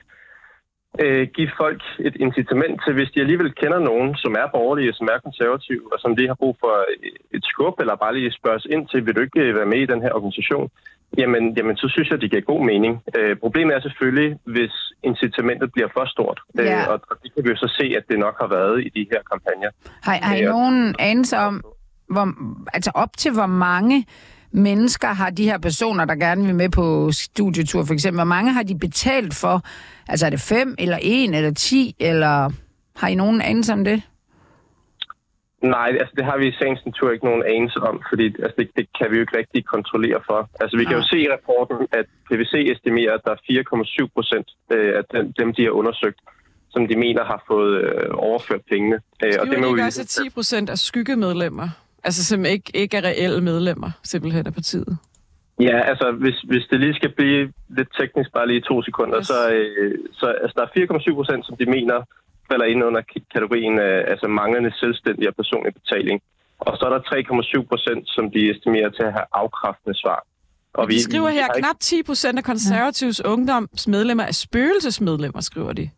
øh, 1.05 1.29
give 1.37 1.51
folk 1.63 1.83
et 1.99 2.17
incitament 2.27 2.77
til, 2.85 2.93
hvis 2.95 3.11
de 3.15 3.21
alligevel 3.21 3.53
kender 3.55 3.79
nogen, 3.79 4.17
som 4.17 4.33
er 4.43 4.47
borgerlige, 4.57 4.93
som 4.93 5.09
er 5.13 5.19
konservative, 5.27 5.85
og 5.93 5.99
som 6.01 6.17
de 6.17 6.27
har 6.27 6.35
brug 6.35 6.57
for 6.61 6.75
et 7.37 7.45
skub, 7.45 7.81
eller 7.81 7.97
bare 7.97 8.15
lige 8.15 8.39
spørges 8.41 8.67
ind 8.75 8.89
til, 8.89 9.07
vil 9.07 9.17
du 9.17 9.21
ikke 9.21 9.55
være 9.59 9.73
med 9.73 9.81
i 9.83 9.91
den 9.93 10.03
her 10.03 10.13
organisation, 10.19 10.71
jamen, 11.19 11.55
jamen 11.57 11.77
så 11.77 11.89
synes 11.89 12.11
jeg, 12.11 12.21
det 12.21 12.31
giver 12.31 12.43
god 12.43 12.65
mening. 12.67 12.93
Øh, 13.19 13.37
problemet 13.37 13.77
er 13.77 13.81
selvfølgelig, 13.81 14.39
hvis 14.45 14.73
incitamentet 15.03 15.73
bliver 15.73 15.89
for 15.97 16.05
stort. 16.15 16.41
Ja. 16.59 16.81
Øh, 16.83 16.89
og, 16.89 17.01
og 17.11 17.17
det 17.23 17.35
kan 17.35 17.45
vi 17.45 17.49
jo 17.51 17.57
så 17.57 17.75
se, 17.81 17.85
at 17.97 18.03
det 18.11 18.19
nok 18.19 18.35
har 18.41 18.49
været 18.49 18.81
i 18.87 18.89
de 19.01 19.07
her 19.13 19.21
kampagner. 19.31 19.71
Har, 20.03 20.19
har 20.23 20.35
I 20.37 20.39
Ja. 20.41 20.49
nogen 20.49 20.95
anelse 20.99 21.37
om, 21.39 21.65
hvor, 22.11 22.27
altså 22.75 22.91
op 22.95 23.17
til 23.17 23.33
hvor 23.33 23.47
mange 23.47 24.07
mennesker 24.53 25.09
har 25.09 25.31
de 25.31 25.45
her 25.45 25.59
personer, 25.59 26.05
der 26.05 26.15
gerne 26.15 26.45
vil 26.47 26.55
med 26.55 26.69
på 26.71 27.13
studietur 27.13 27.85
for 27.85 27.95
eksempel, 27.95 28.17
hvor 28.19 28.25
mange 28.25 28.53
har 28.53 28.63
de 28.63 28.79
betalt 28.79 29.35
for? 29.35 29.63
Altså 30.09 30.27
er 30.27 30.31
det 30.31 30.41
fem, 30.41 30.75
eller 30.79 30.99
en, 31.03 31.35
eller 31.35 31.53
ti, 31.55 31.97
eller 32.01 32.51
har 32.97 33.09
I 33.09 33.15
nogen 33.15 33.41
anelse 33.41 33.73
om 33.73 33.85
det? 33.85 34.03
Nej, 35.63 35.89
altså 36.01 36.15
det 36.17 36.25
har 36.25 36.39
vi 36.39 36.47
i 36.49 36.53
sagens 36.61 36.87
natur 36.87 37.11
ikke 37.11 37.25
nogen 37.25 37.43
anelse 37.55 37.79
om, 37.81 38.03
fordi 38.11 38.25
altså, 38.27 38.55
det, 38.59 38.69
det 38.77 38.87
kan 38.99 39.07
vi 39.11 39.17
jo 39.17 39.21
ikke 39.21 39.39
rigtig 39.39 39.65
kontrollere 39.65 40.21
for. 40.27 40.51
Altså 40.61 40.77
vi 40.77 40.85
kan 40.85 40.93
jo 40.93 41.05
Nej. 41.07 41.09
se 41.13 41.19
i 41.21 41.29
rapporten, 41.35 41.87
at 41.93 42.07
PVC 42.31 42.53
estimerer, 42.75 43.13
at 43.15 43.21
der 43.25 43.31
er 43.33 44.03
4,7 44.05 44.07
procent 44.15 44.49
øh, 44.73 44.93
af 44.99 45.05
dem, 45.39 45.55
de 45.55 45.63
har 45.65 45.71
undersøgt, 45.71 46.21
som 46.71 46.89
de 46.89 46.97
mener 46.97 47.25
har 47.25 47.45
fået 47.51 47.73
øh, 47.85 48.09
overført 48.13 48.61
pengene. 48.71 48.97
Øh, 49.25 49.33
Skriver 49.33 49.45
det 49.45 49.57
ikke 49.57 49.75
vi- 49.75 49.81
også, 49.81 50.01
at 50.01 50.09
10 50.09 50.31
procent 50.31 50.71
er 50.71 50.75
skyggemedlemmer? 50.75 51.69
Altså 52.05 52.25
som 52.25 52.45
ikke, 52.45 52.71
ikke 52.75 52.97
er 52.97 53.05
reelle 53.05 53.41
medlemmer, 53.41 53.91
simpelthen 54.05 54.47
af 54.47 54.55
partiet. 54.55 54.99
Ja, 55.61 55.79
altså 55.91 56.13
hvis, 56.13 56.41
hvis 56.41 56.65
det 56.71 56.81
lige 56.81 56.95
skal 56.95 57.13
blive 57.13 57.53
lidt 57.69 57.89
teknisk, 58.01 58.33
bare 58.33 58.47
lige 58.47 58.61
to 58.61 58.83
sekunder, 58.83 59.19
Yes. 59.19 59.27
så, 59.27 59.51
øh, 59.55 59.99
så 60.13 60.27
altså, 60.43 60.55
der 60.57 60.63
er 60.63 60.99
4,7 61.11 61.15
procent, 61.15 61.47
som 61.47 61.57
de 61.57 61.67
mener 61.67 61.99
falder 62.51 62.67
ind 62.73 62.85
under 62.85 63.03
kategorien 63.33 63.79
af 63.79 64.05
altså 64.13 64.27
manglende 64.29 64.73
selvstændig 64.83 65.29
og 65.29 65.35
personlig 65.37 65.75
betaling. 65.75 66.21
Og 66.59 66.77
så 66.79 66.83
er 66.87 66.91
der 66.91 67.01
3,7 67.63 67.69
procent, 67.71 68.03
som 68.07 68.31
de 68.31 68.51
estimerer 68.51 68.91
til 68.91 69.03
at 69.03 69.13
have 69.13 69.25
afkræftende 69.33 69.99
svar. 70.03 70.21
Og 70.75 70.89
vi 70.89 71.01
skriver 71.01 71.29
her, 71.29 71.47
ikke- 71.55 71.59
knap 71.67 71.77
10 71.81 72.03
procent 72.03 72.39
af 72.39 72.45
konservativs 72.45 73.25
ungdomsmedlemmer 73.25 74.25
er 74.25 74.33
spøgelsesmedlemmer, 74.33 75.41
skriver 75.41 75.73
de. 75.73 75.91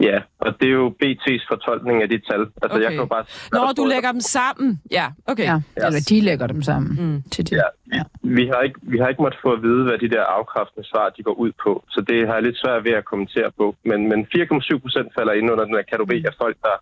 Ja, 0.00 0.18
og 0.38 0.60
det 0.60 0.66
er 0.68 0.72
jo 0.72 0.94
BT's 1.02 1.44
fortolkning 1.52 2.02
af 2.02 2.08
de 2.08 2.18
tal. 2.28 2.40
Altså, 2.62 2.76
Okay. 2.76 2.82
jeg 2.84 2.90
kan 2.90 3.00
jo 3.00 3.10
bare... 3.16 3.24
Når 3.52 3.72
du 3.76 3.84
lægger 3.84 4.12
dem 4.12 4.20
sammen. 4.20 4.80
Ja, 4.98 5.06
okay. 5.26 5.44
Ja, 5.50 5.56
eller 5.86 6.00
de 6.08 6.20
lægger 6.20 6.46
dem 6.46 6.62
sammen 6.62 6.90
Mm. 7.00 7.22
til 7.34 7.42
det. 7.50 7.56
Ja, 7.56 7.68
Ja. 7.96 8.02
vi 8.22 8.44
har, 8.52 8.60
ikke, 8.66 8.78
vi 8.82 8.98
har 8.98 9.08
ikke 9.08 9.22
måttet 9.22 9.40
få 9.42 9.50
at 9.52 9.62
vide, 9.62 9.82
hvad 9.88 9.98
de 9.98 10.10
der 10.10 10.22
afkræftende 10.38 10.88
svar 10.88 11.08
de 11.16 11.22
går 11.22 11.34
ud 11.44 11.52
på, 11.64 11.84
så 11.88 12.00
det 12.08 12.26
har 12.26 12.34
jeg 12.34 12.42
lidt 12.42 12.58
svært 12.64 12.84
ved 12.84 12.92
at 12.92 13.04
kommentere 13.04 13.50
på. 13.58 13.76
Men, 13.84 14.08
men 14.08 14.20
4,7 14.36 14.78
procent 14.84 15.08
falder 15.18 15.32
ind 15.32 15.50
under 15.52 15.64
den 15.64 15.74
her 15.74 15.82
kategori 15.92 16.18
af 16.30 16.34
folk, 16.42 16.56
der 16.62 16.76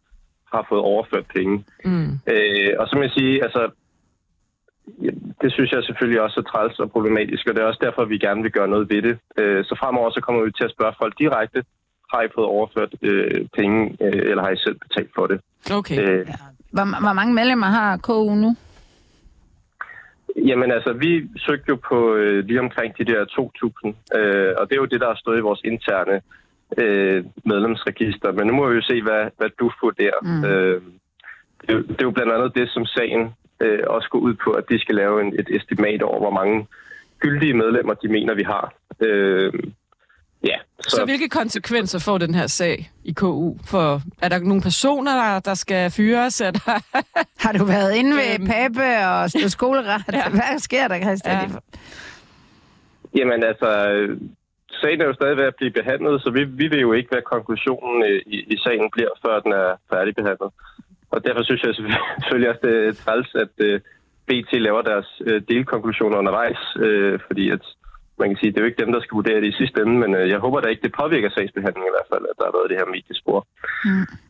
har 0.54 0.66
fået 0.68 0.81
overført 0.81 1.26
penge. 1.37 1.64
Mm. 1.85 2.11
Øh, 2.33 2.70
og 2.81 2.85
så 2.88 2.92
må 2.96 3.02
jeg 3.02 3.11
sige, 3.18 3.42
altså, 3.46 3.62
ja, 5.04 5.11
det 5.42 5.52
synes 5.52 5.70
jeg 5.72 5.83
selvfølgelig 5.85 6.20
også 6.26 6.40
er 6.40 6.50
træls 6.52 6.78
og 6.78 6.90
problematisk, 6.90 7.48
og 7.48 7.54
det 7.54 7.62
er 7.62 7.66
også 7.66 7.83
derfor, 7.87 8.04
vi 8.04 8.18
gerne 8.18 8.42
vil 8.42 8.52
gøre 8.59 8.68
noget 8.74 8.90
ved 8.92 9.02
det. 9.02 9.18
Øh, 9.40 9.64
så 9.64 9.74
fremover 9.81 10.11
så 10.11 10.20
kommer 10.20 10.44
vi 10.44 10.52
til 10.52 10.64
at 10.64 10.74
spørge 10.76 10.94
folk 11.02 11.14
direkte, 11.18 11.61
har 12.12 12.23
I 12.23 12.29
fået 12.35 12.47
overført 12.47 12.94
øh, 13.03 13.47
penge, 13.57 13.97
øh, 14.01 14.12
eller 14.31 14.42
har 14.42 14.51
I 14.51 14.57
selv 14.57 14.79
betalt 14.88 15.11
for 15.14 15.27
det? 15.27 15.40
Okay. 15.73 15.99
Øh, 16.09 16.27
Hvor, 16.73 17.01
hvor 17.05 17.12
mange 17.12 17.35
medlemmer 17.35 17.66
har 17.66 17.97
KU 17.97 18.35
nu? 18.35 18.57
Jamen 20.47 20.71
altså, 20.73 20.92
vi 20.92 21.29
søgte 21.37 21.64
jo 21.68 21.77
på 21.88 22.14
øh, 22.14 22.44
lige 22.44 22.61
omkring 22.61 22.99
de 22.99 23.05
der 23.05 23.25
2.000, 23.25 24.18
øh, 24.18 24.55
og 24.59 24.68
det 24.68 24.73
er 24.77 24.81
jo 24.81 24.85
det, 24.92 25.01
der 25.01 25.07
har 25.07 25.16
stået 25.18 25.38
i 25.38 25.47
vores 25.49 25.61
interne 25.64 26.21
øh, 26.79 27.25
medlemsregister. 27.44 28.33
Men 28.33 28.47
nu 28.47 28.53
må 28.53 28.68
vi 28.68 28.75
jo 28.75 28.83
se, 28.83 29.03
hvad, 29.03 29.23
hvad 29.38 29.51
du 29.61 29.71
vurderer. 29.83 30.18
Mm. 30.23 30.44
Øh, 30.44 30.83
det, 31.61 31.71
er 31.71 31.75
jo- 31.75 31.83
det 31.83 32.01
er 32.01 32.05
jo 32.05 32.11
blandt 32.11 32.33
andet 32.33 32.55
det, 32.55 32.68
som 32.71 32.85
sagen 32.87 33.23
øh, 33.61 33.81
også 33.87 34.09
går 34.11 34.18
ud 34.18 34.35
på, 34.44 34.51
at 34.51 34.64
de 34.71 34.79
skal 34.81 34.94
lave 34.94 35.21
en, 35.21 35.35
et 35.40 35.49
estimat 35.57 36.03
over, 36.03 36.18
hvor 36.21 36.31
mange 36.31 36.66
gyldige 37.21 37.55
medlemmer 37.55 37.94
de 37.94 38.09
mener, 38.09 38.35
vi 38.35 38.42
har. 38.42 38.73
Øh, 39.01 39.53
ja, 40.44 40.57
så, 40.81 40.90
Så 40.90 41.05
hvilke 41.05 41.29
konsekvenser 41.29 41.98
får 41.98 42.18
den 42.18 42.35
her 42.35 42.46
sag 42.46 42.90
i 43.05 43.12
KU? 43.12 43.57
For 43.64 44.01
er 44.22 44.29
der 44.29 44.38
nogle 44.38 44.62
personer, 44.62 45.12
der, 45.12 45.40
der 45.40 45.55
skal 45.55 45.90
fyres? 45.90 46.40
Er 46.40 46.51
der... 46.51 46.83
Har 47.44 47.53
du 47.53 47.64
været 47.64 47.94
inde 47.94 48.11
ved 48.16 48.35
Øhm. 48.40 48.46
Pape 48.46 49.07
og 49.09 49.31
skoleret? 49.51 50.03
Ja. 50.12 50.16
ja. 50.18 50.29
Hvad 50.31 50.59
sker 50.59 50.88
der, 50.88 51.01
Christian? 51.01 51.35
Ja. 51.37 51.40
Ja. 51.42 51.59
Jamen 53.20 53.44
altså, 53.44 53.68
sagen 54.81 55.01
er 55.01 55.05
jo 55.07 55.14
stadig 55.14 55.37
ved 55.37 55.44
at 55.44 55.55
blive 55.57 55.70
behandlet, 55.70 56.22
så 56.22 56.31
vi, 56.31 56.44
vi 56.44 56.70
ved 56.70 56.79
jo 56.79 56.92
ikke, 56.92 57.09
hvad 57.12 57.22
konklusionen 57.22 58.03
øh, 58.11 58.20
i, 58.27 58.37
i 58.55 58.57
sagen 58.64 58.90
bliver, 58.92 59.12
før 59.27 59.40
den 59.40 59.53
er 59.53 59.68
færdigbehandlet. 59.92 60.51
Og 61.11 61.24
derfor 61.24 61.42
synes 61.44 61.62
jeg 61.62 61.74
selvfølgelig- 61.74 62.48
også, 62.53 62.61
det 62.62 62.74
er 62.88 62.92
træls, 63.05 63.35
at 63.35 63.55
øh, 63.66 63.81
BT 64.27 64.53
laver 64.53 64.83
deres 64.83 65.09
øh, 65.27 65.42
delkonklusioner 65.48 66.16
undervejs, 66.18 66.61
fordi 67.27 67.51
at 67.51 67.61
man 68.20 68.28
kan 68.31 68.38
sige, 68.40 68.50
det 68.52 68.59
er 68.59 68.64
jo 68.64 68.70
ikke 68.70 68.83
dem, 68.85 68.92
der 68.92 69.00
skal 69.00 69.14
vurdere 69.20 69.40
det 69.42 69.48
i 69.52 69.57
sidste 69.61 69.78
ende, 69.83 69.96
men 70.02 70.11
øh, 70.18 70.28
jeg 70.33 70.38
håber 70.38 70.61
da 70.61 70.68
ikke, 70.68 70.83
det 70.83 70.92
påvirker 71.02 71.31
sagsbehandlingen 71.31 71.90
i 71.92 71.94
hvert 71.96 72.09
fald, 72.12 72.24
at 72.31 72.37
der 72.38 72.44
har 72.48 72.54
været 72.59 72.70
det 72.70 72.78
her 72.81 72.88
mediespor. 72.96 73.38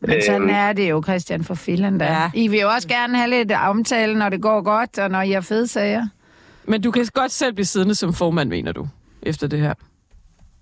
Men 0.07 0.21
sådan 0.21 0.41
Øhm. 0.41 0.63
er 0.65 0.73
det 0.73 0.89
jo, 0.89 0.97
Christian, 1.07 1.43
for 1.43 1.53
filen 1.65 1.99
der. 1.99 2.05
Ja. 2.19 2.25
I 2.43 2.47
vil 2.47 2.59
jo 2.59 2.69
også 2.75 2.87
gerne 2.87 3.17
have 3.17 3.29
lidt 3.29 3.51
omtale, 3.71 4.13
når 4.21 4.29
det 4.29 4.41
går 4.41 4.61
godt, 4.73 4.99
og 4.99 5.09
når 5.11 5.21
I 5.21 5.31
har 5.31 5.41
fede 5.41 5.67
sager. 5.67 6.03
Men 6.71 6.81
du 6.81 6.91
kan 6.91 7.05
godt 7.13 7.31
selv 7.31 7.53
blive 7.53 7.65
siddende 7.65 7.95
som 7.95 8.13
formand, 8.13 8.49
mener 8.49 8.71
du, 8.71 8.87
efter 9.23 9.47
det 9.47 9.59
her? 9.59 9.73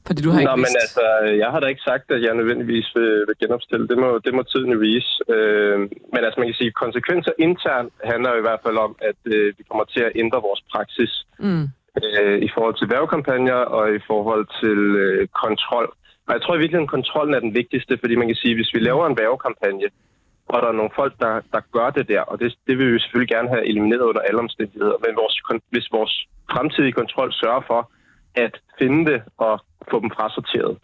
Fordi 0.07 0.21
du 0.21 0.29
har 0.31 0.39
ikke 0.39 0.49
Nå, 0.51 0.55
men 0.55 0.59
vidst. 0.65 0.77
altså, 0.85 1.03
jeg 1.43 1.49
har 1.53 1.59
da 1.59 1.67
ikke 1.73 1.81
sagt, 1.91 2.05
at 2.15 2.21
jeg 2.25 2.33
nødvendigvis 2.35 2.87
vil, 2.95 3.11
vil 3.27 3.35
genopstille. 3.43 3.87
Det 3.91 3.97
må, 4.03 4.09
det 4.25 4.33
må 4.37 4.41
tiden 4.43 4.81
vise. 4.81 5.11
Øh, 5.35 5.79
men 6.13 6.21
altså, 6.25 6.37
man 6.41 6.47
kan 6.49 6.57
sige, 6.61 6.71
konsekvenser 6.83 7.31
internt 7.47 7.93
handler 8.11 8.29
jo 8.33 8.37
i 8.41 8.45
hvert 8.47 8.61
fald 8.65 8.77
om, 8.87 8.91
at 9.09 9.19
øh, 9.35 9.47
vi 9.57 9.63
kommer 9.69 9.85
til 9.93 9.99
at 10.07 10.11
ændre 10.21 10.39
vores 10.47 10.61
praksis 10.73 11.11
Mm 11.39 11.67
øh, 12.03 12.37
i 12.47 12.49
forhold 12.55 12.75
til 12.77 12.89
værvekampagner 12.93 13.59
og 13.77 13.95
i 13.95 14.01
forhold 14.07 14.45
til 14.61 14.79
øh, 15.05 15.27
kontrol. 15.43 15.87
Og 16.27 16.33
jeg 16.33 16.41
tror 16.41 16.55
i 16.55 16.61
virkeligheden, 16.61 16.91
at 16.91 16.95
kontrollen 16.97 17.33
er 17.35 17.39
den 17.39 17.53
vigtigste, 17.61 17.97
fordi 18.01 18.15
man 18.15 18.27
kan 18.27 18.41
sige, 18.41 18.53
at 18.53 18.57
hvis 18.57 18.73
vi 18.75 18.79
laver 18.79 19.05
en 19.07 19.17
værvekampagne, 19.21 19.89
og 20.51 20.61
der 20.61 20.67
er 20.69 20.79
nogle 20.79 20.97
folk, 20.99 21.13
der, 21.19 21.33
der 21.53 21.61
gør 21.75 21.89
det 21.97 22.07
der, 22.07 22.21
og 22.21 22.39
det, 22.39 22.55
det 22.67 22.77
vil 22.77 22.93
vi 22.93 22.99
selvfølgelig 22.99 23.35
gerne 23.35 23.49
have 23.49 23.67
elimineret 23.71 24.09
under 24.11 24.21
alle 24.21 24.39
omstændigheder, 24.39 24.97
men 25.05 25.15
vores, 25.21 25.35
hvis 25.73 25.87
vores 25.91 26.13
fremtidige 26.53 26.97
kontrol 26.99 27.33
sørger 27.33 27.63
for 27.67 27.91
at 28.35 28.53
finde 28.79 29.11
det 29.11 29.21
og 29.37 29.53
få 29.91 29.99
dem 30.03 30.11
frasorteret, 30.17 30.77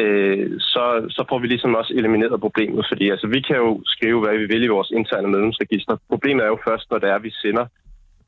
øh, 0.00 0.60
så, 0.72 0.84
så 1.16 1.22
får 1.28 1.38
vi 1.38 1.46
ligesom 1.46 1.74
også 1.74 1.92
elimineret 1.94 2.40
problemet, 2.40 2.86
fordi 2.90 3.10
altså, 3.10 3.26
vi 3.26 3.40
kan 3.40 3.56
jo 3.56 3.82
skrive, 3.84 4.20
hvad 4.20 4.38
vi 4.38 4.46
vil 4.46 4.64
i 4.64 4.74
vores 4.76 4.90
interne 4.90 5.28
medlemsregister. 5.28 5.96
Problemet 6.08 6.42
er 6.44 6.48
jo 6.48 6.58
først, 6.68 6.90
når 6.90 6.98
det 6.98 7.08
er, 7.08 7.14
at 7.14 7.22
vi 7.22 7.30
sender 7.30 7.66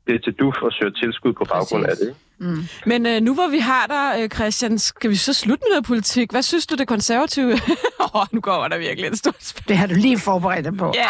det 0.07 0.23
til 0.23 0.33
DUF 0.33 0.55
og 0.61 0.71
søger 0.71 0.93
tilskud 0.93 1.33
på 1.33 1.45
baggrund 1.53 1.85
af 1.85 1.89
Præcis. 1.89 2.07
det. 2.07 2.07
ikke? 2.07 2.69
Men 2.85 3.05
øh, 3.05 3.21
nu 3.21 3.33
hvor 3.33 3.47
vi 3.47 3.59
har 3.59 3.85
dig, 3.87 4.23
øh, 4.23 4.29
Christian, 4.29 4.79
skal 4.79 5.09
vi 5.09 5.15
så 5.15 5.33
slutte 5.33 5.63
med 5.65 5.69
noget 5.71 5.85
politik? 5.85 6.31
Hvad 6.31 6.41
synes 6.41 6.67
du, 6.67 6.75
det 6.75 6.87
konservative... 6.87 7.51
Åh, 8.03 8.15
oh, 8.15 8.25
nu 8.31 8.41
går 8.41 8.67
der 8.67 8.77
virkelig 8.77 9.07
et 9.07 9.17
stort 9.17 9.43
spil. 9.43 9.63
Det 9.67 9.77
har 9.77 9.87
du 9.87 9.93
lige 9.95 10.19
forberedt 10.19 10.65
dig 10.65 10.77
på. 10.77 10.91
Ja. 10.95 11.09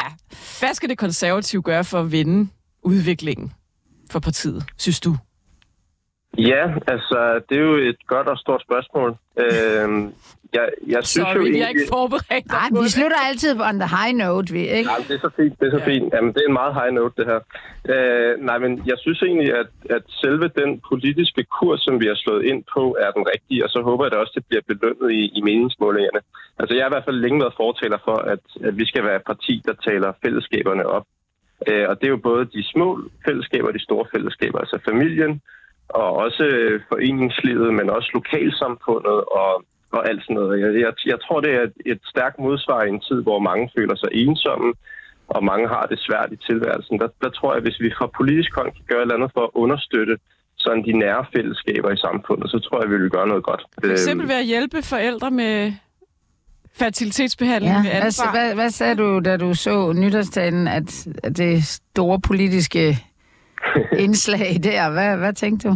Hvad 0.60 0.74
skal 0.74 0.90
det 0.90 0.98
konservative 0.98 1.62
gøre 1.62 1.84
for 1.84 2.00
at 2.00 2.12
vinde 2.12 2.50
udviklingen 2.84 3.54
for 4.12 4.20
partiet, 4.20 4.66
synes 4.78 5.00
du? 5.00 5.18
Ja, 6.38 6.64
altså, 6.88 7.42
det 7.50 7.58
er 7.58 7.62
jo 7.62 7.76
et 7.76 8.08
godt 8.08 8.28
og 8.28 8.38
stort 8.38 8.62
spørgsmål. 8.62 9.10
Øhm, 9.44 10.14
jeg, 10.54 10.68
jeg 10.88 11.02
synes 11.04 11.28
Sorry, 11.28 11.36
jo 11.36 11.42
vi 11.42 11.60
har 11.60 11.68
egentlig... 11.68 11.70
ikke 11.70 11.94
forberedt 11.98 12.48
Nej, 12.48 12.68
vi 12.84 12.90
slutter 12.98 13.20
altid 13.30 13.52
on 13.70 13.76
the 13.84 13.90
high 13.98 14.14
note, 14.24 14.54
vi, 14.54 14.64
ikke? 14.78 14.90
Ja, 14.92 14.98
det 15.08 15.16
er 15.18 15.24
så 15.28 15.32
fint, 15.40 15.54
det 15.60 15.66
er 15.68 15.74
så 15.78 15.84
Ja. 15.86 15.90
fint. 15.92 16.08
Jamen, 16.14 16.32
det 16.34 16.42
er 16.44 16.48
en 16.52 16.60
meget 16.62 16.74
high 16.80 16.92
note, 16.98 17.14
det 17.20 17.26
her. 17.32 17.40
Øh, 17.94 18.32
nej, 18.50 18.58
men 18.64 18.72
jeg 18.92 18.98
synes 19.04 19.20
egentlig, 19.22 19.50
at, 19.62 19.70
at 19.98 20.04
selve 20.24 20.48
den 20.62 20.72
politiske 20.90 21.44
kurs, 21.58 21.80
som 21.88 21.96
vi 22.02 22.08
har 22.12 22.18
slået 22.24 22.44
ind 22.52 22.62
på, 22.76 22.84
er 23.06 23.12
den 23.18 23.26
rigtige, 23.34 23.64
og 23.66 23.70
så 23.70 23.80
håber 23.90 24.04
jeg 24.06 24.12
da 24.12 24.18
også, 24.18 24.34
at 24.36 24.40
det 24.42 24.46
bliver 24.50 24.66
belønnet 24.72 25.10
i, 25.22 25.22
i 25.38 25.42
meningsmålingerne. 25.50 26.22
Altså, 26.60 26.72
jeg 26.76 26.84
har 26.84 26.90
i 26.90 26.96
hvert 26.96 27.08
fald 27.10 27.24
længe 27.26 27.40
været 27.44 27.60
fortaler 27.64 28.00
for, 28.08 28.18
at, 28.34 28.44
at 28.68 28.74
vi 28.80 28.86
skal 28.92 29.04
være 29.04 29.16
et 29.22 29.30
parti, 29.32 29.54
der 29.68 29.74
taler 29.88 30.10
fællesskaberne 30.24 30.86
op. 30.98 31.06
Øh, 31.68 31.86
og 31.90 31.94
det 32.00 32.06
er 32.08 32.16
jo 32.16 32.28
både 32.30 32.44
de 32.56 32.64
små 32.74 32.88
fællesskaber 33.26 33.68
og 33.68 33.74
de 33.74 33.84
store 33.88 34.06
fællesskaber, 34.14 34.60
altså 34.60 34.78
familien, 34.90 35.42
og 35.90 36.10
også 36.26 36.44
øh, 36.44 36.82
foreningslivet, 36.90 37.74
men 37.74 37.90
også 37.90 38.10
lokalsamfundet 38.14 39.20
og, 39.42 39.52
og 39.92 40.10
alt 40.10 40.22
sådan 40.24 40.36
noget. 40.36 40.62
Jeg, 40.62 40.70
jeg, 40.86 40.94
jeg 41.06 41.18
tror, 41.26 41.40
det 41.42 41.52
er 41.58 41.62
et, 41.70 41.74
et 41.86 42.00
stærkt 42.14 42.38
modsvar 42.40 42.84
i 42.84 42.90
en 42.90 43.02
tid, 43.08 43.20
hvor 43.28 43.40
mange 43.40 43.70
føler 43.78 43.96
sig 43.96 44.10
ensomme, 44.14 44.74
og 45.28 45.44
mange 45.44 45.68
har 45.68 45.86
det 45.92 46.00
svært 46.08 46.30
i 46.32 46.38
tilværelsen. 46.50 47.00
Der, 47.00 47.08
der 47.24 47.30
tror 47.30 47.54
jeg, 47.54 47.62
hvis 47.62 47.80
vi 47.80 47.90
fra 47.98 48.08
politisk 48.20 48.52
hånd 48.56 48.72
kan 48.72 48.86
gøre 48.88 49.00
et 49.00 49.02
eller 49.02 49.16
andet 49.16 49.32
for 49.34 49.44
at 49.44 49.50
understøtte 49.54 50.16
sådan 50.58 50.84
de 50.86 50.94
nære 51.04 51.26
fællesskaber 51.36 51.90
i 51.92 51.98
samfundet, 51.98 52.52
så 52.52 52.60
tror 52.60 52.82
jeg, 52.82 52.90
vi 52.92 52.98
vil 52.98 53.10
gøre 53.10 53.28
noget 53.28 53.44
godt. 53.44 53.62
For 53.84 53.92
eksempel 53.92 54.28
ved 54.28 54.36
at 54.36 54.46
hjælpe 54.46 54.82
forældre 54.82 55.32
med 55.32 55.74
fertilitetsbehandling 56.74 57.74
Ja, 57.76 57.82
med 57.82 57.92
hvad, 57.92 58.02
ansvar. 58.02 58.32
hvad, 58.32 58.56
hvad 58.56 58.70
sagde 58.70 58.96
du, 58.96 59.20
da 59.20 59.38
du 59.38 59.54
så 59.54 59.94
nytårstalen, 59.94 60.68
at, 60.68 61.08
at 61.24 61.38
det 61.38 61.64
store 61.64 62.20
politiske 62.20 62.98
indslag 64.06 64.52
der? 64.64 64.92
Hvad, 64.96 65.18
hvad 65.18 65.34
tænkte 65.34 65.68
du? 65.70 65.74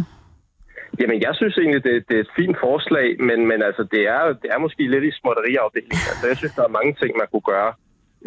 Jamen, 1.00 1.20
jeg 1.26 1.34
synes 1.34 1.58
egentlig, 1.58 1.84
det, 1.84 1.94
det 2.08 2.16
er 2.16 2.20
et 2.20 2.36
fint 2.40 2.56
forslag, 2.66 3.08
men, 3.28 3.38
men 3.50 3.62
altså, 3.68 3.82
det, 3.94 4.02
er, 4.14 4.22
det 4.42 4.48
er 4.54 4.58
måske 4.58 4.82
lidt 4.94 5.04
i 5.04 5.18
småtteriafdelingen. 5.20 6.02
Altså, 6.10 6.24
jeg 6.30 6.36
synes, 6.36 6.54
der 6.58 6.64
er 6.64 6.76
mange 6.78 6.92
ting, 7.00 7.10
man 7.16 7.28
kunne 7.30 7.50
gøre 7.54 7.72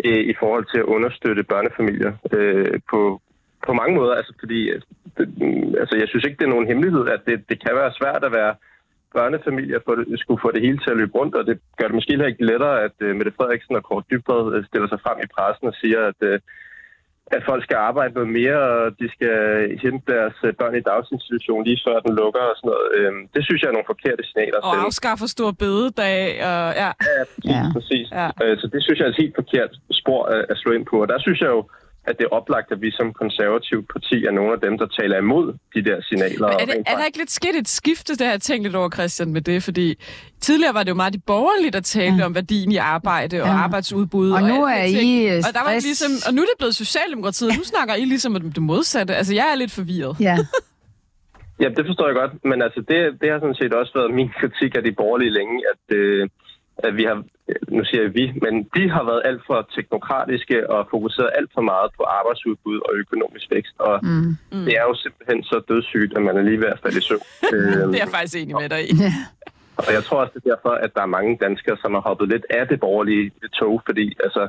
øh, 0.05 0.24
i 0.32 0.34
forhold 0.41 0.66
til 0.72 0.80
at 0.84 0.89
understøtte 0.95 1.43
børnefamilier 1.43 2.14
øh, 2.38 2.80
på, 2.91 3.22
på 3.66 3.72
mange 3.74 3.95
måder, 3.99 4.14
altså 4.20 4.34
fordi 4.39 4.59
øh, 4.74 4.82
det, 5.18 5.28
mm, 5.41 5.76
altså, 5.82 5.95
jeg 6.01 6.07
synes 6.07 6.26
ikke, 6.26 6.38
det 6.39 6.45
er 6.45 6.55
nogen 6.55 6.68
hemmelighed, 6.72 7.03
at 7.16 7.22
det, 7.28 7.38
det 7.49 7.57
kan 7.66 7.76
være 7.82 7.97
svært 7.99 8.24
at 8.24 8.34
være 8.39 8.53
børnefamilie 9.18 9.76
at 9.76 9.86
få 9.88 9.95
det, 9.95 10.20
skulle 10.20 10.43
få 10.45 10.51
det 10.51 10.61
hele 10.66 10.80
til 10.82 10.91
at 10.91 10.97
løbe 10.97 11.16
rundt, 11.20 11.36
og 11.36 11.43
det 11.47 11.55
gør 11.78 11.88
det 11.88 11.97
måske 11.97 12.14
heller 12.14 12.32
ikke 12.32 12.45
lettere, 12.51 12.84
at 12.88 12.95
uh, 13.05 13.16
Mette 13.18 13.34
Frederiksen 13.38 13.76
og 13.76 13.84
Kåre 13.84 14.03
Dybred 14.11 14.45
uh, 14.55 14.66
stiller 14.70 14.89
sig 14.89 14.99
frem 15.05 15.18
i 15.24 15.32
pressen 15.36 15.68
og 15.72 15.76
siger, 15.82 16.01
at, 16.11 16.20
uh, 16.30 16.36
at 17.32 17.41
folk 17.49 17.63
skal 17.63 17.78
arbejde 17.89 18.13
noget 18.13 18.30
mere, 18.39 18.59
og 18.78 18.91
de 18.99 19.07
skal 19.15 19.38
hente 19.84 20.03
deres 20.13 20.38
uh, 20.43 20.49
børn 20.59 20.76
i 20.76 20.84
dagsinstitution 20.91 21.63
lige 21.67 21.80
før 21.88 21.99
den 22.05 22.13
lukker 22.21 22.43
og 22.51 22.55
sådan 22.57 22.69
noget. 22.74 22.88
Uh, 22.99 23.13
det 23.36 23.41
synes 23.45 23.59
jeg 23.61 23.69
er 23.69 23.76
nogle 23.78 23.91
forkerte 23.93 24.24
signaler. 24.30 24.59
Og 24.67 24.74
til. 24.74 24.86
afskaffer 24.86 25.28
stor 25.36 25.51
bededag, 25.63 26.21
og 26.51 26.65
ja. 26.84 26.91
Ja, 27.13 27.21
præcis. 27.26 27.51
Ja. 27.55 27.63
præcis. 27.76 28.07
Ja. 28.19 28.28
Uh, 28.41 28.53
så 28.61 28.65
det 28.74 28.80
synes 28.84 28.97
jeg 28.99 29.05
er 29.05 29.13
et 29.13 29.21
helt 29.24 29.36
forkert 29.41 29.71
spor 30.01 30.21
at, 30.36 30.41
at 30.51 30.57
slå 30.61 30.69
ind 30.78 30.86
på, 30.91 30.95
og 31.03 31.07
der 31.13 31.19
synes 31.26 31.39
jeg 31.41 31.49
jo, 31.57 31.61
at 32.08 32.18
det 32.18 32.24
er 32.24 32.30
oplagt, 32.39 32.72
at 32.72 32.82
vi 32.82 32.91
som 32.91 33.14
konservativt 33.14 33.86
parti 33.93 34.18
er 34.26 34.32
nogle 34.32 34.51
af 34.54 34.60
dem, 34.66 34.78
der 34.78 34.88
taler 34.99 35.18
imod 35.18 35.54
de 35.76 35.82
der 35.89 35.97
signaler. 36.01 36.47
Men 36.47 36.56
og 36.56 36.62
er, 36.62 36.66
det, 36.66 36.76
er 36.88 36.95
der 36.97 37.06
ikke 37.06 37.18
lidt 37.18 37.32
sket 37.32 37.56
et 37.56 37.68
skifte, 37.68 38.16
der 38.16 38.26
har 38.26 38.32
jeg 38.32 38.41
tænkt 38.41 38.64
lidt 38.64 38.76
over, 38.76 38.89
Christian, 38.89 39.34
med 39.34 39.41
det? 39.41 39.64
Fordi 39.64 39.95
tidligere 40.41 40.74
var 40.74 40.84
det 40.84 40.89
jo 40.89 40.95
meget 40.95 41.14
de 41.14 41.20
borgerlige, 41.20 41.72
der 41.72 41.80
talte 41.80 42.18
ja. 42.18 42.26
om 42.26 42.36
værdien 42.36 42.72
i 42.72 42.78
arbejde 42.78 43.41
og 43.41 43.47
Ja. 43.47 43.54
arbejdsudbud. 43.54 44.32
Og 44.32 44.41
nu 44.41 44.66
alle 44.66 44.97
er. 44.97 45.36
I, 45.36 45.38
og, 45.47 45.54
der 45.54 45.64
var 45.64 45.72
ligesom, 45.72 46.12
og 46.28 46.34
nu 46.34 46.41
er 46.41 46.45
det 46.45 46.58
blevet 46.58 46.76
Socialdemokratiet. 46.76 47.51
Nu 47.58 47.64
snakker 47.64 47.95
I 47.95 48.06
ligesom 48.06 48.36
om 48.36 48.51
det 48.51 48.64
modsatte. 48.64 49.16
Altså, 49.16 49.34
jeg 49.36 49.47
er 49.51 49.56
lidt 49.56 49.72
forvirret. 49.72 50.16
Ja. 50.20 50.38
Ja, 51.64 51.70
det 51.78 51.86
forstår 51.89 52.08
jeg 52.08 52.16
godt, 52.22 52.34
men 52.51 52.62
altså 52.62 52.80
det, 52.89 52.97
det 53.22 53.28
har 53.32 53.39
sådan 53.39 53.60
set 53.62 53.74
også 53.74 53.91
været 53.95 54.14
min 54.20 54.30
kritik 54.39 54.72
af 54.78 54.84
de 54.84 54.91
borgerlige 54.91 55.34
længe, 55.39 55.56
at, 55.74 55.95
øh, 55.97 56.30
at 56.78 56.95
vi 56.97 57.04
har, 57.04 57.24
nu 57.76 57.84
siger 57.84 58.02
jeg 58.04 58.14
vi, 58.14 58.26
men 58.41 58.54
de 58.76 58.84
har 58.96 59.04
været 59.04 59.22
alt 59.26 59.41
for 59.48 59.58
teknokratiske 59.76 60.70
og 60.70 60.88
fokuseret 60.91 61.30
alt 61.38 61.52
for 61.54 61.62
meget 61.62 61.89
på 61.98 62.04
arbejdsudbud 62.20 62.78
og 62.88 62.91
økonomisk 63.04 63.48
vækst, 63.52 63.76
og 63.80 64.00
mm. 64.04 64.38
det 64.66 64.74
er 64.80 64.84
jo 64.89 64.96
simpelthen 64.96 65.44
så 65.44 65.58
dødssygt, 65.70 66.12
at 66.18 66.22
man 66.28 66.38
er 66.38 66.41
lige 66.41 66.60
ved 66.64 66.70
at 66.76 66.80
falde 66.84 66.98
i 66.98 67.02
søvn. 67.02 67.26
Øhm, 67.54 67.89
Det 67.91 68.00
er 68.00 68.06
jeg 68.06 68.14
faktisk 68.18 68.36
enig 68.41 68.56
med 68.62 68.70
dig 68.70 68.82
i. 68.89 68.94
Og 69.78 69.93
jeg 69.93 70.03
tror 70.03 70.17
også, 70.21 70.32
det 70.36 70.41
er 70.45 70.55
derfor, 70.55 70.69
at 70.86 70.91
der 70.95 71.01
er 71.01 71.15
mange 71.17 71.38
danskere, 71.45 71.78
som 71.82 71.93
har 71.93 72.01
hoppet 72.01 72.30
lidt 72.30 72.45
af 72.49 72.67
det 72.67 72.80
borgerlige 72.80 73.32
tog, 73.59 73.82
fordi 73.86 74.05
altså, 74.24 74.43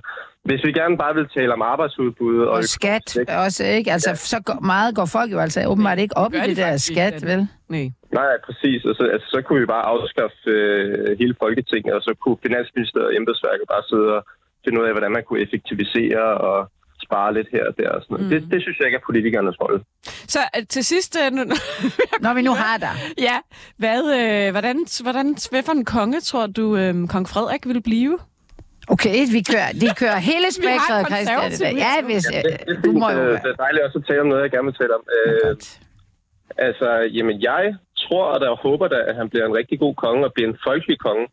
hvis 0.48 0.64
vi 0.64 0.72
gerne 0.72 0.98
bare 0.98 1.14
vil 1.14 1.28
tale 1.36 1.52
om 1.52 1.62
arbejdsudbud 1.62 2.38
og, 2.40 2.52
Og 2.56 2.64
skat 2.64 3.18
også, 3.44 3.64
ikke? 3.64 3.92
Altså, 3.92 4.10
så 4.14 4.42
går, 4.46 4.60
meget 4.60 4.94
går 4.94 5.08
folk 5.16 5.32
jo 5.32 5.38
altså 5.38 5.66
åbenbart 5.66 5.98
ikke 5.98 6.16
op 6.16 6.32
i 6.32 6.36
gør 6.36 6.42
de 6.42 6.48
det 6.48 6.56
der 6.56 6.72
ikke, 6.72 6.78
skat, 6.78 7.26
vel? 7.30 7.48
Nej. 7.68 7.86
Nej, 8.12 8.32
præcis. 8.46 8.84
Og 8.84 8.94
så, 8.94 9.02
altså, 9.14 9.28
så 9.30 9.42
kunne 9.42 9.60
vi 9.60 9.66
bare 9.66 9.84
afskaffe 9.92 10.50
øh, 10.50 11.18
hele 11.18 11.34
Folketinget, 11.42 11.94
og 11.94 12.02
så 12.02 12.14
kunne 12.20 12.36
Finansministeriet 12.46 13.08
og 13.08 13.16
embedsværket 13.16 13.66
bare 13.74 13.84
sidde 13.90 14.08
og 14.16 14.22
finde 14.64 14.80
ud 14.80 14.86
af, 14.86 14.92
hvordan 14.92 15.12
man 15.12 15.24
kunne 15.24 15.40
effektivisere 15.46 16.24
og 16.48 16.58
spare 17.14 17.34
lidt 17.34 17.48
her 17.52 17.64
og 17.70 17.74
der. 17.78 17.88
Og 17.96 18.00
sådan 18.02 18.12
noget. 18.14 18.24
Mm. 18.26 18.30
Det, 18.32 18.52
det 18.52 18.62
synes 18.62 18.76
jeg 18.78 18.86
ikke 18.86 18.96
er 19.02 19.06
politikernes 19.10 19.56
rolle. 19.62 19.78
Så 20.34 20.40
øh, 20.56 20.62
til 20.74 20.84
sidst, 20.84 21.12
øh, 21.22 21.28
nu, 21.36 21.42
Når 22.24 22.34
vi 22.34 22.42
nu 22.48 22.52
har 22.62 22.76
dig. 22.86 22.94
ja, 23.28 23.36
hvad, 23.82 24.00
øh, 24.20 24.50
hvordan, 24.54 24.76
hvordan, 25.06 25.26
hvad 25.52 25.62
for 25.68 25.72
en 25.72 25.84
konge 25.84 26.20
tror 26.20 26.46
du, 26.46 26.66
øh, 26.76 26.92
kong 27.14 27.26
Frederik 27.32 27.62
vil 27.66 27.82
blive? 27.82 28.18
Okay, 28.94 29.16
vi 29.36 29.40
kører, 29.52 29.70
de 29.82 29.88
kører 30.02 30.18
hele 30.30 30.48
spektret, 30.60 31.00
Christian. 31.06 31.22
i 31.22 31.40
konservativ 31.42 31.64
dag. 31.66 31.74
Ja, 31.86 31.94
hvis, 32.08 32.24
Det, 32.24 32.44
det, 32.44 32.52
øh, 32.68 32.76
er 32.76 32.82
du 32.86 32.90
må 33.02 33.08
jo... 33.10 33.20
Øh, 33.20 33.42
det 33.44 33.50
er 33.54 33.58
dejligt 33.64 33.82
også 33.86 33.98
at 33.98 34.04
tale 34.08 34.20
om 34.24 34.28
noget, 34.32 34.42
jeg 34.42 34.50
gerne 34.54 34.68
vil 34.70 34.78
tale 34.80 34.94
om. 34.98 35.04
Øh, 35.16 35.50
altså, 36.66 36.88
jamen, 37.16 37.36
jeg 37.50 37.64
tror 38.02 38.24
og 38.34 38.38
der 38.44 38.50
håber 38.66 38.86
da, 38.94 38.98
at 39.10 39.14
han 39.20 39.26
bliver 39.30 39.46
en 39.46 39.56
rigtig 39.60 39.76
god 39.84 39.94
konge 40.04 40.24
og 40.26 40.32
bliver 40.34 40.48
en 40.52 40.58
folkelig 40.68 40.98
konge. 41.06 41.26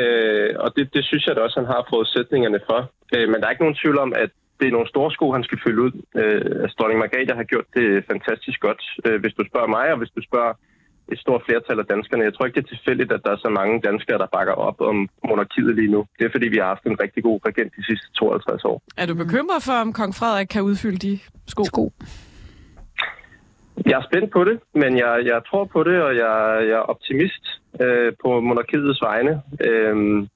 Øh, 0.00 0.50
og 0.64 0.68
det, 0.76 0.84
det 0.94 1.02
synes 1.04 1.26
jeg 1.26 1.36
da 1.36 1.40
også, 1.40 1.60
han 1.60 1.72
har 1.74 1.86
forudsætningerne 1.92 2.60
for. 2.68 2.80
Øh, 3.14 3.26
men 3.30 3.36
der 3.38 3.46
er 3.46 3.50
ikke 3.54 3.64
nogen 3.66 3.80
tvivl 3.82 3.98
om, 4.06 4.12
at 4.24 4.30
det 4.60 4.66
er 4.68 4.76
nogle 4.76 4.92
store 4.94 5.10
sko, 5.16 5.26
han 5.32 5.44
skal 5.48 5.58
fylde 5.64 5.82
ud. 5.86 5.92
Øh, 6.20 6.62
altså, 6.62 6.76
dronning 6.78 7.00
Margrethe 7.00 7.34
har 7.40 7.48
gjort 7.52 7.68
det 7.78 8.04
fantastisk 8.10 8.58
godt, 8.66 8.82
øh, 9.06 9.20
hvis 9.20 9.34
du 9.38 9.42
spørger 9.50 9.70
mig, 9.76 9.86
og 9.92 9.98
hvis 9.98 10.14
du 10.16 10.22
spørger 10.28 10.54
et 11.12 11.18
stort 11.24 11.42
flertal 11.46 11.78
af 11.82 11.86
danskerne. 11.94 12.24
Jeg 12.24 12.34
tror 12.34 12.46
ikke, 12.46 12.60
det 12.60 12.66
er 12.66 12.74
tilfældigt, 12.76 13.12
at 13.12 13.20
der 13.24 13.30
er 13.32 13.40
så 13.46 13.50
mange 13.58 13.80
danskere, 13.88 14.18
der 14.18 14.26
bakker 14.36 14.52
op 14.68 14.80
om 14.80 15.08
monarkiet 15.28 15.74
lige 15.80 15.92
nu. 15.94 16.00
Det 16.18 16.24
er, 16.24 16.30
fordi 16.34 16.48
vi 16.48 16.58
har 16.60 16.68
haft 16.74 16.84
en 16.86 17.00
rigtig 17.04 17.22
god 17.22 17.38
regent 17.48 17.72
de 17.76 17.84
sidste 17.84 18.06
52 18.12 18.64
år. 18.64 18.82
Er 18.96 19.06
du 19.06 19.14
bekymret 19.14 19.62
for, 19.66 19.76
om 19.84 19.92
kong 19.92 20.14
Frederik 20.14 20.48
kan 20.54 20.62
udfylde 20.62 21.00
de 21.08 21.18
sko? 21.46 21.64
Sko. 21.64 21.92
Jeg 23.86 23.96
er 23.98 24.08
spændt 24.10 24.30
på 24.32 24.44
det, 24.44 24.56
men 24.74 24.90
jeg, 25.02 25.12
jeg 25.24 25.40
tror 25.48 25.64
på 25.64 25.80
det, 25.84 26.02
og 26.02 26.12
jeg, 26.16 26.34
jeg 26.68 26.78
er 26.82 26.86
optimist 26.94 27.44
øh, 27.80 28.12
på 28.22 28.40
monarkiets 28.40 29.02
vegne. 29.02 29.42
Øhm, 29.68 30.28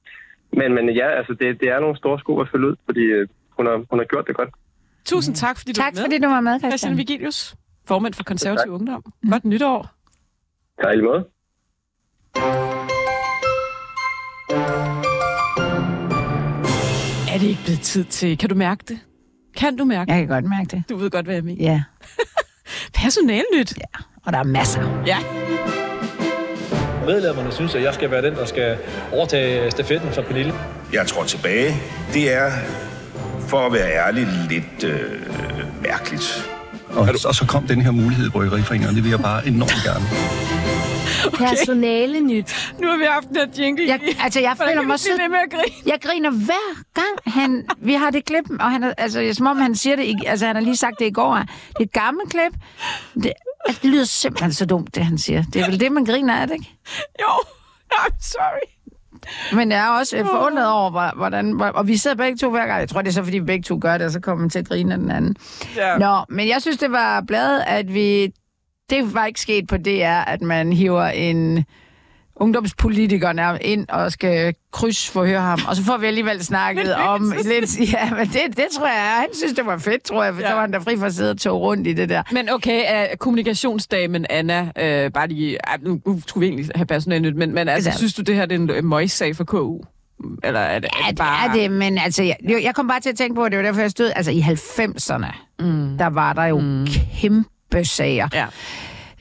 men, 0.58 0.68
men 0.76 0.84
ja, 1.00 1.08
altså 1.18 1.32
det, 1.40 1.60
det 1.60 1.68
er 1.68 1.80
nogle 1.80 1.96
store 1.96 2.18
sko 2.18 2.40
at 2.40 2.48
følge 2.52 2.66
ud, 2.66 2.76
fordi 2.84 3.04
øh, 3.04 3.28
hun, 3.56 3.66
har, 3.66 3.76
hun 3.90 3.98
har 3.98 4.06
gjort 4.06 4.24
det 4.26 4.36
godt. 4.36 4.48
Tusind 5.04 5.34
tak, 5.36 5.58
fordi 5.58 5.72
du 5.72 5.80
Tak 5.80 5.94
var 5.94 6.00
med. 6.00 6.04
fordi 6.04 6.18
du 6.18 6.28
var 6.28 6.40
med, 6.40 6.52
Christian 6.52 6.70
Christian. 6.70 6.96
Vigilius, 6.98 7.54
formand 7.88 8.14
for 8.14 8.22
Konservativ 8.24 8.72
Tak. 8.72 8.80
Ungdom. 8.80 9.02
Godt 9.30 9.44
nytår. 9.44 9.88
Tak 10.82 10.94
i 10.94 11.00
måde. 11.00 11.24
Er 17.34 17.38
det 17.38 17.46
ikke 17.46 17.60
blevet 17.64 17.80
tid 17.80 18.04
til... 18.04 18.38
Kan 18.38 18.48
du 18.48 18.54
mærke 18.54 18.84
det? 18.88 18.98
Kan 19.56 19.76
du 19.76 19.84
mærke 19.84 20.12
Jeg 20.12 20.20
kan 20.20 20.28
godt 20.28 20.44
mærke 20.44 20.68
det. 20.70 20.82
Du 20.88 20.96
ved 20.96 21.10
godt, 21.10 21.24
hvad 21.26 21.34
jeg 21.34 21.44
mener. 21.44 21.64
Ja, 21.64 21.82
Personalnyt. 23.02 23.76
ja. 23.76 24.00
og 24.26 24.32
der 24.32 24.38
er 24.38 24.42
masser. 24.44 25.02
Ja. 25.06 25.18
Medlemmerne 27.06 27.52
synes, 27.52 27.74
at 27.74 27.82
jeg 27.82 27.94
skal 27.94 28.10
være 28.10 28.22
den, 28.22 28.34
der 28.34 28.44
skal 28.44 28.78
overtage 29.12 29.70
stafetten 29.70 30.10
fra 30.12 30.22
Pernille. 30.22 30.52
Jeg 30.92 31.06
tror 31.06 31.24
tilbage, 31.24 31.74
det 32.12 32.32
er, 32.34 32.50
for 33.54 33.66
at 33.66 33.72
være 33.72 33.90
ærlig, 34.06 34.26
lidt 34.48 34.84
øh, 34.84 35.20
mærkeligt. 35.82 36.50
Og, 36.88 37.08
og 37.26 37.34
så 37.34 37.44
kom 37.48 37.66
den 37.66 37.80
her 37.82 37.90
mulighed 37.90 38.26
i 38.26 38.30
Bryggeriforeningen, 38.30 38.88
og 38.88 38.94
det 38.94 39.04
vil 39.04 39.10
jeg 39.10 39.20
bare 39.20 39.46
enormt 39.46 39.80
gerne. 39.84 40.06
Personale 41.46 42.20
nyt. 42.20 42.72
Nu 42.80 42.88
har 42.90 42.96
vi 42.98 43.04
haft 43.10 43.28
den 43.28 43.36
her 43.36 43.46
jingle. 43.64 43.84
Jeg, 43.88 44.00
altså, 44.22 44.40
jeg 44.40 44.54
føler 44.66 44.82
mig 44.82 45.00
så... 45.00 45.08
med 45.30 45.38
at 45.44 45.50
grine? 45.50 45.74
Jeg 45.86 45.98
griner 46.02 46.30
hver 46.30 46.68
gang, 46.94 47.34
han, 47.34 47.66
vi 47.78 47.94
har 47.94 48.10
det 48.10 48.24
klip, 48.24 48.44
og 48.60 48.70
han 48.70 48.82
er, 48.82 48.92
altså, 48.98 49.30
som 49.32 49.46
om 49.46 49.56
han 49.58 49.74
siger 49.74 49.96
det, 49.96 50.04
i- 50.04 50.24
altså 50.26 50.46
han 50.46 50.56
har 50.56 50.62
lige 50.62 50.76
sagt 50.76 50.98
det 50.98 51.06
i 51.06 51.10
går, 51.10 51.34
det 51.36 51.46
er 51.80 51.82
et 51.82 51.92
gammelt 51.92 52.30
klip. 52.30 52.52
Det, 53.14 53.32
altså, 53.66 53.80
det 53.82 53.90
lyder 53.90 54.04
simpelthen 54.04 54.52
så 54.52 54.66
dumt, 54.66 54.94
det 54.94 55.04
han 55.04 55.18
siger. 55.18 55.42
Det 55.52 55.62
er 55.62 55.66
vel 55.70 55.80
det, 55.80 55.92
man 55.92 56.04
griner 56.04 56.34
af, 56.34 56.46
det, 56.46 56.54
ikke? 56.54 56.70
Jo. 57.20 57.32
I'm 58.00 58.16
sorry. 58.32 58.73
Men 59.54 59.70
jeg 59.72 59.84
er 59.86 59.88
også 59.98 60.16
øh, 60.16 60.26
forundret 60.26 60.68
over, 60.72 60.90
hvor- 60.90 61.16
hvordan... 61.16 61.50
hvor- 61.52 61.66
Og 61.66 61.88
vi 61.88 61.96
sidder 61.96 62.16
begge 62.16 62.36
to 62.38 62.50
hver 62.50 62.66
gang. 62.66 62.80
Jeg 62.80 62.88
tror, 62.88 63.02
det 63.02 63.08
er 63.08 63.12
så, 63.12 63.24
fordi 63.24 63.38
vi 63.38 63.44
begge 63.44 63.62
to 63.62 63.78
gør 63.82 63.98
det, 63.98 64.06
og 64.06 64.12
så 64.12 64.20
kommer 64.20 64.40
man 64.40 64.50
til 64.50 64.58
at 64.58 64.68
grine 64.68 64.92
af 64.92 64.98
den 65.00 65.10
anden. 65.10 65.36
Ja. 65.76 65.98
Nå, 65.98 66.16
men 66.28 66.48
jeg 66.48 66.56
synes, 66.62 66.76
det 66.78 66.92
var 66.92 67.20
bladet, 67.26 67.62
at 67.66 67.94
vi... 67.94 68.32
Det 68.90 69.14
var 69.14 69.26
ikke 69.26 69.40
sket 69.40 69.66
på 69.66 69.76
DR, 69.76 70.20
at 70.26 70.42
man 70.42 70.72
hiver 70.72 71.04
en 71.06 71.64
ungdomspolitiker 72.36 73.32
nærmest 73.32 73.62
ind 73.64 73.88
og 73.88 74.12
skal 74.12 74.54
krydsforhøre 74.72 75.40
ham. 75.40 75.58
Og 75.68 75.76
så 75.76 75.84
får 75.84 75.96
vi 75.96 76.06
alligevel 76.06 76.44
snakket 76.44 76.84
Lidt 76.86 76.96
om 76.96 77.32
lidt... 77.44 77.92
Ja, 77.92 78.10
men 78.10 78.26
det, 78.26 78.40
det 78.56 78.66
tror 78.78 78.86
jeg, 78.86 79.16
han 79.20 79.28
synes, 79.32 79.52
det 79.52 79.66
var 79.66 79.78
fedt, 79.78 80.02
tror 80.02 80.24
jeg, 80.24 80.34
for 80.34 80.40
Ja. 80.40 80.46
ja. 80.46 80.50
så 80.50 80.54
var 80.54 80.60
han 80.60 80.72
der 80.72 80.80
fri 80.80 80.96
for 80.96 81.06
at 81.06 81.14
sidde 81.14 81.30
og 81.30 81.38
tog 81.38 81.60
rundt 81.60 81.86
i 81.86 81.92
det 81.92 82.08
der. 82.08 82.22
Men 82.32 82.50
okay, 82.50 83.06
uh, 83.10 83.16
kommunikationsdamen 83.18 84.26
Anna, 84.30 84.60
uh, 84.60 85.12
bare 85.12 85.28
lige, 85.28 85.58
uh, 85.78 85.84
nu, 85.84 86.00
nu 86.06 86.20
skulle 86.26 86.46
vi 86.46 86.52
egentlig 86.52 86.70
have 86.74 86.86
personalnyt, 86.86 87.36
men, 87.36 87.54
men 87.54 87.68
altså, 87.68 87.88
Altså- 87.88 87.98
synes 87.98 88.14
du, 88.14 88.22
det 88.22 88.34
her 88.34 88.46
det 88.46 88.70
er 88.70 88.74
en 88.78 88.86
møgssag 88.88 89.36
for 89.36 89.44
KU? 89.44 89.80
Eller 90.44 90.60
er 90.60 90.78
det, 90.78 90.88
Ja, 91.00 91.04
er 91.04 91.08
det 91.08 91.18
bare... 91.18 91.48
er 91.48 91.52
det, 91.52 91.70
men 91.70 91.98
altså, 91.98 92.22
jeg, 92.22 92.36
jeg 92.42 92.74
kom 92.74 92.88
bare 92.88 93.00
til 93.00 93.10
at 93.10 93.16
tænke 93.16 93.34
på, 93.34 93.44
at 93.44 93.52
det 93.52 93.58
var 93.58 93.64
derfor, 93.64 93.80
jeg 93.80 93.90
stod... 93.90 94.12
Altså, 94.16 94.30
i 94.32 94.40
90'erne, 94.40 95.34
mm. 95.58 95.98
der 95.98 96.06
var 96.06 96.32
der 96.32 96.44
jo 96.44 96.58
mm. 96.58 96.86
kæmpe 97.20 97.84
sager. 97.84 98.28
Ja. 98.34 98.46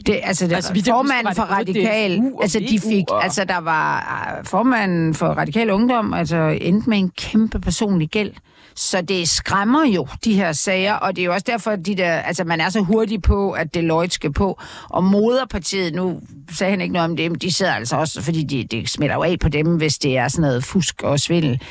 Det, 0.06 0.20
altså, 0.24 0.48
det, 0.48 0.54
Altså, 0.56 0.74
vi- 0.74 0.84
formanden 0.88 1.36
for 1.36 1.44
Radikal, 1.44 2.18
DSU 2.18 2.42
altså 2.42 2.60
de 2.60 2.80
fik, 2.80 3.04
og- 3.10 3.24
altså 3.24 3.44
der 3.44 3.58
var 3.58 4.38
uh, 4.40 4.46
formanden 4.46 5.14
for 5.14 5.28
Radikal 5.28 5.70
Ungdom, 5.70 6.14
altså 6.14 6.58
endte 6.62 6.90
med 6.90 6.98
en 6.98 7.10
kæmpe 7.18 7.60
personlig 7.60 8.10
gæld. 8.10 8.32
Så 8.76 9.02
det 9.02 9.30
skræmmer 9.30 9.86
jo, 9.86 10.08
de 10.26 10.34
her 10.36 10.52
sager, 10.52 10.94
og 10.94 11.16
det 11.16 11.22
er 11.22 11.26
jo 11.26 11.34
også 11.34 11.44
derfor, 11.48 11.72
at 11.72 11.86
de 11.86 11.96
der, 11.96 12.12
altså 12.14 12.44
man 12.44 12.62
er 12.62 12.70
så 12.70 12.82
hurtig 12.82 13.22
på, 13.22 13.52
at 13.52 13.74
Deloitte 13.74 14.16
skal 14.16 14.34
på. 14.34 14.60
Og 14.90 15.04
moderpartiet, 15.04 15.94
nu 15.96 16.22
sagde 16.52 16.72
han 16.72 16.82
ikke 16.82 16.94
noget 16.94 17.10
om 17.10 17.18
det, 17.18 17.32
men 17.32 17.40
de 17.40 17.54
sidder 17.54 17.74
altså 17.74 17.96
også, 17.96 18.22
fordi 18.22 18.44
de, 18.44 18.68
det 18.72 18.90
smitter 18.90 19.16
jo 19.16 19.24
af 19.24 19.36
på 19.42 19.50
dem, 19.50 19.68
hvis 19.78 19.98
det 19.98 20.18
er 20.18 20.28
sådan 20.28 20.42
noget 20.42 20.64
fusk 20.64 21.02
og 21.04 21.20
svindel. 21.20 21.62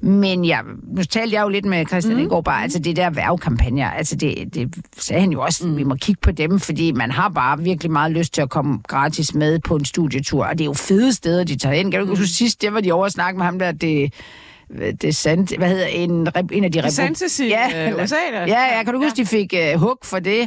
Men 0.00 0.44
jeg, 0.44 0.60
nu 0.96 1.02
talte 1.02 1.34
jeg 1.36 1.42
jo 1.42 1.48
lidt 1.48 1.64
med 1.64 1.86
Christian 1.86 2.16
mm. 2.16 2.22
i 2.22 2.26
går 2.26 2.40
bare, 2.40 2.62
altså 2.62 2.78
det 2.78 2.96
der 2.96 3.10
værvekampagner, 3.10 3.90
altså 3.90 4.16
det, 4.16 4.54
det 4.54 4.74
sagde 4.98 5.20
han 5.20 5.30
jo 5.32 5.40
også, 5.40 5.66
mm. 5.66 5.76
vi 5.76 5.84
må 5.84 5.94
kigge 5.94 6.20
på 6.22 6.30
dem, 6.32 6.60
fordi 6.60 6.92
man 6.92 7.10
har 7.10 7.28
bare 7.28 7.58
virkelig 7.58 7.77
meget 7.90 8.12
lyst 8.12 8.34
til 8.34 8.42
at 8.42 8.50
komme 8.50 8.78
gratis 8.88 9.34
med 9.34 9.58
på 9.58 9.76
en 9.76 9.84
studietur, 9.84 10.44
og 10.44 10.52
det 10.52 10.60
er 10.60 10.66
jo 10.66 10.72
fede 10.72 11.12
steder, 11.12 11.44
de 11.44 11.56
tager 11.56 11.74
hen. 11.74 11.90
Kan 11.90 12.00
du 12.00 12.06
huske 12.06 12.26
sidst, 12.26 12.62
det 12.62 12.72
var 12.74 12.80
de 12.80 12.92
over 12.92 13.06
at 13.06 13.12
snakke 13.12 13.38
med 13.38 13.44
ham 13.44 13.58
der, 13.58 13.72
det 13.72 14.12
det 15.02 15.16
sandt, 15.16 15.56
hvad 15.56 15.68
hedder 15.68 15.86
en, 15.86 16.28
en 16.52 16.64
af 16.64 16.72
de 16.72 16.82
DeSantis 16.82 17.40
i, 17.40 17.52
øh, 17.52 18.02
USA, 18.02 18.16
da? 18.32 18.38
Ja, 18.38 18.76
ja, 18.76 18.82
kan 18.84 18.94
du 18.94 19.02
huske, 19.02 19.16
de 19.16 19.26
fik 19.26 19.54
uh, 19.74 19.80
hug 19.80 19.98
for 20.04 20.18
det, 20.18 20.40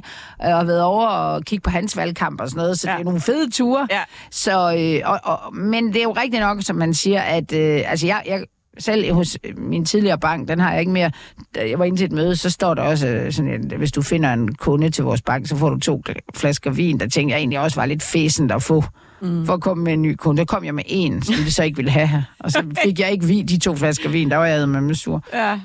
øh, 0.45 0.55
og 0.57 0.67
været 0.67 0.83
over 0.83 1.07
og 1.07 1.43
kigge 1.43 1.61
på 1.63 1.69
hans 1.69 1.97
valgkamp 1.97 2.41
og 2.41 2.49
sådan 2.49 2.61
noget, 2.61 2.79
så 2.79 2.87
Ja. 2.89 2.93
det 2.93 2.99
er 2.99 3.05
nogle 3.05 3.21
fede 3.21 3.51
ture. 3.51 3.87
Ja. 3.91 3.99
Så, 4.31 4.75
øh, 4.77 5.09
og, 5.11 5.19
og, 5.23 5.55
men 5.55 5.87
det 5.87 5.97
er 5.97 6.03
jo 6.03 6.11
rigtigt 6.11 6.41
nok, 6.41 6.57
som 6.61 6.75
man 6.75 6.93
siger, 6.93 7.21
at 7.21 7.53
øh, 7.53 7.81
altså 7.91 8.07
jeg, 8.07 8.23
jeg, 8.27 8.43
selv 8.79 9.13
hos 9.13 9.37
øh, 9.43 9.57
min 9.57 9.85
tidligere 9.85 10.19
bank, 10.19 10.47
den 10.47 10.59
har 10.59 10.71
jeg 10.71 10.79
ikke 10.79 10.91
mere. 10.91 11.11
Da 11.55 11.69
jeg 11.69 11.79
var 11.79 11.85
inde 11.85 11.97
til 11.97 12.05
et 12.05 12.11
møde, 12.11 12.35
så 12.35 12.49
står 12.49 12.73
der 12.73 12.81
også 12.81 13.07
øh, 13.07 13.31
sådan, 13.31 13.71
at 13.71 13.77
hvis 13.77 13.91
du 13.91 14.01
finder 14.01 14.33
en 14.33 14.55
kunde 14.55 14.89
til 14.89 15.03
vores 15.03 15.21
bank, 15.21 15.47
så 15.47 15.55
får 15.55 15.69
du 15.69 15.79
to 15.79 16.03
flasker 16.35 16.71
vin. 16.71 16.99
Der 16.99 17.07
tænkte 17.07 17.33
jeg 17.33 17.39
egentlig 17.39 17.59
også 17.59 17.79
var 17.79 17.85
lidt 17.85 18.03
fæsent 18.03 18.51
at 18.51 18.63
få 18.63 18.83
mm. 19.21 19.45
for 19.45 19.53
at 19.53 19.61
komme 19.61 19.83
med 19.83 19.93
en 19.93 20.01
ny 20.01 20.15
kunde. 20.15 20.37
Der 20.37 20.45
kom 20.45 20.65
jeg 20.65 20.75
med 20.75 20.83
en, 20.87 21.21
som 21.21 21.35
de 21.35 21.51
så 21.51 21.63
ikke 21.63 21.77
ville 21.77 21.91
have. 21.91 22.25
Og 22.39 22.51
så 22.51 22.63
fik 22.83 22.99
jeg 22.99 23.11
ikke 23.11 23.25
vin, 23.25 23.45
de 23.45 23.59
to 23.59 23.75
flasker 23.75 24.09
vin. 24.09 24.31
Der 24.31 24.37
var 24.37 24.45
jeg 24.45 24.69
med 24.69 24.81
med 24.81 24.95
sur. 24.95 25.23
Ja. 25.33 25.59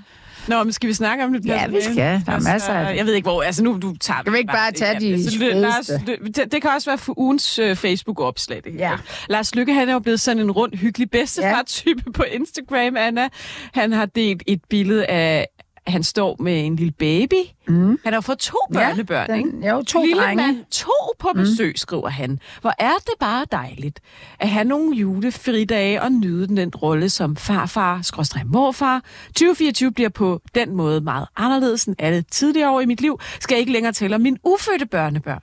Nå, 0.49 0.63
men 0.65 0.73
skal 0.73 0.89
vi 0.89 0.95
snakke 0.95 1.25
om 1.25 1.33
det? 1.33 1.47
Ja, 1.47 1.67
vi 1.67 1.81
skal. 1.83 2.23
Der 2.27 2.33
er 2.33 2.41
masser 2.53 2.73
af 2.73 2.89
det. 2.89 2.97
Jeg 2.97 3.07
ved 3.07 3.15
ikke, 3.15 3.27
hvor... 3.27 3.43
Altså, 3.43 3.65
nu 3.65 3.79
du 3.83 3.95
tager... 4.01 4.21
Skal 4.21 4.33
vi 4.33 4.39
ikke 4.39 4.53
bare 4.53 4.73
tage 4.73 5.01
de 5.01 5.13
Altså, 5.13 5.31
det- 5.31 5.53
fedeste? 5.53 6.03
det, 6.43 6.53
det, 6.53 6.63
kan 6.63 6.71
også 6.71 6.91
være 6.91 6.99
for 6.99 7.19
ugens 7.19 7.59
øh, 7.59 7.77
Facebook-opslag. 7.77 8.61
Det. 8.65 8.75
Ja. 8.79 8.93
Lars 9.29 9.55
Lykke, 9.55 9.75
han 9.75 9.89
er 9.89 9.93
jo 9.93 9.99
blevet 9.99 10.21
sådan 10.21 10.43
en 10.43 10.51
rund, 10.51 10.73
hyggelig 10.75 11.11
bedstefar-type 11.11 12.13
på 12.13 12.23
Instagram, 12.23 12.97
Anna. 12.97 13.29
Han 13.75 13.93
har 13.93 14.07
delt 14.07 14.43
et 14.47 14.61
billede 14.71 15.07
af... 15.07 15.47
Han 15.87 16.03
står 16.03 16.37
med 16.41 16.67
en 16.67 16.77
lille 16.77 16.93
baby. 16.93 17.35
Mm. 17.69 17.99
Han 18.05 18.13
har 18.13 18.21
fået 18.21 18.39
to 18.39 18.57
børnebørn, 18.73 19.27
den- 19.31 19.37
ikke? 19.57 19.69
jo, 19.69 19.83
to 19.83 20.03
lille 20.05 20.23
drenge. 20.23 20.47
mand, 20.47 20.65
to 20.71 20.93
på 21.19 21.29
besøg, 21.35 21.69
mm. 21.69 21.77
skriver 21.77 22.09
han. 22.09 22.39
Hvor 22.61 22.73
er 22.79 22.93
det 23.07 23.13
bare 23.21 23.45
dejligt 23.53 24.01
at 24.39 24.49
have 24.49 24.65
nogle 24.65 24.97
julefridage 24.97 26.03
og 26.03 26.13
nyde 26.13 26.47
den, 26.49 26.57
den 26.57 26.71
rolle 26.71 27.11
som 27.11 27.37
farfar, 27.37 28.03
skråstrej 28.03 28.43
morfar. 28.45 29.03
2024 29.27 29.93
bliver 29.93 30.09
på 30.09 30.41
den 30.55 30.75
måde 30.77 31.01
meget 31.01 31.27
anderledes 31.37 31.85
end 31.85 31.97
alle 31.99 32.23
tidligere 32.23 32.71
år 32.71 32.81
i 32.81 32.87
mit 32.87 33.01
liv. 33.01 33.21
Skal 33.41 33.55
jeg 33.55 33.61
ikke 33.61 33.73
længere 33.73 33.93
tale 33.93 34.15
om 34.15 34.21
mine 34.21 34.37
ufødte 34.45 34.87
børnebørn. 34.87 35.41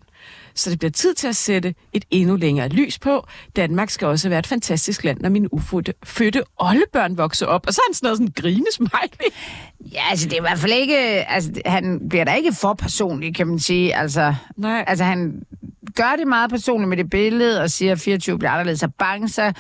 Så 0.55 0.69
det 0.69 0.79
bliver 0.79 0.91
tid 0.91 1.13
til 1.13 1.27
at 1.27 1.35
sætte 1.35 1.75
et 1.93 2.05
endnu 2.11 2.35
længere 2.35 2.67
lys 2.67 2.99
på. 2.99 3.27
Danmark 3.55 3.89
skal 3.89 4.07
også 4.07 4.29
være 4.29 4.39
et 4.39 4.47
fantastisk 4.47 5.03
land, 5.03 5.19
når 5.21 5.29
mine 5.29 5.53
ufødte 5.53 5.93
fødte 6.03 6.43
oldebørn 6.57 7.17
vokser 7.17 7.45
op. 7.45 7.67
Og 7.67 7.73
så 7.73 7.81
er 7.81 7.89
han 7.89 7.93
sådan 7.93 8.05
noget 8.07 8.17
sådan 8.17 8.33
grinesmiley. 8.35 9.31
Ja, 9.93 10.01
altså 10.09 10.25
det 10.29 10.33
er 10.33 10.37
i 10.37 10.41
hvert 10.41 10.59
fald 10.59 10.73
ikke... 10.73 10.97
Altså, 11.29 11.51
han 11.65 12.09
bliver 12.09 12.23
da 12.23 12.33
ikke 12.33 12.53
for 12.53 12.73
personlig, 12.73 13.35
kan 13.35 13.47
man 13.47 13.59
sige. 13.59 13.95
Altså, 13.95 14.35
Nej. 14.57 14.83
altså 14.87 15.03
han 15.03 15.41
gør 15.95 16.15
det 16.17 16.27
meget 16.27 16.49
personligt 16.49 16.89
med 16.89 16.97
det 16.97 17.09
billede, 17.09 17.61
og 17.61 17.69
siger, 17.69 17.91
at 17.91 17.99
24 17.99 18.39
bliver 18.39 18.51
anderledes. 18.51 18.79
Så 18.79 18.87
bange, 18.87 19.29
så 19.29 19.53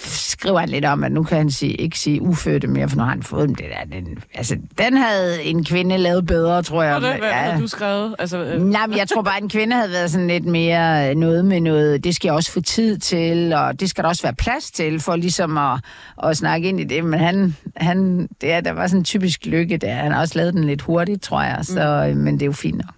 skriver 0.00 0.58
han 0.58 0.68
lidt 0.68 0.84
om, 0.84 1.04
at 1.04 1.12
nu 1.12 1.22
kan 1.22 1.36
han 1.38 1.50
sige, 1.50 1.72
ikke 1.74 1.98
sige 1.98 2.22
ufødte 2.22 2.66
mere, 2.66 2.88
for 2.88 2.96
nu 2.96 3.02
har 3.02 3.10
han 3.10 3.22
fået 3.22 3.48
dem. 3.48 3.54
Det 3.54 3.66
der, 3.90 3.96
den, 3.96 4.18
altså, 4.34 4.56
den 4.78 4.96
havde 4.96 5.42
en 5.42 5.64
kvinde 5.64 5.98
lavet 5.98 6.26
bedre, 6.26 6.62
tror 6.62 6.82
jeg. 6.82 6.94
Og 6.94 7.00
det, 7.02 7.10
hvad 7.10 7.28
Ja. 7.28 7.34
har 7.34 7.60
du 7.60 7.66
skrevet? 7.66 8.14
Altså, 8.18 8.38
øh, 8.44 8.62
Nej, 8.62 8.86
men 8.86 8.98
jeg 8.98 9.08
tror 9.08 9.22
bare, 9.22 9.36
at 9.36 9.42
en 9.42 9.48
kvinde 9.48 9.76
havde 9.76 9.90
været 9.90 10.10
sådan 10.10 10.26
lidt 10.28 10.44
mere 10.44 11.14
noget 11.14 11.44
med 11.44 11.60
noget, 11.60 12.04
det 12.04 12.14
skal 12.14 12.28
jeg 12.28 12.34
også 12.34 12.52
få 12.52 12.60
tid 12.60 12.98
til, 12.98 13.52
og 13.52 13.80
det 13.80 13.90
skal 13.90 14.04
der 14.04 14.08
også 14.08 14.22
være 14.22 14.34
plads 14.34 14.70
til, 14.70 15.00
for 15.00 15.16
ligesom 15.16 15.58
at, 15.58 15.80
at 16.24 16.36
snakke 16.36 16.68
ind 16.68 16.80
i 16.80 16.84
det. 16.84 17.04
Men 17.04 17.20
han, 17.20 17.56
han 17.76 18.28
det 18.40 18.52
er, 18.52 18.60
der 18.60 18.72
var 18.72 18.86
sådan 18.86 19.00
en 19.00 19.04
typisk 19.04 19.46
lykke 19.46 19.76
der. 19.76 19.94
Han 19.94 20.12
har 20.12 20.20
også 20.20 20.38
lavet 20.38 20.54
den 20.54 20.64
lidt 20.64 20.82
hurtigt, 20.82 21.22
tror 21.22 21.42
jeg, 21.42 21.58
så, 21.62 22.10
mm. 22.14 22.20
men 22.20 22.34
det 22.34 22.42
er 22.42 22.46
jo 22.46 22.52
fint 22.52 22.76
nok. 22.76 22.94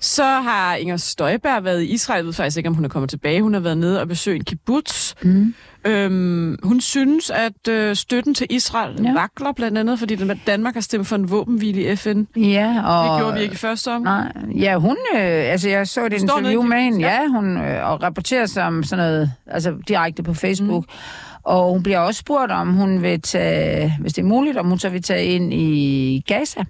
Så 0.00 0.24
har 0.24 0.74
Inger 0.74 0.96
Støjberg 0.96 1.64
været 1.64 1.82
i 1.82 1.86
Israel. 1.86 2.18
Jeg 2.18 2.26
ved 2.26 2.32
faktisk 2.32 2.56
ikke, 2.56 2.68
om 2.68 2.74
hun 2.74 2.84
er 2.84 2.88
kommet 2.88 3.10
tilbage. 3.10 3.42
Hun 3.42 3.54
har 3.54 3.60
været 3.60 3.78
nede 3.78 4.00
og 4.00 4.08
besøgt 4.08 4.36
en 4.36 4.44
kibbutz. 4.44 5.14
Mm. 5.22 5.54
Øhm, 5.84 6.58
hun 6.62 6.80
synes, 6.80 7.30
at 7.30 7.68
øh, 7.68 7.96
støtten 7.96 8.34
til 8.34 8.46
Israel 8.50 9.02
ja. 9.04 9.12
Vakler, 9.12 9.52
blandt 9.52 9.78
andet, 9.78 9.98
fordi 9.98 10.16
Danmark 10.46 10.74
har 10.74 10.80
stemt 10.80 11.06
for 11.06 11.16
en 11.16 11.30
våbenhvile 11.30 11.92
i 11.92 11.96
FN. 11.96 12.22
Ja, 12.36 12.82
og... 12.86 13.10
Det 13.10 13.22
gjorde 13.22 13.34
vi 13.34 13.42
ikke 13.42 13.52
i 13.52 13.56
første 13.56 13.88
om. 13.88 14.02
Nej, 14.02 14.32
ja, 14.54 14.76
hun, 14.76 14.96
øh, 15.14 15.20
altså 15.20 15.68
jeg 15.68 15.88
så 15.88 16.06
et 16.06 16.20
står 16.20 16.38
interview 16.38 16.62
med 16.62 16.78
hende, 16.78 17.00
ja, 17.00 17.26
hun, 17.26 17.56
øh, 17.56 17.90
og 17.90 18.02
rapporterer 18.02 18.46
som 18.46 18.82
sådan 18.82 19.04
noget, 19.04 19.32
altså 19.46 19.74
direkte 19.88 20.22
på 20.22 20.34
Facebook. 20.34 20.84
Mm. 20.84 21.42
Og 21.42 21.72
hun 21.72 21.82
bliver 21.82 21.98
også 21.98 22.18
spurgt, 22.18 22.52
om 22.52 22.74
hun 22.74 23.02
vil 23.02 23.22
tage, 23.22 23.96
hvis 24.00 24.12
det 24.12 24.22
er 24.22 24.26
muligt, 24.26 24.56
om 24.56 24.68
hun 24.68 24.78
så 24.78 24.88
vil 24.88 25.02
tage 25.02 25.24
ind 25.24 25.54
i 25.54 26.22
Gaza. 26.26 26.64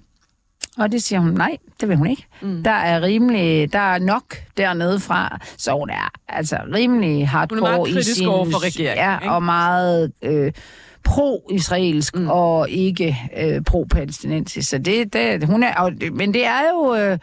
Og 0.77 0.91
det 0.91 1.03
siger 1.03 1.19
hun, 1.19 1.31
nej, 1.31 1.57
det 1.81 1.89
vil 1.89 1.97
hun 1.97 2.07
ikke. 2.07 2.25
Mm. 2.41 2.63
Der 2.63 2.71
er 2.71 3.01
rimelig, 3.01 3.73
der 3.73 3.79
er 3.79 3.99
nok 3.99 4.23
dernede 4.57 4.99
fra, 4.99 5.39
så 5.57 5.71
hun 5.71 5.89
er 5.89 6.11
altså 6.29 6.57
rimelig 6.73 7.29
hardcore 7.29 7.61
meget 7.61 7.89
i 7.89 8.03
sin, 8.03 8.27
over 8.27 8.45
for 8.51 8.63
regeringen, 8.63 9.05
Ja, 9.05 9.19
ikke? 9.19 9.31
og 9.31 9.43
meget 9.43 10.11
øh, 10.21 10.51
pro-israelsk 11.03 12.15
mm. 12.15 12.29
og 12.29 12.69
ikke 12.69 13.17
øh, 13.37 13.61
pro-palæstinensisk. 13.69 14.69
Så 14.69 14.77
det, 14.77 15.13
det, 15.13 15.47
hun 15.47 15.63
er, 15.63 15.75
og, 15.75 15.91
men 16.11 16.33
det 16.33 16.45
er 16.45 16.61
jo... 16.73 16.95
Øh, 16.95 17.17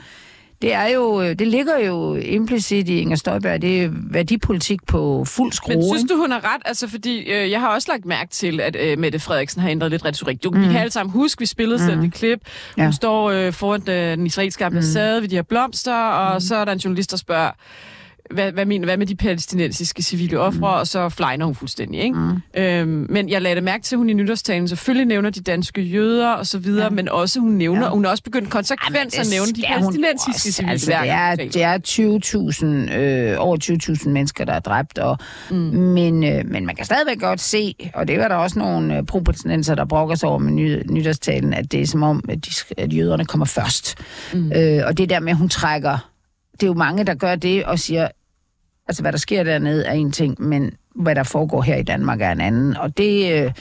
det 0.62 0.74
er 0.74 0.86
jo, 0.86 1.22
det 1.32 1.46
ligger 1.46 1.78
jo 1.78 2.14
implicit 2.14 2.88
i 2.88 2.98
Inger 3.00 3.16
Støjberg, 3.16 3.62
det 3.62 3.82
er 3.82 3.88
værdipolitik 3.92 4.86
på 4.86 5.24
fuld 5.24 5.52
skrue. 5.52 5.74
Men 5.74 5.84
synes 5.96 6.10
du, 6.10 6.16
hun 6.16 6.30
har 6.30 6.54
ret? 6.54 6.62
Altså, 6.64 6.88
fordi 6.88 7.18
øh, 7.18 7.50
jeg 7.50 7.60
har 7.60 7.68
også 7.74 7.92
lagt 7.92 8.04
mærke 8.04 8.30
til, 8.30 8.60
at 8.60 8.76
øh, 8.80 8.98
Mette 8.98 9.18
Frederiksen 9.18 9.62
har 9.62 9.68
ændret 9.68 9.90
lidt 9.90 10.04
retorik. 10.04 10.44
Du, 10.44 10.50
mm. 10.50 10.60
Vi 10.60 10.66
kan 10.66 10.76
alle 10.76 10.90
sammen 10.90 11.12
huske, 11.12 11.38
vi 11.40 11.46
spillede 11.46 11.78
mm. 11.82 11.86
selv 11.88 12.00
et 12.00 12.12
klip. 12.14 12.40
Hun 12.76 12.84
Ja. 12.84 12.90
står 12.90 13.30
øh, 13.30 13.52
foran 13.52 13.80
den 13.80 14.26
israelske 14.26 14.64
ambassade 14.64 15.18
mm. 15.20 15.22
ved 15.22 15.28
de 15.28 15.34
her 15.34 15.42
blomster, 15.42 15.94
og 15.94 16.34
mm. 16.34 16.40
så 16.40 16.56
er 16.56 16.64
der 16.64 16.72
en 16.72 16.78
journalist, 16.78 17.10
der 17.10 17.16
spørger, 17.16 17.50
hvad, 18.30 18.52
hvad, 18.52 18.66
mener, 18.66 18.84
hvad 18.84 18.96
med 18.96 19.06
de 19.06 19.16
palæstinensiske 19.16 20.02
civile 20.02 20.40
ofre, 20.40 20.58
mm. 20.58 20.62
og 20.62 20.86
så 20.86 21.08
flejner 21.08 21.46
hun 21.46 21.54
fuldstændig. 21.54 22.00
Ikke? 22.00 22.18
Mm. 22.18 22.60
Øhm, 22.62 23.06
men 23.10 23.28
jeg 23.28 23.42
lagde 23.42 23.54
det 23.54 23.64
mærke 23.64 23.84
til, 23.84 23.94
at 23.94 23.98
hun 23.98 24.10
i 24.10 24.12
nytårstalen 24.12 24.68
selvfølgelig 24.68 25.06
nævner 25.06 25.30
de 25.30 25.40
danske 25.40 25.82
jøder 25.82 26.28
og 26.28 26.46
så 26.46 26.58
videre, 26.58 26.84
ja. 26.84 26.90
men 26.90 27.08
også 27.08 27.40
hun 27.40 27.52
nævner, 27.52 27.82
ja. 27.84 27.90
hun 27.90 28.04
har 28.04 28.10
også 28.10 28.22
begyndt 28.22 28.50
konsekvent 28.50 29.18
at 29.18 29.26
nævne 29.30 29.52
de 29.52 29.62
palæstinensiske 29.68 30.52
civile. 30.52 30.70
altså, 30.70 30.90
det, 30.90 31.10
er, 31.10 31.34
det 31.34 31.62
er 31.62 32.88
20.000, 32.88 32.96
øh, 32.96 33.36
over 33.38 33.56
20.000 34.02 34.08
mennesker, 34.08 34.44
der 34.44 34.52
er 34.52 34.60
dræbt, 34.60 34.98
og, 34.98 35.18
mm. 35.50 35.56
men, 35.56 36.24
øh, 36.24 36.46
men 36.46 36.66
man 36.66 36.76
kan 36.76 36.84
stadigvæk 36.84 37.20
godt 37.20 37.40
se, 37.40 37.74
og 37.94 38.08
det 38.08 38.18
var 38.18 38.28
der 38.28 38.34
også 38.34 38.58
nogle 38.58 38.96
øh, 38.96 39.02
propalæstinenser, 39.02 39.74
der 39.74 39.84
brokker 39.84 40.14
sig 40.14 40.28
over 40.28 40.38
med 40.38 40.52
ny, 40.52 40.82
nytårstalen, 40.90 41.54
at 41.54 41.72
det 41.72 41.80
er 41.80 41.86
som 41.86 42.02
om, 42.02 42.24
at, 42.28 42.46
de, 42.46 42.50
at 42.82 42.92
jøderne 42.92 43.24
kommer 43.24 43.46
først. 43.46 43.98
Mm. 44.34 44.52
Øh, 44.52 44.82
og 44.86 44.98
det 44.98 45.10
der 45.10 45.20
med, 45.20 45.30
at 45.30 45.36
hun 45.36 45.48
trækker, 45.48 46.10
det 46.52 46.62
er 46.62 46.66
jo 46.66 46.74
mange, 46.74 47.04
der 47.04 47.14
gør 47.14 47.34
det 47.34 47.64
og 47.64 47.78
siger, 47.78 48.08
altså 48.90 49.02
hvad 49.02 49.12
der 49.12 49.18
sker 49.18 49.42
dernede 49.42 49.86
er 49.86 49.92
en 49.92 50.12
ting, 50.12 50.42
men 50.42 50.72
hvad 50.94 51.14
der 51.14 51.22
foregår 51.22 51.62
her 51.62 51.76
i 51.76 51.82
Danmark 51.82 52.20
er 52.20 52.32
en 52.32 52.40
anden. 52.40 52.76
Og 52.76 52.96
det... 52.96 53.44
Øh, 53.44 53.52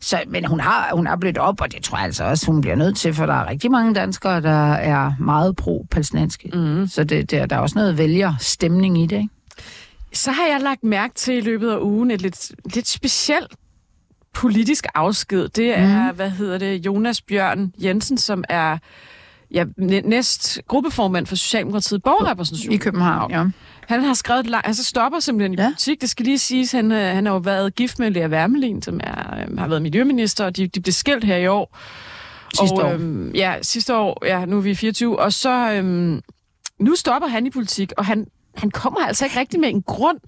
så, 0.00 0.20
men 0.28 0.44
hun 0.44 0.60
har, 0.60 0.90
hun 0.92 1.06
har 1.06 1.16
blødt 1.16 1.38
op, 1.38 1.60
og 1.60 1.72
det 1.72 1.82
tror 1.82 1.98
jeg 1.98 2.04
altså 2.04 2.24
også, 2.24 2.46
hun 2.46 2.60
bliver 2.60 2.76
nødt 2.76 2.96
til, 2.96 3.14
for 3.14 3.26
der 3.26 3.34
er 3.34 3.50
rigtig 3.50 3.70
mange 3.70 3.94
danskere, 3.94 4.40
der 4.40 4.72
er 4.72 5.12
meget 5.20 5.56
pro-palæstinenske. 5.56 6.50
Mm. 6.54 6.86
Så 6.86 7.04
det, 7.04 7.30
det, 7.30 7.50
der 7.50 7.56
er 7.56 7.60
også 7.60 7.78
noget 7.78 7.98
vælger 7.98 8.34
stemning 8.40 9.02
i 9.02 9.06
det, 9.06 9.16
ikke? 9.16 9.28
Så 10.12 10.30
har 10.30 10.46
jeg 10.46 10.60
lagt 10.60 10.84
mærke 10.84 11.14
til 11.14 11.34
i 11.34 11.40
løbet 11.40 11.70
af 11.70 11.78
ugen 11.80 12.10
et 12.10 12.22
lidt, 12.22 12.52
lidt 12.74 12.88
specielt 12.88 13.52
politisk 14.34 14.86
afsked. 14.94 15.48
Det 15.48 15.78
er, 15.78 16.10
mm. 16.10 16.16
hvad 16.16 16.30
hedder 16.30 16.58
det, 16.58 16.86
Jonas 16.86 17.22
Bjørn 17.22 17.72
Jensen, 17.82 18.18
som 18.18 18.44
er 18.48 18.78
ja, 19.50 19.64
næ- 19.76 20.00
næst 20.00 20.60
gruppeformand 20.68 21.26
for 21.26 21.36
Socialdemokratiet 21.36 22.02
borgerrepræsentation. 22.02 22.72
I 22.72 22.76
København, 22.76 23.30
ja. 23.30 23.44
Han 23.88 24.04
har 24.04 24.14
skrevet 24.14 24.40
et 24.40 24.46
langt... 24.46 24.66
Altså 24.66 24.84
stopper 24.84 25.20
simpelthen 25.20 25.54
i 25.54 25.56
Ja. 25.56 25.66
politik. 25.68 26.00
Det 26.00 26.10
skal 26.10 26.24
lige 26.24 26.38
siges, 26.38 26.72
han, 26.72 26.92
øh, 26.92 27.14
han 27.14 27.26
har 27.26 27.32
jo 27.32 27.38
været 27.38 27.74
gift 27.74 27.98
med 27.98 28.10
Lea 28.10 28.26
Wermelin, 28.28 28.82
som 28.82 29.00
er, 29.02 29.36
øh, 29.50 29.58
har 29.58 29.68
været 29.68 29.82
miljøminister, 29.82 30.44
og 30.44 30.56
de, 30.56 30.66
de 30.66 30.80
blev 30.80 30.92
skilt 30.92 31.24
her 31.24 31.36
i 31.36 31.46
år. 31.46 31.78
Sidste 32.60 32.74
og, 32.74 32.84
år. 32.84 32.92
Øhm, 32.92 33.30
ja, 33.34 33.54
sidste 33.62 33.96
år. 33.96 34.26
Ja, 34.26 34.44
nu 34.44 34.56
er 34.56 34.60
vi 34.60 34.74
24. 34.74 35.18
Og 35.18 35.32
så... 35.32 35.72
Øhm, 35.72 36.20
nu 36.80 36.94
stopper 36.94 37.28
han 37.28 37.46
i 37.46 37.50
politik, 37.50 37.92
og 37.96 38.06
han, 38.06 38.26
han 38.56 38.70
kommer 38.70 39.00
altså 39.06 39.24
ikke 39.24 39.40
rigtig 39.40 39.60
med 39.60 39.68
en 39.68 39.82
grund. 39.82 40.18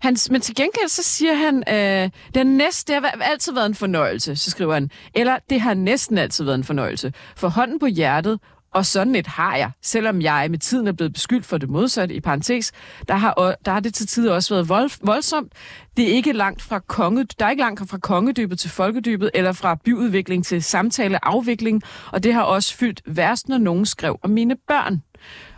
Han, 0.00 0.16
men 0.30 0.40
til 0.40 0.54
gengæld 0.54 0.88
så 0.88 1.02
siger 1.02 1.34
han, 1.34 1.64
øh, 1.74 2.10
den 2.34 2.46
næste, 2.46 2.92
det 2.94 3.02
har 3.02 3.22
altid 3.22 3.52
været 3.52 3.66
en 3.66 3.74
fornøjelse, 3.74 4.36
så 4.36 4.50
skriver 4.50 4.74
han. 4.74 4.90
Eller 5.14 5.38
det 5.50 5.60
har 5.60 5.74
næsten 5.74 6.18
altid 6.18 6.44
været 6.44 6.54
en 6.58 6.64
fornøjelse. 6.64 7.12
For 7.36 7.48
hånden 7.48 7.78
på 7.78 7.86
hjertet, 7.86 8.40
og 8.76 8.86
sådan 8.86 9.14
et 9.14 9.26
har 9.26 9.56
jeg, 9.56 9.70
selvom 9.82 10.22
jeg 10.22 10.46
med 10.50 10.58
tiden 10.58 10.86
er 10.86 10.92
blevet 10.92 11.12
beskyldt 11.12 11.46
for 11.46 11.58
det 11.58 11.70
modsatte, 11.70 12.14
i 12.14 12.20
parentes, 12.20 12.72
der 13.08 13.14
har, 13.14 13.54
der 13.64 13.72
har 13.72 13.80
det 13.80 13.94
til 13.94 14.06
tider 14.06 14.32
også 14.32 14.54
været 14.54 14.68
vold, 14.68 14.90
voldsomt. 15.02 15.52
Det 15.96 16.04
er 16.10 16.14
ikke 16.14 16.32
langt 16.32 16.62
fra 16.62 16.78
konge, 16.78 17.26
der 17.38 17.46
er 17.46 17.50
ikke 17.50 17.62
langt 17.62 17.90
fra 17.90 17.98
kongedybet 17.98 18.58
til 18.58 18.70
folkedybet, 18.70 19.30
eller 19.34 19.52
fra 19.52 19.74
byudvikling 19.84 20.44
til 20.46 20.62
samtaleafvikling, 20.62 21.82
og 22.12 22.22
det 22.22 22.34
har 22.34 22.42
også 22.42 22.74
fyldt 22.76 23.02
værst, 23.06 23.48
når 23.48 23.58
nogen 23.58 23.86
skrev 23.86 24.18
om 24.22 24.30
mine 24.30 24.56
børn. 24.68 25.02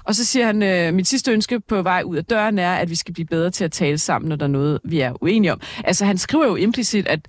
Og 0.04 0.14
så 0.14 0.24
siger 0.24 0.46
han, 0.46 0.62
øh, 0.62 0.94
mit 0.94 1.06
sidste 1.08 1.32
ønske 1.32 1.60
på 1.60 1.82
vej 1.82 2.02
ud 2.06 2.16
af 2.16 2.24
døren 2.24 2.58
er, 2.58 2.74
at 2.74 2.90
vi 2.90 2.94
skal 2.94 3.14
blive 3.14 3.26
bedre 3.26 3.50
til 3.50 3.64
at 3.64 3.72
tale 3.72 3.98
sammen, 3.98 4.28
når 4.28 4.36
der 4.36 4.44
er 4.46 4.50
noget, 4.50 4.78
vi 4.84 5.00
er 5.00 5.22
uenige 5.22 5.52
om. 5.52 5.60
Altså, 5.84 6.04
han 6.04 6.18
skriver 6.18 6.46
jo 6.46 6.56
implicit, 6.56 7.06
at, 7.06 7.20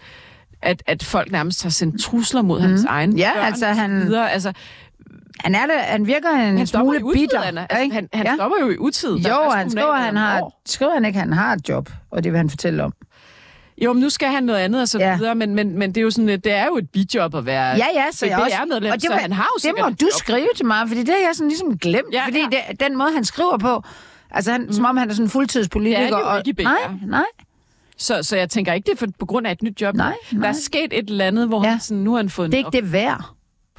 at, 0.62 0.84
at 0.88 1.04
folk 1.04 1.32
nærmest 1.32 1.64
har 1.64 1.70
sendt 1.70 2.02
trusler 2.02 2.42
mod 2.42 2.60
mm. 2.60 2.66
hans 2.66 2.84
egen 2.86 3.18
Ja, 3.18 3.32
børn 3.36 3.46
altså, 3.46 3.66
han- 3.66 4.02
Videre. 4.02 4.32
Altså, 4.32 4.54
Han, 5.40 5.56
er 5.56 5.66
det, 5.66 5.76
han 5.76 6.08
virker 6.08 6.30
en 6.30 6.58
han 6.58 6.68
smule 6.68 7.06
utid, 7.06 7.20
bitter. 7.22 7.42
Anna. 7.42 7.62
Altså, 7.70 7.84
ikke? 7.84 7.96
han, 7.96 8.10
han 8.14 8.26
ja. 8.26 8.36
stopper 8.36 8.58
jo 8.62 8.70
i 8.70 8.78
utid. 8.78 9.10
Der 9.10 9.34
er 9.34 9.44
Jo, 9.46 9.50
han 9.50 9.70
skriver, 9.72 9.94
han 9.94 10.16
har, 10.18 10.42
år. 10.42 10.62
skriver 10.66 10.94
han 10.94 11.06
ikke, 11.06 11.18
at 11.18 11.24
han 11.24 11.34
har 11.34 11.54
et 11.54 11.70
job, 11.70 11.90
og 12.12 12.24
det 12.24 12.32
vil 12.32 12.38
han 12.38 12.50
fortælle 12.50 12.84
om. 12.84 12.94
Jo, 13.84 13.94
men 13.94 14.02
nu 14.04 14.10
skal 14.10 14.28
han 14.28 14.44
noget 14.44 14.60
andet 14.60 14.82
og 14.82 14.88
så 14.88 15.00
Ja. 15.00 15.18
videre, 15.18 15.36
men, 15.36 15.56
men, 15.56 15.78
men 15.80 15.90
det 15.90 15.98
er 15.98 16.02
jo 16.02 16.12
sådan, 16.12 16.28
det 16.28 16.46
er 16.54 16.66
jo 16.66 16.78
et 16.78 16.90
bidjob 16.90 17.36
at 17.36 17.46
være 17.46 17.66
Ja, 17.76 17.86
ja, 17.96 18.06
så 18.12 18.26
jeg 18.26 18.38
også... 18.40 18.58
BBR-medlem, 18.58 18.92
og 18.94 19.02
så 19.02 19.08
var- 19.10 19.18
han 19.18 19.32
har 19.34 19.48
jo 19.66 19.70
Det 19.70 19.76
må 19.82 19.90
du 19.90 19.96
job. 20.06 20.10
skrive 20.18 20.48
til 20.56 20.66
mig, 20.66 20.88
fordi 20.88 21.00
det 21.00 21.10
har 21.10 21.16
jeg 21.28 21.32
sådan 21.36 21.48
ligesom 21.50 21.78
glemt. 21.78 22.14
Ja, 22.14 22.26
fordi 22.26 22.40
ja. 22.40 22.46
Det, 22.72 22.80
den 22.80 22.98
måde, 22.98 23.12
han 23.14 23.24
skriver 23.26 23.58
på, 23.58 23.84
altså 24.32 24.52
han, 24.52 24.62
mm. 24.62 24.74
som 24.74 24.86
om 24.86 24.98
han 24.98 25.10
er 25.10 25.14
sådan 25.14 25.26
en 25.26 25.30
fuldtidspolitiker. 25.30 26.00
Ja, 26.00 26.06
det 26.08 26.14
er 26.14 26.20
jo 26.20 26.26
og, 26.30 26.42
ikke. 26.48 26.64
Nej, 26.64 26.74
nej. 27.08 27.24
Så, 27.98 28.24
så 28.24 28.38
jeg 28.38 28.50
tænker 28.50 28.74
ikke, 28.74 28.86
det 28.86 28.92
er 28.94 28.98
for, 28.98 29.08
på 29.20 29.26
grund 29.26 29.48
af 29.48 29.52
et 29.52 29.62
nyt 29.64 29.82
job. 29.82 29.96
Nej, 29.96 30.14
Der 30.32 30.38
nej. 30.38 30.50
er 30.50 30.54
sket 30.54 30.88
et 30.92 31.10
eller 31.10 31.26
andet, 31.26 31.48
hvor 31.48 31.64
ja. 31.64 31.70
Han 31.70 31.80
sådan, 31.80 32.04
nu 32.04 32.12
har 32.12 32.18
han 32.18 32.30
fået 32.30 32.52
Det 32.52 32.60
er 32.60 32.66
ikke 32.66 32.82
det 32.82 32.94
værd. 32.94 33.24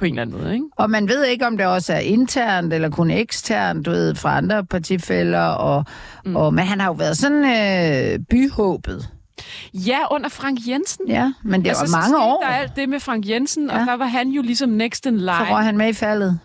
På 0.01 0.05
en 0.05 0.11
eller 0.11 0.21
anden 0.21 0.41
måde. 0.41 0.53
Ikke? 0.53 0.65
Og 0.75 0.89
man 0.89 1.07
ved 1.07 1.25
ikke, 1.25 1.47
om 1.47 1.57
det 1.57 1.65
også 1.65 1.93
er 1.93 1.99
internt 1.99 2.73
eller 2.73 2.89
kun 2.89 3.11
eksternt, 3.11 3.85
du 3.85 3.91
ved, 3.91 4.15
fra 4.15 4.37
andre 4.37 4.65
partifælder. 4.65 5.45
Og, 5.45 5.85
mm. 6.25 6.35
og, 6.35 6.53
men 6.53 6.65
han 6.65 6.79
har 6.79 6.87
jo 6.87 6.93
været 6.93 7.17
sådan 7.17 7.43
øh, 7.43 8.19
byhåbet. 8.29 9.09
Ja, 9.73 9.97
under 10.11 10.29
Frank 10.29 10.59
Jensen. 10.67 11.05
Ja, 11.07 11.33
men 11.43 11.61
det 11.61 11.67
altså, 11.69 11.81
var 11.83 11.87
så 11.87 11.91
mange 11.95 12.07
skete 12.07 12.17
år. 12.17 12.41
der 12.41 12.47
alt 12.47 12.75
det 12.75 12.89
med 12.89 12.99
Frank 12.99 13.29
Jensen, 13.29 13.67
ja. 13.67 13.73
og 13.73 13.79
Ja. 13.79 13.85
der 13.91 13.97
var 13.97 14.05
han 14.05 14.29
jo 14.29 14.41
ligesom 14.41 14.69
next 14.69 15.05
in 15.05 15.17
line. 15.17 15.27
Så 15.31 15.45
røg 15.53 15.63
han 15.63 15.77
med 15.77 15.89
i 15.89 15.93
faldet. 15.93 16.39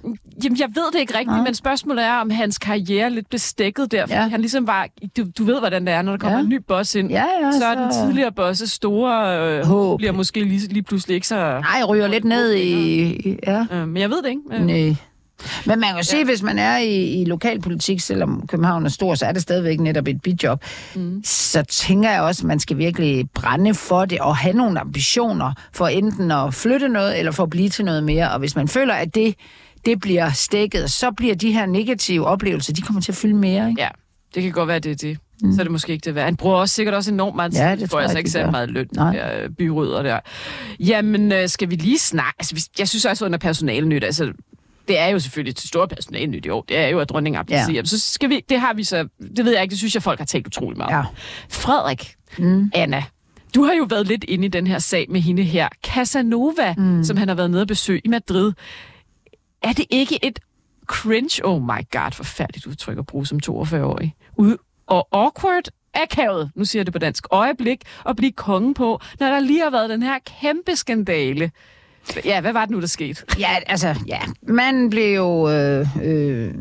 Jamen, 0.44 0.58
jeg 0.58 0.68
ved 0.74 0.92
det 0.92 0.98
ikke 1.00 1.12
rigtigt, 1.14 1.28
Nej. 1.36 1.42
men 1.44 1.54
spørgsmålet 1.54 2.04
er, 2.04 2.12
om 2.12 2.30
hans 2.30 2.58
karriere 2.58 3.10
lidt 3.10 3.28
blev 3.28 3.38
stækket 3.38 3.92
der, 3.92 4.00
fordi 4.02 4.14
Ja. 4.14 4.28
han 4.28 4.40
ligesom 4.40 4.66
var... 4.66 4.88
Du, 5.16 5.24
du 5.38 5.44
ved, 5.44 5.58
hvordan 5.58 5.86
det 5.86 5.94
er, 5.94 6.02
når 6.02 6.12
der 6.12 6.18
kommer 6.18 6.38
Ja. 6.38 6.42
en 6.44 6.48
ny 6.48 6.58
boss 6.68 6.94
ind. 6.94 7.10
Ja, 7.10 7.24
ja, 7.42 7.52
så 7.52 7.64
er 7.64 7.74
den 7.74 7.92
så- 7.92 8.04
tidligere 8.06 8.32
boss 8.32 8.70
store 8.72 9.38
øh, 9.58 9.64
Håb. 9.66 9.98
bliver 9.98 10.12
måske 10.12 10.44
lige, 10.44 10.68
lige 10.68 10.82
pludselig 10.82 11.14
ikke 11.14 11.28
så... 11.28 11.36
Nej, 11.60 11.82
ryger 11.88 12.06
lidt 12.06 12.24
ned 12.24 12.52
i... 12.52 13.04
i- 13.28 13.36
Ja. 13.46 13.66
Øh, 13.72 13.88
men 13.88 13.96
jeg 14.02 14.10
ved 14.10 14.22
det 14.22 14.28
ikke. 14.28 14.40
Øh, 14.52 14.66
Nej. 14.66 14.94
Men 15.66 15.80
man 15.80 15.88
kan 15.88 15.96
jo 15.96 16.02
se, 16.02 16.16
Ja. 16.16 16.24
hvis 16.24 16.42
man 16.42 16.58
er 16.58 16.78
i, 16.78 17.20
i 17.20 17.24
lokalpolitik, 17.24 18.00
selvom 18.00 18.46
København 18.48 18.84
er 18.84 18.88
stor, 18.90 19.14
så 19.14 19.26
er 19.26 19.32
det 19.32 19.42
stadigvæk 19.42 19.80
netop 19.80 20.08
et 20.08 20.22
bidjob. 20.22 20.64
Mm. 20.94 21.20
Så 21.24 21.62
tænker 21.62 22.10
jeg 22.10 22.22
også, 22.22 22.42
at 22.42 22.46
man 22.46 22.60
skal 22.60 22.78
virkelig 22.78 23.30
brænde 23.34 23.74
for 23.74 24.04
det 24.04 24.18
og 24.18 24.36
have 24.36 24.56
nogle 24.56 24.80
ambitioner 24.80 25.52
for 25.72 25.86
enten 25.86 26.30
at 26.30 26.54
flytte 26.54 26.88
noget, 26.88 27.18
eller 27.18 27.32
for 27.32 27.42
at 27.42 27.50
blive 27.50 27.68
til 27.68 27.84
noget 27.84 28.04
mere. 28.04 28.30
Og 28.30 28.38
hvis 28.38 28.56
man 28.56 28.68
føler, 28.68 28.94
at 28.94 29.14
det, 29.14 29.34
det 29.86 30.00
bliver 30.00 30.30
stikket, 30.32 30.90
så 30.90 31.10
bliver 31.10 31.34
de 31.34 31.52
her 31.52 31.66
negative 31.66 32.26
oplevelser, 32.26 32.72
de 32.72 32.80
kommer 32.82 33.00
til 33.02 33.12
at 33.12 33.16
fylde 33.16 33.34
mere. 33.34 33.68
Ikke? 33.68 33.82
Ja, 33.82 33.88
det 34.34 34.42
kan 34.42 34.52
godt 34.52 34.68
være, 34.68 34.78
det 34.78 34.90
er 34.92 34.96
det. 34.96 35.18
Mm. 35.42 35.52
Så 35.54 35.60
er 35.60 35.64
det 35.64 35.72
måske 35.72 35.92
ikke 35.92 36.04
det 36.04 36.14
værd. 36.14 36.24
Han 36.24 36.36
bruger 36.36 36.56
også 36.56 36.74
sikkert 36.74 36.94
også 36.94 37.12
enormt 37.12 37.36
meget 37.36 37.52
tid. 37.52 37.60
Ja, 37.60 37.76
det 37.76 37.90
får 37.90 37.98
altså 38.00 38.18
ikke 38.18 38.30
gør. 38.32 38.50
meget 38.50 38.70
løn, 38.70 38.86
Nej. 38.92 39.12
de 39.12 39.18
der 39.18 39.42
øh, 39.42 39.50
byrødder 39.50 40.02
der. 40.02 40.18
Jamen, 40.80 41.32
øh, 41.32 41.48
skal 41.48 41.70
vi 41.70 41.74
lige 41.76 41.98
snakke? 41.98 42.34
Altså, 42.38 42.68
jeg 42.78 42.88
synes 42.88 43.04
også 43.04 43.24
under 43.24 43.38
personalnyt, 43.38 44.04
altså, 44.04 44.32
det 44.88 44.98
er 44.98 45.06
jo 45.06 45.18
selvfølgelig 45.18 45.50
et 45.50 45.60
stort 45.60 45.88
personalnyt 45.88 46.50
år. 46.50 46.64
Det 46.68 46.76
er 46.76 46.88
jo, 46.88 47.00
at 47.00 47.08
dronningen 47.08 47.40
abdicerer. 47.40 47.72
Ja. 47.72 47.84
Så 47.84 48.00
skal 48.00 48.30
vi, 48.30 48.44
det 48.48 48.60
har 48.60 48.74
vi 48.74 48.84
så, 48.84 49.08
det 49.36 49.44
ved 49.44 49.52
jeg 49.52 49.62
ikke, 49.62 49.70
det 49.70 49.78
synes 49.78 49.94
jeg, 49.94 50.02
folk 50.02 50.18
har 50.18 50.26
tænkt 50.26 50.46
utrolig 50.46 50.78
meget. 50.78 50.96
Ja. 50.96 51.04
Frederik, 51.50 52.14
mm. 52.38 52.70
Anna, 52.74 53.04
du 53.54 53.62
har 53.62 53.74
jo 53.74 53.86
været 53.90 54.06
lidt 54.06 54.24
inde 54.24 54.44
i 54.44 54.48
den 54.48 54.66
her 54.66 54.78
sag 54.78 55.06
med 55.10 55.20
hende 55.20 55.42
her. 55.42 55.68
Casanova, 55.84 56.74
mm. 56.78 57.04
som 57.04 57.16
han 57.16 57.28
har 57.28 57.34
været 57.34 57.50
nede 57.50 57.62
og 57.62 57.68
besøge 57.68 58.00
i 58.04 58.08
Madrid. 58.08 58.52
Er 59.62 59.72
det 59.72 59.84
ikke 59.90 60.24
et 60.24 60.38
cringe, 60.86 61.44
oh 61.44 61.62
my 61.62 61.90
god, 61.90 62.12
forfærdeligt 62.12 62.66
udtryk 62.66 62.98
at 62.98 63.06
bruge 63.06 63.26
som 63.26 63.40
42-årig, 63.46 64.14
ud 64.36 64.56
og 64.86 65.08
awkward, 65.12 65.68
akavet, 65.94 66.50
nu 66.54 66.64
siger 66.64 66.80
jeg 66.80 66.86
det 66.86 66.92
på 66.92 66.98
dansk, 66.98 67.26
øjeblik 67.30 67.80
at 68.08 68.16
blive 68.16 68.32
kongen 68.32 68.74
på, 68.74 69.00
når 69.20 69.26
der 69.26 69.40
lige 69.40 69.62
har 69.62 69.70
været 69.70 69.90
den 69.90 70.02
her 70.02 70.18
kæmpe 70.40 70.76
skandale. 70.76 71.50
Ja, 72.24 72.40
hvad 72.40 72.52
var 72.52 72.60
det 72.60 72.70
nu, 72.70 72.80
der 72.80 72.86
skete? 72.86 73.22
Ja, 73.38 73.48
altså, 73.66 73.94
ja. 74.06 74.18
Man 74.48 74.90
blev 74.90 75.14
jo 75.16 75.50
øh, 75.50 75.86
øh, 76.02 76.54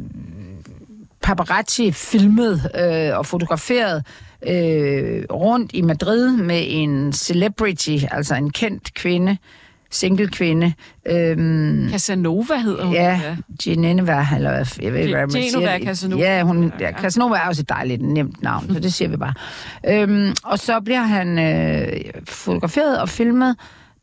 paparazzi 1.21 1.91
filmet 1.91 2.69
øh, 2.79 3.17
og 3.17 3.25
fotograferet 3.25 4.03
øh, 4.47 5.23
rundt 5.31 5.71
i 5.73 5.81
Madrid 5.81 6.31
med 6.37 6.63
en 6.67 7.13
celebrity, 7.13 7.97
altså 8.11 8.35
en 8.35 8.49
kendt 8.49 8.93
kvinde, 8.93 9.37
single 9.91 10.27
kvinde. 10.27 10.73
Øhm, 11.05 11.87
Casanova 11.91 12.55
hedder 12.57 12.85
hun. 12.85 12.93
ja, 12.93 13.21
Geneva, 13.63 14.25
eller 14.35 14.51
hvad- 14.51 14.79
jeg 14.81 14.93
ved 14.93 14.99
ikke, 14.99 15.15
hvad 15.15 15.27
man 15.27 15.41
Genova 15.41 15.75
siger. 15.77 15.85
Casanova. 15.85 16.23
Ja, 16.35 16.43
hun, 16.43 16.73
ja, 16.79 16.91
Casanova 16.91 17.35
er 17.35 17.47
også 17.47 17.61
et 17.61 17.69
dejligt 17.69 18.01
nemt 18.01 18.43
navn, 18.43 18.73
så 18.73 18.79
det 18.79 18.93
siger 18.93 19.09
vi 19.09 19.17
bare. 19.17 19.33
Øhm, 19.87 20.33
og 20.43 20.59
så 20.59 20.79
bliver 20.81 21.01
han 21.01 21.39
øh, 21.39 21.87
fotograferet 22.29 22.99
og 23.01 23.09
filmet, 23.09 23.55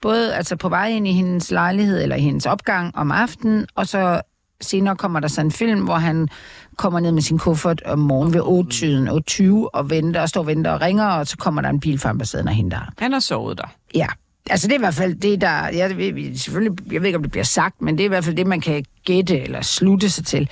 både 0.03 0.35
altså 0.35 0.57
på 0.57 0.69
vej 0.69 0.89
ind 0.89 1.09
i 1.09 1.13
hendes 1.13 1.51
lejlighed, 1.51 2.03
eller 2.03 2.17
i 2.17 2.21
hendes 2.21 2.47
opgang 2.47 2.97
om 2.97 3.11
aftenen, 3.11 3.67
og 3.75 3.87
så 3.89 4.21
senere 4.61 4.97
kommer 4.97 5.21
der 5.21 5.29
så 5.29 5.41
en 5.41 5.51
film, 5.51 5.81
hvor 5.81 5.95
han 5.95 6.29
kommer 6.77 7.01
ned 7.01 7.13
med 7.13 7.23
sin 7.23 7.39
kuffert 7.39 7.83
om 7.83 7.99
morgenen 7.99 8.35
ved 8.35 8.41
8-tiden, 8.41 9.09
8.20 9.09 9.69
og 9.73 9.91
venter, 9.91 10.21
og 10.21 10.29
står 10.29 10.41
og 10.41 10.47
venter 10.47 10.71
og 10.71 10.81
ringer, 10.81 11.07
og 11.07 11.27
så 11.27 11.37
kommer 11.37 11.63
der 11.63 11.69
en 11.69 11.81
bil 11.81 11.99
fra 11.99 12.11
ambassaden 12.11 12.49
og 12.49 12.55
henter 12.55 12.77
ham. 12.77 12.93
Han 12.99 13.13
har 13.13 13.21
sovet 13.21 13.59
der. 13.59 13.75
Ja, 13.95 14.07
altså 14.51 14.69
det 14.69 14.75
er 14.75 14.79
i 14.79 14.81
hvert 14.81 14.95
fald 14.95 15.15
det, 15.15 15.41
der... 15.41 15.95
Ved, 15.95 16.37
selvfølgelig, 16.37 16.93
jeg 16.93 17.01
ved 17.01 17.07
ikke, 17.07 17.17
om 17.17 17.23
det 17.23 17.33
bliver 17.33 17.45
sagt, 17.45 17.83
men 17.83 17.99
det 17.99 18.05
er 18.05 18.05
i 18.05 18.09
hvert 18.09 18.25
fald 18.25 18.37
det, 18.37 18.47
man 18.47 18.61
kan 18.61 18.85
gætte 19.05 19.41
eller 19.41 19.61
slutte 19.61 20.11
sig 20.11 20.25
til. 20.25 20.51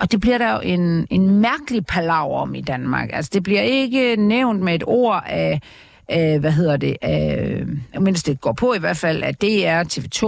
Og 0.00 0.12
det 0.12 0.20
bliver 0.20 0.38
der 0.38 0.52
jo 0.52 0.60
en, 0.60 1.06
en 1.10 1.30
mærkelig 1.40 1.86
palaver 1.86 2.38
om 2.38 2.54
i 2.54 2.60
Danmark. 2.60 3.10
Altså 3.12 3.30
det 3.34 3.42
bliver 3.42 3.62
ikke 3.62 4.16
nævnt 4.16 4.60
med 4.62 4.74
et 4.74 4.84
ord 4.86 5.24
af... 5.26 5.60
af 6.08 6.40
hvad 6.40 6.50
hedder 6.50 6.76
det? 6.76 6.96
Af, 7.02 7.64
mens 8.00 8.22
det 8.22 8.40
går 8.40 8.52
på 8.52 8.74
i 8.74 8.78
hvert 8.78 8.96
fald, 8.96 9.22
at 9.22 9.40
det 9.40 9.66
er 9.66 9.84
TV2, 9.84 10.26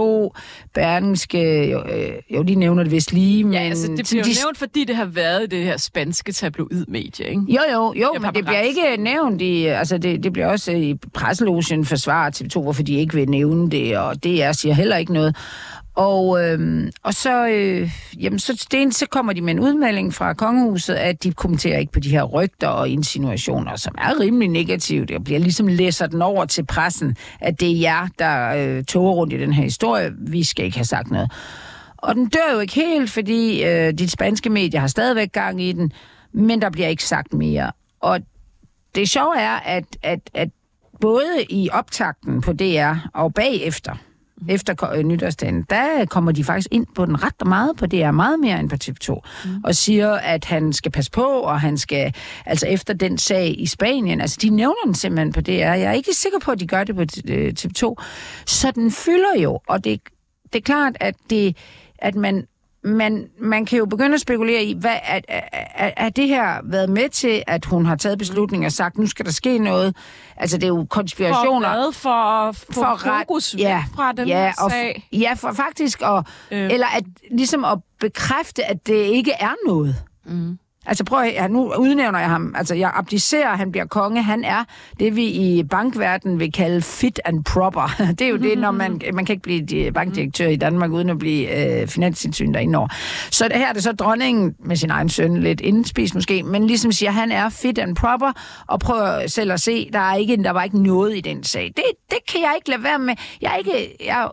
Berlingske, 0.73 1.69
jo, 1.69 1.79
øh, 1.79 2.11
jo, 2.35 2.43
de 2.43 2.55
nævner 2.55 2.83
det 2.83 2.91
vist 2.91 3.13
lige, 3.13 3.43
men... 3.43 3.53
Ja, 3.53 3.59
altså, 3.59 3.87
det 3.87 4.07
bliver 4.09 4.23
de, 4.23 4.29
jo 4.29 4.35
nævnt, 4.45 4.57
fordi 4.57 4.83
det 4.83 4.95
har 4.95 5.05
været 5.05 5.51
det 5.51 5.63
her 5.63 5.77
spanske 5.77 6.31
tabloidmedie, 6.31 7.29
ikke? 7.29 7.41
Jo, 7.47 7.61
jo, 7.73 7.93
jo, 7.93 8.11
Ja, 8.13 8.19
men 8.19 8.35
det 8.35 8.45
bliver 8.45 8.61
ikke 8.61 8.97
nævnt 8.97 9.41
i, 9.41 9.65
altså 9.65 9.97
det, 9.97 10.23
det 10.23 10.33
bliver 10.33 10.47
også 10.47 10.71
i 10.71 10.95
presselogen 11.13 11.85
forsvaret 11.85 12.41
TV2, 12.41 12.61
hvorfor 12.61 12.83
de 12.83 12.93
ikke 12.93 13.15
vil 13.15 13.29
nævne 13.29 13.71
det, 13.71 13.97
og 13.97 14.23
DR 14.23 14.51
siger 14.51 14.73
heller 14.73 14.97
ikke 14.97 15.13
noget. 15.13 15.35
Og, 15.99 16.43
øhm, 16.43 16.91
og 17.03 17.13
så, 17.13 17.47
øh, 17.47 17.91
jamen, 18.19 18.39
så, 18.39 18.67
det, 18.71 18.95
så 18.95 19.05
kommer 19.05 19.33
de 19.33 19.41
med 19.41 19.53
en 19.53 19.59
udmelding 19.59 20.13
fra 20.13 20.33
kongehuset, 20.33 20.93
at 20.93 21.23
de 21.23 21.33
kommenterer 21.33 21.79
ikke 21.79 21.91
på 21.91 21.99
de 21.99 22.09
her 22.09 22.23
rygter 22.23 22.67
og 22.67 22.89
insinuationer, 22.89 23.75
som 23.75 23.95
er 23.97 24.19
rimelig 24.19 24.47
negative. 24.49 25.05
Jeg 25.09 25.23
bliver 25.23 25.39
ligesom 25.39 25.67
læser 25.67 26.07
den 26.07 26.21
over 26.21 26.45
til 26.45 26.65
pressen, 26.65 27.15
at 27.41 27.59
det 27.59 27.71
er 27.71 27.79
jer, 27.79 28.07
der 28.19 28.55
øh, 28.55 28.83
tog 28.83 29.17
rundt 29.17 29.33
i 29.33 29.39
den 29.39 29.53
her 29.53 29.63
historie. 29.63 30.11
Vi 30.17 30.43
skal 30.43 30.65
ikke 30.65 30.77
have 30.77 30.85
sagt 30.85 31.11
noget. 31.11 31.31
Og 31.97 32.15
den 32.15 32.29
dør 32.29 32.53
jo 32.53 32.59
ikke 32.59 32.73
helt, 32.73 33.11
fordi 33.11 33.63
øh, 33.63 33.93
de 33.93 34.09
spanske 34.09 34.49
medier 34.49 34.79
har 34.79 34.87
stadigvæk 34.87 35.31
gang 35.31 35.61
i 35.61 35.71
den, 35.71 35.91
men 36.33 36.61
der 36.61 36.69
bliver 36.69 36.87
ikke 36.87 37.05
sagt 37.05 37.33
mere. 37.33 37.71
Og 37.99 38.19
det 38.95 39.09
sjove 39.09 39.39
er, 39.39 39.55
at, 39.55 39.85
at, 40.03 40.19
at 40.33 40.49
både 41.01 41.43
i 41.49 41.69
optakten 41.71 42.41
på 42.41 42.53
DR 42.53 42.93
og 43.13 43.33
bagefter, 43.33 43.95
efter 44.47 44.73
ko- 44.73 44.93
øh, 44.95 45.03
nytårsdagen, 45.03 45.65
der 45.69 46.05
kommer 46.05 46.31
de 46.31 46.43
faktisk 46.43 46.67
ind 46.71 46.85
på 46.95 47.05
den 47.05 47.23
ret 47.23 47.47
meget 47.47 47.77
på 47.77 47.85
DR, 47.85 48.11
meget 48.11 48.39
mere 48.39 48.59
end 48.59 48.69
på 48.69 48.75
TV2, 48.83 49.21
mm. 49.45 49.63
og 49.63 49.75
siger, 49.75 50.11
at 50.11 50.45
han 50.45 50.73
skal 50.73 50.91
passe 50.91 51.11
på, 51.11 51.25
og 51.25 51.61
han 51.61 51.77
skal, 51.77 52.13
altså 52.45 52.67
efter 52.67 52.93
den 52.93 53.17
sag 53.17 53.59
i 53.59 53.65
Spanien, 53.65 54.21
altså 54.21 54.37
de 54.41 54.49
nævner 54.49 54.83
den 54.85 54.95
simpelthen 54.95 55.33
på 55.33 55.41
DR. 55.41 55.51
Jeg 55.51 55.81
er 55.81 55.91
ikke 55.91 56.13
sikker 56.13 56.39
på, 56.39 56.51
at 56.51 56.59
de 56.59 56.67
gør 56.67 56.83
det 56.83 56.95
på 56.95 57.01
øh, 57.27 57.53
TV2. 57.59 57.95
Så 58.45 58.71
den 58.75 58.91
fylder 58.91 59.39
jo, 59.43 59.59
og 59.67 59.83
det, 59.83 60.01
det 60.53 60.59
er 60.59 60.63
klart, 60.63 60.97
at, 60.99 61.15
det, 61.29 61.57
at 61.99 62.15
man, 62.15 62.47
man, 62.83 63.27
man 63.39 63.65
kan 63.65 63.79
jo 63.79 63.85
begynde 63.85 64.13
at 64.13 64.21
spekulere 64.21 64.63
i, 64.63 64.73
hvad, 64.79 64.95
er, 65.03 65.19
er, 65.27 65.41
er, 65.75 65.91
er 65.97 66.09
det 66.09 66.27
her 66.27 66.59
været 66.63 66.89
med 66.89 67.09
til, 67.09 67.43
at 67.47 67.65
hun 67.65 67.85
har 67.85 67.95
taget 67.95 68.17
beslutninger 68.17 68.67
og 68.67 68.71
sagt, 68.71 68.97
nu 68.97 69.07
skal 69.07 69.25
der 69.25 69.31
ske 69.31 69.57
noget? 69.57 69.95
Altså, 70.37 70.57
det 70.57 70.63
er 70.63 70.67
jo 70.67 70.77
For 70.79 70.85
konspirationer. 70.85 71.69
hvad? 71.69 71.93
For 71.93 72.09
at 72.09 72.55
få 72.55 72.81
ret- 72.81 72.99
fokus 73.27 73.55
væk 73.57 73.65
fra 73.95 74.11
den 74.11 74.27
ja, 74.27 74.53
og, 74.57 74.71
sag? 74.71 75.07
Ja, 75.13 75.33
for 75.33 75.51
faktisk, 75.51 76.01
og, 76.01 76.23
øh. 76.51 76.71
eller 76.73 76.87
at, 76.87 77.03
ligesom 77.31 77.65
at 77.65 77.79
bekræfte, 77.99 78.65
at 78.65 78.87
det 78.87 78.93
ikke 78.93 79.31
er 79.31 79.53
noget. 79.67 79.95
Mm. 80.25 80.57
Altså 80.89 81.03
prøv 81.03 81.19
at, 81.19 81.33
ja, 81.33 81.47
nu 81.47 81.73
udnævner 81.77 82.19
jeg 82.19 82.29
ham, 82.29 82.53
altså 82.57 82.75
jeg 82.75 82.91
abdicerer, 82.95 83.55
han 83.55 83.71
bliver 83.71 83.85
konge, 83.85 84.23
han 84.23 84.43
er 84.43 84.63
det, 84.99 85.15
vi 85.15 85.25
i 85.25 85.63
bankverdenen 85.63 86.39
vil 86.39 86.51
kalde 86.51 86.81
fit 86.81 87.19
and 87.25 87.43
proper. 87.43 87.95
Det 88.19 88.21
er 88.21 88.29
jo 88.29 88.37
det, 88.37 88.57
når 88.57 88.71
man, 88.71 89.01
man 89.13 89.25
kan 89.25 89.33
ikke 89.33 89.65
blive 89.65 89.91
bankdirektør 89.91 90.47
i 90.47 90.55
Danmark, 90.55 90.91
uden 90.91 91.09
at 91.09 91.19
blive 91.19 91.81
øh, 91.81 91.87
finansindsyn 91.87 92.53
derinde 92.53 92.79
over. 92.79 92.87
Så 93.31 93.49
her 93.53 93.67
er 93.67 93.73
det 93.73 93.83
så 93.83 93.91
dronningen 93.91 94.55
med 94.59 94.75
sin 94.75 94.89
egen 94.89 95.09
søn, 95.09 95.37
lidt 95.37 95.61
indspist 95.61 96.15
måske, 96.15 96.43
men 96.43 96.67
ligesom 96.67 96.91
siger, 96.91 97.11
han 97.11 97.31
er 97.31 97.49
fit 97.49 97.79
and 97.79 97.95
proper, 97.95 98.31
og 98.67 98.79
prøver 98.79 99.27
selv 99.27 99.51
at 99.51 99.61
se, 99.61 99.89
der, 99.93 99.99
er 99.99 100.15
ikke, 100.15 100.37
der 100.37 100.51
var 100.51 100.63
ikke 100.63 100.83
noget 100.83 101.17
i 101.17 101.21
den 101.21 101.43
sag. 101.43 101.73
Det, 101.75 101.83
det 102.09 102.17
kan 102.31 102.41
jeg 102.41 102.53
ikke 102.55 102.69
lade 102.69 102.83
være 102.83 102.99
med. 102.99 103.15
Jeg 103.41 103.51
er 103.51 103.55
ikke, 103.55 103.95
jeg 104.05 104.29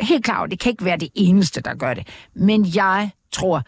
helt 0.00 0.24
klar 0.24 0.46
det 0.46 0.60
kan 0.60 0.70
ikke 0.70 0.84
være 0.84 0.96
det 0.96 1.08
eneste, 1.14 1.60
der 1.60 1.74
gør 1.74 1.94
det. 1.94 2.08
Men 2.34 2.66
jeg 2.74 3.10
tror, 3.32 3.62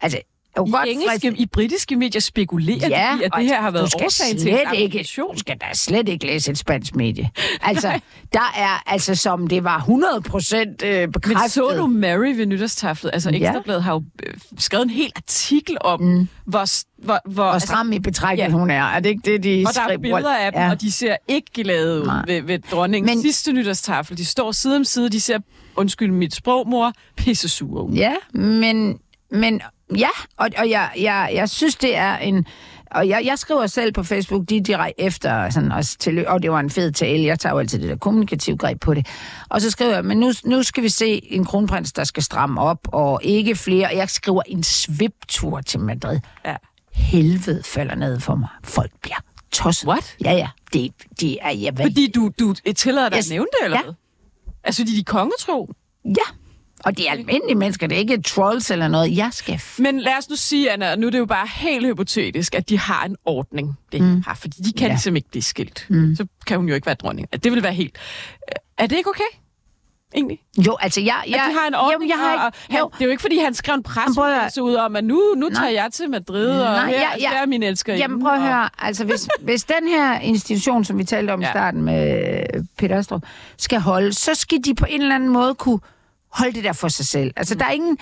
altså, 0.00 0.18
kunne 0.64 0.68
I 0.68 0.72
godt 0.72 0.88
engelske, 0.88 1.28
friste- 1.28 1.42
i 1.42 1.46
britiske 1.46 1.96
medier 1.96 2.20
spekulerer 2.20 2.88
Ja, 2.88 3.16
de 3.20 3.24
at 3.24 3.32
det 3.38 3.44
her 3.46 3.60
har 3.60 3.70
været 3.70 3.94
årsagen 4.04 4.38
til 4.38 4.48
en 4.48 4.54
ikke, 4.58 4.68
abdikation. 4.68 5.34
Du 5.34 5.38
skal 5.38 5.56
da 5.60 5.66
slet 5.74 6.08
ikke 6.08 6.26
læse 6.26 6.50
et 6.50 6.58
spansk 6.58 6.96
medie. 6.96 7.30
Altså, 7.62 8.00
der 8.32 8.52
er, 8.56 8.82
altså 8.86 9.14
som 9.14 9.46
det 9.46 9.64
var 9.64 9.78
100 9.78 10.20
procent 10.20 10.82
øh, 10.84 11.08
bekræftet. 11.08 11.42
Men 11.42 11.48
så 11.48 11.74
du 11.76 11.86
Mary 11.86 12.36
ved 12.36 12.46
nytårstaflet? 12.46 13.10
Altså, 13.14 13.30
Ja. 13.30 13.36
Ekstrabladet 13.36 13.82
har 13.82 13.92
jo 13.92 14.02
øh, 14.26 14.34
skrevet 14.58 14.84
en 14.84 14.90
hel 14.90 15.12
artikel 15.16 15.76
om, 15.80 16.00
mm. 16.00 16.28
hvor, 16.44 16.64
hvor, 17.04 17.18
hvor, 17.30 17.50
Hvor 17.50 17.58
stram 17.58 17.92
i 17.92 17.98
betrækket 17.98 18.42
ja. 18.44 18.48
hun 18.50 18.70
er. 18.70 18.82
Er 18.84 19.00
det 19.00 19.08
ikke 19.08 19.32
det, 19.32 19.42
de 19.44 19.64
Og 19.68 19.74
der 19.74 19.80
er 19.94 19.98
billeder 19.98 20.36
af 20.36 20.52
dem, 20.52 20.60
ja. 20.60 20.70
og 20.70 20.80
de 20.80 20.92
ser 20.92 21.16
ikke 21.28 21.50
glade 21.54 22.00
ud 22.00 22.06
Nej. 22.06 22.22
ved, 22.26 22.42
ved 22.42 22.58
dronningen. 22.58 23.14
Men- 23.14 23.22
Sidste 23.22 23.52
nytårstafel, 23.52 24.18
de 24.18 24.24
står 24.24 24.52
side 24.52 24.76
om 24.76 24.84
side, 24.84 25.08
de 25.10 25.20
ser, 25.20 25.38
undskyld 25.76 26.10
mit 26.12 26.34
sprog, 26.34 26.68
mor, 26.68 26.92
pisse 27.16 27.48
sure 27.48 27.84
ud. 27.84 27.92
Ja, 27.94 28.12
men, 28.34 28.98
men 29.32 29.60
ja, 29.98 30.08
og, 30.36 30.48
og 30.58 30.70
jeg, 30.70 30.90
jeg, 30.98 31.30
jeg 31.34 31.48
synes, 31.50 31.76
det 31.76 31.96
er 31.96 32.16
en... 32.16 32.46
Og 32.94 33.08
jeg, 33.08 33.22
jeg 33.24 33.38
skriver 33.38 33.66
selv 33.66 33.92
på 33.92 34.02
Facebook 34.02 34.48
de 34.48 34.60
direkte 34.60 35.00
efter, 35.00 35.50
sådan, 35.50 35.72
også 35.72 35.96
til, 35.98 36.28
og 36.28 36.42
det 36.42 36.50
var 36.52 36.60
en 36.60 36.70
fed 36.70 36.92
tale, 36.92 37.24
jeg 37.24 37.38
tager 37.38 37.52
jo 37.52 37.58
altid 37.58 37.78
det 37.80 37.88
der 37.88 37.96
kommunikative 37.96 38.56
greb 38.56 38.80
på 38.80 38.94
det. 38.94 39.06
Og 39.48 39.60
så 39.60 39.70
skriver 39.70 39.94
jeg, 39.94 40.04
men 40.04 40.18
nu, 40.20 40.32
nu 40.44 40.62
skal 40.62 40.82
vi 40.82 40.88
se 40.88 41.32
en 41.32 41.44
kronprins, 41.44 41.92
der 41.92 42.04
skal 42.04 42.22
stramme 42.22 42.60
op, 42.60 42.78
og 42.92 43.20
ikke 43.22 43.56
flere. 43.56 43.88
Jeg 43.94 44.08
skriver 44.10 44.42
en 44.46 44.62
sviptur 44.62 45.60
til 45.60 45.80
Madrid. 45.80 46.18
Ja. 46.44 46.56
Helvede 46.92 47.62
falder 47.64 47.94
ned 47.94 48.20
for 48.20 48.34
mig. 48.34 48.48
Folk 48.64 48.90
bliver 49.02 49.16
tosset. 49.52 49.88
What? 49.88 50.16
Ja, 50.24 50.32
ja. 50.32 50.48
Det, 50.72 50.92
det 51.20 51.38
er, 51.42 51.50
jeg 51.50 51.78
ved. 51.78 51.84
Fordi 51.84 52.10
du, 52.14 52.30
du 52.40 52.54
tillader 52.76 53.08
dig 53.08 53.16
Yes. 53.18 53.26
at 53.26 53.30
nævne 53.30 53.46
det, 53.60 53.64
eller 53.64 53.78
Ja. 53.78 53.82
hvad? 53.84 53.94
Altså, 54.64 54.84
de 54.84 54.90
er 54.92 54.96
de 54.96 55.04
kongetro. 55.04 55.72
Ja. 56.04 56.34
Og 56.84 56.96
det 56.96 57.08
er 57.08 57.12
almindelige 57.12 57.54
mennesker, 57.54 57.86
det 57.86 57.94
er 57.94 57.98
ikke 57.98 58.22
trolls 58.22 58.70
eller 58.70 58.88
noget. 58.88 59.16
Jeg 59.16 59.28
skal... 59.32 59.60
Men 59.78 60.00
lad 60.00 60.12
os 60.18 60.30
nu 60.30 60.36
sige, 60.36 60.70
Anna, 60.70 60.96
nu 60.96 61.06
er 61.06 61.10
det 61.10 61.18
jo 61.18 61.26
bare 61.26 61.46
helt 61.54 61.86
hypotetisk, 61.86 62.54
at 62.54 62.68
de 62.68 62.78
har 62.78 63.04
en 63.04 63.16
ordning, 63.24 63.78
det 63.92 64.00
mm. 64.02 64.22
har, 64.26 64.34
fordi 64.34 64.62
de 64.62 64.72
kan 64.72 64.86
Ja. 64.86 64.92
ligesom 64.92 65.16
ikke 65.16 65.28
blive 65.30 65.42
skilt. 65.42 65.86
Mm. 65.88 66.16
Så 66.16 66.26
kan 66.46 66.56
hun 66.56 66.68
jo 66.68 66.74
ikke 66.74 66.86
være 66.86 66.94
dronning. 66.94 67.44
Det 67.44 67.52
vil 67.52 67.62
være 67.62 67.74
helt... 67.74 67.98
Er 68.78 68.86
det 68.86 68.96
ikke 68.96 69.10
okay? 69.10 69.36
Egentlig? 70.14 70.38
jo, 70.66 70.76
altså 70.80 71.00
jeg... 71.00 71.22
At 71.24 71.30
jeg 71.30 71.44
de 71.50 71.58
har 71.58 71.68
en 71.68 71.74
ordning, 71.74 71.92
Jamen, 71.92 72.08
jeg 72.08 72.16
har 72.18 72.36
og, 72.38 72.44
og 72.44 72.46
ikke, 72.46 72.58
han, 72.70 72.78
jo, 72.80 72.90
det 72.94 73.00
er 73.00 73.04
jo 73.04 73.10
ikke, 73.10 73.20
fordi 73.20 73.38
han 73.38 73.54
skrev 73.54 73.74
en 73.74 73.78
at- 73.78 73.84
pressemeddelelse 73.84 74.62
ud 74.62 74.74
om, 74.74 74.96
at 74.96 75.04
nu, 75.04 75.34
nu 75.36 75.48
tager 75.50 75.68
jeg 75.70 75.88
til 75.92 76.10
Madrid, 76.10 76.50
og 76.60 76.72
Nej, 76.72 76.86
her, 76.88 76.98
ja. 77.20 77.28
her 77.30 77.42
er 77.42 77.46
min 77.46 77.62
elsker 77.62 77.94
Jamen 77.94 78.20
prøv 78.22 78.32
at 78.32 78.42
høre, 78.42 78.68
altså 78.78 79.04
hvis, 79.04 79.28
hvis 79.40 79.64
den 79.64 79.88
her 79.88 80.20
institution, 80.20 80.84
som 80.84 80.98
vi 80.98 81.04
talte 81.04 81.30
om 81.32 81.40
ja. 81.42 81.48
i 81.48 81.50
starten 81.50 81.82
med 81.82 82.42
Peter 82.78 82.98
Astrup, 82.98 83.22
skal 83.56 83.80
holde, 83.80 84.12
så 84.12 84.34
skal 84.34 84.58
de 84.64 84.74
på 84.74 84.86
en 84.88 85.02
eller 85.02 85.14
anden 85.14 85.28
måde 85.28 85.54
kunne 85.54 85.78
holde 86.32 86.52
det 86.52 86.64
der 86.64 86.72
for 86.72 86.88
sig 86.88 87.06
selv. 87.06 87.32
Altså 87.36 87.54
der 87.54 87.64
er 87.64 87.70
ingen... 87.70 87.98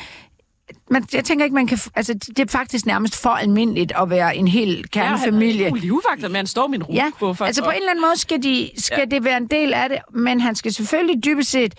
Man, 0.90 1.04
jeg 1.12 1.24
tænker 1.24 1.44
ikke, 1.44 1.54
man 1.54 1.66
kan... 1.66 1.78
Altså, 1.94 2.14
det 2.14 2.38
er 2.38 2.46
faktisk 2.48 2.86
nærmest 2.86 3.16
for 3.16 3.30
almindeligt 3.30 3.92
at 3.96 4.10
være 4.10 4.36
en 4.36 4.48
hel 4.48 4.90
kernefamilie. 4.90 5.58
Ja, 5.58 5.64
han 5.64 5.76
er 5.76 5.80
livvagter, 5.80 6.28
men 6.28 6.36
han 6.36 6.46
står 6.46 6.66
en 6.66 6.84
Ja, 6.92 7.10
altså 7.40 7.64
på 7.64 7.70
en 7.70 7.76
eller 7.76 7.90
anden 7.90 8.02
måde 8.02 8.18
skal, 8.18 8.42
de, 8.42 8.70
skal 8.76 8.98
ja. 8.98 9.16
det 9.16 9.24
være 9.24 9.36
en 9.36 9.46
del 9.46 9.74
af 9.74 9.88
det, 9.88 9.98
men 10.14 10.40
han 10.40 10.54
skal 10.54 10.72
selvfølgelig 10.72 11.24
dybest 11.24 11.50
set... 11.50 11.74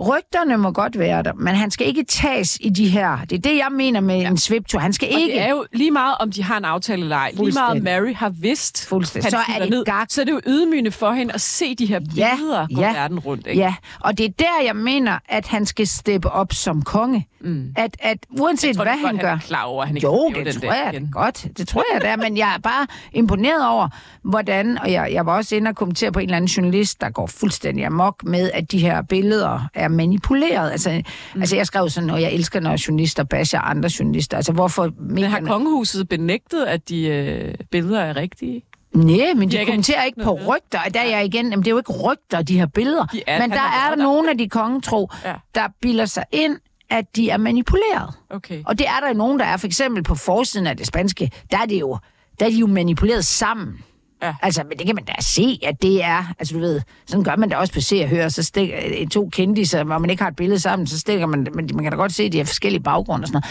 Rygterne 0.00 0.56
må 0.56 0.70
godt 0.70 0.98
være 0.98 1.22
der, 1.22 1.32
men 1.32 1.54
han 1.54 1.70
skal 1.70 1.86
ikke 1.86 2.04
tages 2.04 2.58
i 2.60 2.68
de 2.68 2.88
her... 2.88 3.18
Det 3.30 3.32
er 3.32 3.40
det, 3.40 3.56
jeg 3.56 3.68
mener 3.72 4.00
med 4.00 4.20
ja. 4.20 4.28
en 4.28 4.36
sviptur. 4.38 4.78
Han 4.78 4.92
skal 4.92 5.08
Og 5.14 5.20
ikke... 5.20 5.32
det 5.34 5.40
er 5.42 5.50
jo 5.50 5.64
lige 5.72 5.90
meget, 5.90 6.14
om 6.20 6.30
de 6.32 6.42
har 6.42 6.56
en 6.56 6.64
aftale 6.64 7.02
eller 7.02 7.16
ej. 7.16 7.32
Lige 7.36 7.52
meget. 7.52 7.82
Mary 7.82 8.14
har 8.14 8.28
vidst, 8.28 8.86
Fuldstændig. 8.88 9.30
Så 9.30 9.38
er 9.54 9.58
det 9.58 9.70
ned, 9.70 9.84
gak. 9.84 10.06
så 10.10 10.20
er 10.20 10.24
det 10.24 10.32
jo 10.32 10.40
ydmygende 10.46 10.90
for 10.90 11.12
hende 11.12 11.34
at 11.34 11.40
se 11.40 11.74
de 11.74 11.86
her 11.86 12.00
billeder 12.00 12.66
gå 12.74 12.80
verden 12.80 13.18
rundt. 13.18 13.46
Ikke? 13.46 13.60
Ja, 13.60 13.74
og 14.00 14.18
det 14.18 14.26
er 14.26 14.30
der, 14.38 14.64
jeg 14.64 14.76
mener, 14.76 15.18
at 15.28 15.46
han 15.46 15.66
skal 15.66 15.86
steppe 15.86 16.30
op 16.30 16.52
som 16.52 16.82
konge. 16.82 17.28
Mm. 17.44 17.72
At, 17.76 17.96
at 18.00 18.18
uanset 18.30 18.68
Jeg 18.68 18.76
tror, 18.76 18.84
hvad 18.84 18.92
er 18.92 18.96
han 18.96 19.10
godt, 19.10 19.20
gør... 19.20 19.28
han 19.28 19.38
er 19.38 19.42
klar 19.42 19.62
over, 19.64 19.82
at 19.82 19.88
han 19.88 19.96
ikke 19.96 20.06
jo, 20.06 20.32
det 20.36 20.46
den 20.46 20.54
tror 20.60 20.70
der 20.70 20.76
jeg 20.84 20.94
igen. 20.94 21.08
godt. 21.12 21.46
Det 21.58 21.68
tror 21.68 21.84
jeg 21.94 22.00
da, 22.02 22.16
men 22.28 22.36
jeg 22.36 22.54
er 22.56 22.58
bare 22.60 22.86
imponeret 23.12 23.68
over, 23.68 23.88
hvordan... 24.22 24.78
Og 24.78 24.92
jeg, 24.92 25.08
jeg 25.12 25.26
var 25.26 25.36
også 25.36 25.56
inde 25.56 25.68
og 25.68 25.76
kommentere 25.76 26.12
på 26.12 26.18
en 26.18 26.24
eller 26.24 26.36
anden 26.36 26.48
journalist, 26.48 27.00
der 27.00 27.10
går 27.10 27.26
fuldstændig 27.26 27.86
amok 27.86 28.24
med, 28.24 28.50
at 28.54 28.72
de 28.72 28.78
her 28.78 29.02
billeder 29.02 29.68
er 29.74 29.88
manipuleret. 29.88 30.70
Altså, 30.70 31.02
mm. 31.34 31.40
altså 31.40 31.56
jeg 31.56 31.66
skrev 31.66 31.88
sådan, 31.88 32.10
og 32.10 32.22
jeg 32.22 32.32
elsker, 32.32 32.60
når 32.60 32.86
journalister 32.88 33.24
basher 33.24 33.60
andre 33.60 33.90
journalister. 33.98 34.36
Altså, 34.36 34.52
hvorfor... 34.52 34.90
Men 35.00 35.24
har 35.24 35.40
kongehuset 35.40 36.08
benægtet, 36.08 36.64
at 36.64 36.88
de 36.88 37.06
øh, 37.06 37.54
billeder 37.70 38.00
er 38.00 38.16
rigtige? 38.16 38.62
Nej, 38.94 39.34
men 39.36 39.50
de 39.50 39.56
ikke 39.58 39.70
kommenterer 39.72 40.04
ikke 40.04 40.18
på 40.24 40.24
noget 40.34 40.48
rygter. 40.48 40.78
Og 40.86 40.94
Der 40.94 41.00
er 41.00 41.08
jeg 41.08 41.24
igen, 41.24 41.50
jamen, 41.50 41.58
det 41.64 41.66
er 41.66 41.70
jo 41.70 41.78
ikke 41.78 41.92
rygter, 41.92 42.42
de 42.42 42.58
her 42.58 42.66
billeder. 42.66 43.06
De 43.06 43.22
er- 43.26 43.40
men 43.40 43.50
der 43.50 43.56
er 43.56 43.88
der 43.88 43.96
der. 43.96 44.02
nogle 44.02 44.30
af 44.30 44.38
de 44.38 44.48
kongetro, 44.48 45.10
Ja. 45.24 45.34
der 45.54 45.62
bilder 45.82 46.06
sig 46.06 46.24
ind, 46.32 46.56
at 46.90 47.16
de 47.16 47.30
er 47.30 47.36
manipuleret. 47.36 48.14
Okay. 48.30 48.62
Og 48.66 48.78
det 48.78 48.86
er 48.88 49.00
der 49.06 49.12
nogen, 49.12 49.38
der 49.38 49.44
er. 49.44 49.56
For 49.56 49.66
eksempel 49.66 50.02
på 50.02 50.14
forsiden 50.14 50.66
af 50.66 50.76
det 50.76 50.86
spanske, 50.86 51.30
der 51.50 51.58
er 51.58 51.66
det 51.66 51.80
jo, 51.80 51.98
der 52.40 52.46
er 52.46 52.50
de 52.50 52.56
jo 52.56 52.66
manipuleret 52.66 53.24
sammen. 53.24 53.84
Ja. 54.22 54.34
Altså, 54.42 54.62
men 54.68 54.78
det 54.78 54.86
kan 54.86 54.94
man 54.94 55.04
da 55.04 55.12
se, 55.20 55.60
at 55.62 55.82
det 55.82 56.04
er, 56.04 56.34
altså 56.38 56.54
du 56.54 56.60
ved, 56.60 56.80
sådan 57.06 57.24
gør 57.24 57.36
man 57.36 57.48
da 57.48 57.56
også 57.56 57.72
på 57.72 57.80
se 57.80 58.02
og 58.02 58.08
høre, 58.08 58.30
så 58.30 58.42
stikker 58.42 58.76
øh, 59.00 59.06
to 59.06 59.28
kendiser, 59.32 59.84
hvor 59.84 59.98
man 59.98 60.10
ikke 60.10 60.22
har 60.22 60.30
et 60.30 60.36
billede 60.36 60.60
sammen, 60.60 60.86
så 60.86 60.98
stikker 60.98 61.26
man, 61.26 61.46
men 61.54 61.70
man 61.74 61.82
kan 61.82 61.92
da 61.92 61.96
godt 61.96 62.12
se, 62.12 62.22
at 62.22 62.32
de 62.32 62.38
har 62.38 62.44
forskellige 62.44 62.82
baggrunde 62.82 63.24
og 63.24 63.28
sådan 63.28 63.42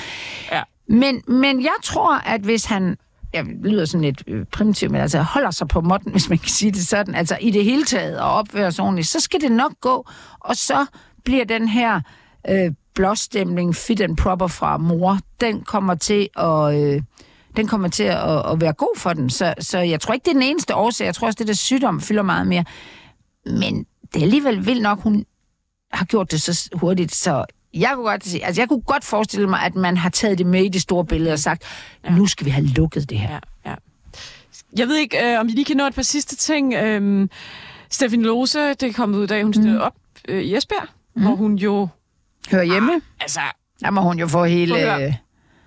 noget. 0.51 0.57
Ja. 0.57 0.63
Men, 0.87 1.21
men 1.41 1.61
jeg 1.61 1.73
tror, 1.83 2.15
at 2.15 2.41
hvis 2.41 2.65
han, 2.65 2.97
jeg 3.33 3.45
lyder 3.63 3.85
sådan 3.85 4.01
lidt 4.01 4.23
øh, 4.27 4.45
primitivt, 4.45 4.91
men 4.91 5.01
altså 5.01 5.21
holder 5.21 5.51
sig 5.51 5.67
på 5.67 5.81
måtten, 5.81 6.11
hvis 6.15 6.29
man 6.29 6.37
kan 6.37 6.49
sige 6.49 6.71
det 6.71 6.87
sådan, 6.87 7.15
altså 7.15 7.37
i 7.41 7.51
det 7.51 7.63
hele 7.63 7.85
taget 7.85 8.19
og 8.19 8.31
opfører 8.31 8.69
sig 8.69 8.85
ordentligt, 8.85 9.07
så 9.07 9.19
skal 9.19 9.41
det 9.41 9.51
nok 9.51 9.71
gå, 9.81 10.07
og 10.39 10.55
så 10.55 10.85
bliver 11.23 11.45
den 11.45 11.67
her 11.67 12.01
øh, 12.49 12.71
blåstemning 12.95 13.75
fit 13.75 14.01
and 14.01 14.17
proper 14.17 14.47
fra 14.47 14.77
mor, 14.77 15.19
den 15.41 15.61
kommer 15.61 15.95
til 15.95 16.29
at... 16.37 16.81
Øh, 16.81 17.01
den 17.55 17.67
kommer 17.67 17.87
til 17.87 18.03
at, 18.03 18.51
at 18.51 18.61
være 18.61 18.73
god 18.73 18.97
for 18.97 19.13
dem. 19.13 19.29
Så, 19.29 19.53
så 19.59 19.79
jeg 19.79 20.01
tror 20.01 20.13
ikke, 20.13 20.23
det 20.23 20.29
er 20.29 20.33
den 20.33 20.43
eneste 20.43 20.75
årsag. 20.75 21.05
Jeg 21.05 21.15
tror 21.15 21.27
også, 21.27 21.37
det 21.37 21.47
der 21.47 21.53
sygdom 21.53 22.01
fylder 22.01 22.21
meget 22.21 22.47
mere. 22.47 22.65
Men 23.45 23.85
det 24.13 24.19
er 24.19 24.23
alligevel 24.23 24.65
vildt 24.65 24.81
nok, 24.81 24.99
hun 24.99 25.25
har 25.93 26.05
gjort 26.05 26.31
det 26.31 26.41
så 26.41 26.69
hurtigt, 26.73 27.15
så 27.15 27.45
jeg 27.73 27.91
kunne 27.95 28.09
godt 28.09 28.25
sige, 28.25 28.45
altså 28.45 28.61
jeg 28.61 28.69
kunne 28.69 28.81
godt 28.81 29.03
forestille 29.03 29.49
mig, 29.49 29.59
at 29.59 29.75
man 29.75 29.97
har 29.97 30.09
taget 30.09 30.37
det 30.37 30.45
med 30.45 30.63
i 30.63 30.69
det 30.69 30.81
store 30.81 31.05
billede 31.05 31.33
og 31.33 31.39
sagt, 31.39 31.63
ja. 32.03 32.09
nu 32.09 32.27
skal 32.27 32.45
vi 32.45 32.51
have 32.51 32.67
lukket 32.67 33.09
det 33.09 33.19
her. 33.19 33.39
Ja, 33.65 33.69
ja. 33.69 33.75
Jeg 34.77 34.87
ved 34.87 34.95
ikke, 34.95 35.33
øh, 35.33 35.39
om 35.39 35.47
vi 35.47 35.51
lige 35.51 35.65
kan 35.65 35.77
nå 35.77 35.87
et 35.87 35.95
par 35.95 36.01
sidste 36.01 36.35
ting. 36.35 36.73
Øhm, 36.73 37.29
Stefan 37.89 38.21
Lose, 38.21 38.69
det 38.69 38.83
er 38.83 38.93
kommet 38.93 39.17
ud 39.17 39.23
i 39.23 39.27
dag, 39.27 39.43
hun 39.43 39.53
stillede 39.53 39.81
op 39.81 39.95
øh, 40.27 40.43
i 40.43 40.55
Esbjerg, 40.55 40.87
mm. 41.15 41.21
hvor 41.21 41.35
hun 41.35 41.55
jo... 41.55 41.87
Hør 42.51 42.61
hjemme. 42.61 43.01
Altså, 43.19 43.39
Der 43.81 43.91
må 43.91 44.01
hun 44.01 44.19
jo 44.19 44.27
få 44.27 44.43
hele... 44.45 45.03
Øh, 45.05 45.13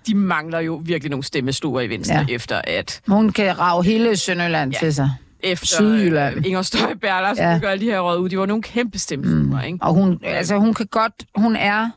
de 0.07 0.15
mangler 0.15 0.59
jo 0.59 0.81
virkelig 0.85 1.09
nogle 1.09 1.23
stemmestuer 1.23 1.81
i 1.81 1.89
Venstre, 1.89 2.15
Ja. 2.15 2.25
efter 2.29 2.61
at 2.63 3.01
Hun 3.07 3.31
kan 3.31 3.59
rave 3.59 3.83
hele 3.85 4.17
Sønderland 4.17 4.73
ja. 4.73 4.79
til 4.79 4.93
sig. 4.93 5.09
efter 5.43 5.65
Sydjylland. 5.65 6.35
øh, 6.37 6.45
Inger 6.45 6.61
Støjberg, 6.61 7.21
Lars 7.21 7.37
Ja. 7.37 7.59
alle 7.63 7.85
de 7.85 7.91
her 7.91 7.99
råd 7.99 8.19
ud, 8.19 8.29
de 8.29 8.37
var 8.39 8.45
nogle 8.45 8.63
kæmpe 8.63 8.99
stemmestuer, 8.99 9.61
mm. 9.61 9.65
ikke? 9.67 9.77
Og 9.81 9.93
hun, 9.93 10.19
altså, 10.23 10.57
hun 10.57 10.73
kan 10.73 10.87
godt... 10.87 11.13
Hun 11.35 11.55
er 11.55 11.89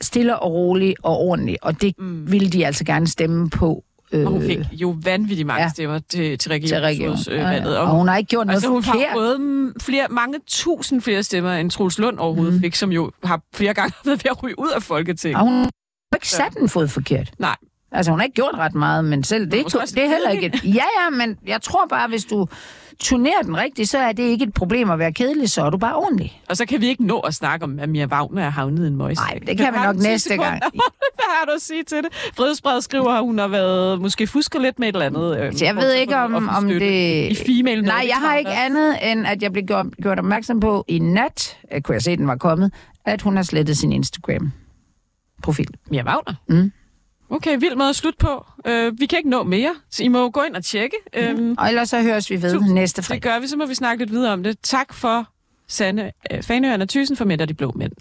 stille 0.00 0.38
og 0.38 0.52
rolig 0.52 0.94
og 1.02 1.18
ordentlig, 1.18 1.56
og 1.62 1.80
det 1.80 1.94
mm. 1.98 2.32
ville 2.32 2.50
de 2.50 2.66
altså 2.66 2.84
gerne 2.84 3.06
stemme 3.08 3.50
på. 3.50 3.84
Øh, 4.14 4.26
Og 4.26 4.32
hun 4.32 4.42
fik 4.42 4.58
jo 4.72 4.96
vanvittigt 5.02 5.46
mange 5.46 5.62
ja. 5.62 5.68
stemmer 5.68 5.98
til, 5.98 6.38
til 6.38 6.50
regionsrådsvalget. 6.50 7.72
Ja, 7.72 7.78
og 7.78 7.96
hun 7.96 8.08
har 8.08 8.16
ikke 8.16 8.28
gjort 8.28 8.46
noget 8.46 8.56
altså, 8.56 8.70
hun 8.70 8.82
forkert. 8.82 9.08
har 9.08 9.16
fået 9.16 9.72
flere, 9.80 10.06
mange 10.10 10.38
tusind 10.46 11.00
flere 11.02 11.22
stemmer, 11.22 11.52
end 11.52 11.70
Troels 11.70 11.98
Lund 11.98 12.18
overhovedet 12.18 12.54
mm. 12.54 12.60
fik, 12.60 12.74
som 12.74 12.92
jo 12.92 13.10
har 13.24 13.40
flere 13.54 13.74
gange 13.74 13.94
været 14.04 14.24
ved 14.24 14.30
at 14.30 14.42
ryge 14.42 14.58
ud 14.58 14.70
af 14.76 14.82
Folketinget. 14.82 15.40
Og 15.40 15.44
hun 15.44 15.54
har 15.54 15.68
ikke 16.14 16.28
sat 16.28 16.56
en 16.56 16.68
fod 16.68 16.88
forkert. 16.88 17.30
Nej. 17.38 17.56
Altså, 17.92 18.12
hun 18.12 18.20
har 18.20 18.24
ikke 18.24 18.34
gjort 18.34 18.54
ret 18.54 18.74
meget, 18.74 19.04
men 19.04 19.24
selv 19.24 19.50
det, 19.50 19.64
også 19.64 19.94
det 19.94 20.04
er 20.04 20.08
heller 20.08 20.30
ikke... 20.30 20.46
Et, 20.46 20.64
ja, 20.64 20.84
ja, 21.02 21.10
men 21.10 21.38
jeg 21.46 21.62
tror 21.62 21.86
bare, 21.86 22.08
hvis 22.08 22.24
du 22.24 22.46
turnerer 23.00 23.42
den 23.42 23.56
rigtigt, 23.56 23.88
så 23.88 23.98
er 23.98 24.12
det 24.12 24.22
ikke 24.22 24.44
et 24.44 24.54
problem 24.54 24.90
at 24.90 24.98
være 24.98 25.12
kedelig, 25.12 25.50
så 25.50 25.62
er 25.62 25.70
du 25.70 25.78
bare 25.78 25.96
ordentlig. 25.96 26.42
Og 26.48 26.56
så 26.56 26.66
kan 26.66 26.80
vi 26.80 26.86
ikke 26.86 27.06
nå 27.06 27.18
at 27.18 27.34
snakke 27.34 27.64
om, 27.64 27.78
at 27.78 27.88
Mia 27.88 28.06
Wagner 28.06 28.42
er 28.42 28.50
havnet 28.50 28.84
i 28.84 28.86
en 28.86 28.96
møjs. 28.96 29.16
Nej, 29.16 29.38
det 29.46 29.58
kan 29.58 29.74
vi 29.74 29.78
nok 29.84 29.96
næste 29.96 30.36
gang. 30.36 30.62
Hvad 31.18 31.38
har 31.38 31.44
du 31.46 31.52
at 31.56 31.62
sige 31.62 31.82
til 31.82 31.96
det? 31.96 32.32
Frihedsbred 32.36 32.80
skriver, 32.80 33.10
at 33.10 33.22
hun 33.22 33.38
har 33.38 33.48
været 33.48 34.00
måske 34.00 34.26
fusket 34.26 34.60
lidt 34.60 34.78
med 34.78 34.88
et 34.88 34.92
eller 34.94 35.06
andet. 35.06 35.38
Øh, 35.40 35.62
jeg 35.62 35.76
ved 35.76 35.92
ikke, 35.92 36.16
om, 36.16 36.48
om 36.48 36.68
det... 36.68 37.30
I 37.30 37.34
female 37.46 37.82
Nej, 37.82 38.04
jeg 38.08 38.16
har 38.16 38.36
ikke 38.36 38.50
andet, 38.50 39.10
end 39.10 39.26
at 39.26 39.42
jeg 39.42 39.52
blev 39.52 39.64
gjort, 39.64 39.86
gjort 40.02 40.18
opmærksom 40.18 40.60
på 40.60 40.84
i 40.88 40.98
nat, 40.98 41.58
at 41.70 41.84
kunne 41.84 41.94
jeg 41.94 42.02
se, 42.02 42.16
den 42.16 42.26
var 42.26 42.36
kommet, 42.36 42.72
at 43.04 43.22
hun 43.22 43.36
har 43.36 43.42
slettet 43.42 43.76
sin 43.76 43.92
Instagram-profil. 43.92 45.68
Mia 45.90 46.04
Wagner? 46.04 46.34
Mm. 46.48 46.72
Okay, 47.30 47.56
vild 47.60 47.76
måde 47.76 47.88
at 47.88 47.96
slutte 47.96 48.16
på. 48.18 48.46
Uh, 48.68 49.00
vi 49.00 49.06
kan 49.06 49.16
ikke 49.18 49.30
nå 49.30 49.42
mere, 49.42 49.74
så 49.90 50.02
I 50.04 50.08
må 50.08 50.30
gå 50.30 50.42
ind 50.42 50.56
og 50.56 50.64
tjekke. 50.64 50.96
Mm. 51.36 51.54
Og 51.58 51.68
ellers 51.68 51.88
så 51.88 52.02
høres 52.02 52.30
vi 52.30 52.42
ved 52.42 52.52
Tusind- 52.54 52.72
næste 52.74 52.96
Det 52.96 53.04
fredag. 53.06 53.20
gør 53.22 53.38
vi, 53.38 53.46
så 53.46 53.56
må 53.56 53.66
vi 53.66 53.74
snakke 53.74 54.04
lidt 54.04 54.12
videre 54.12 54.32
om 54.32 54.42
det. 54.42 54.58
Tak 54.62 54.92
for 54.94 55.26
Sanne 55.68 56.12
uh, 56.34 56.42
Fanø 56.42 56.68
Anna 56.72 56.84
Thysen 56.84 57.16
for 57.16 57.24
Mænd 57.24 57.40
og 57.40 57.48
de 57.48 57.54
Blå 57.54 57.72
Mænd. 57.76 57.92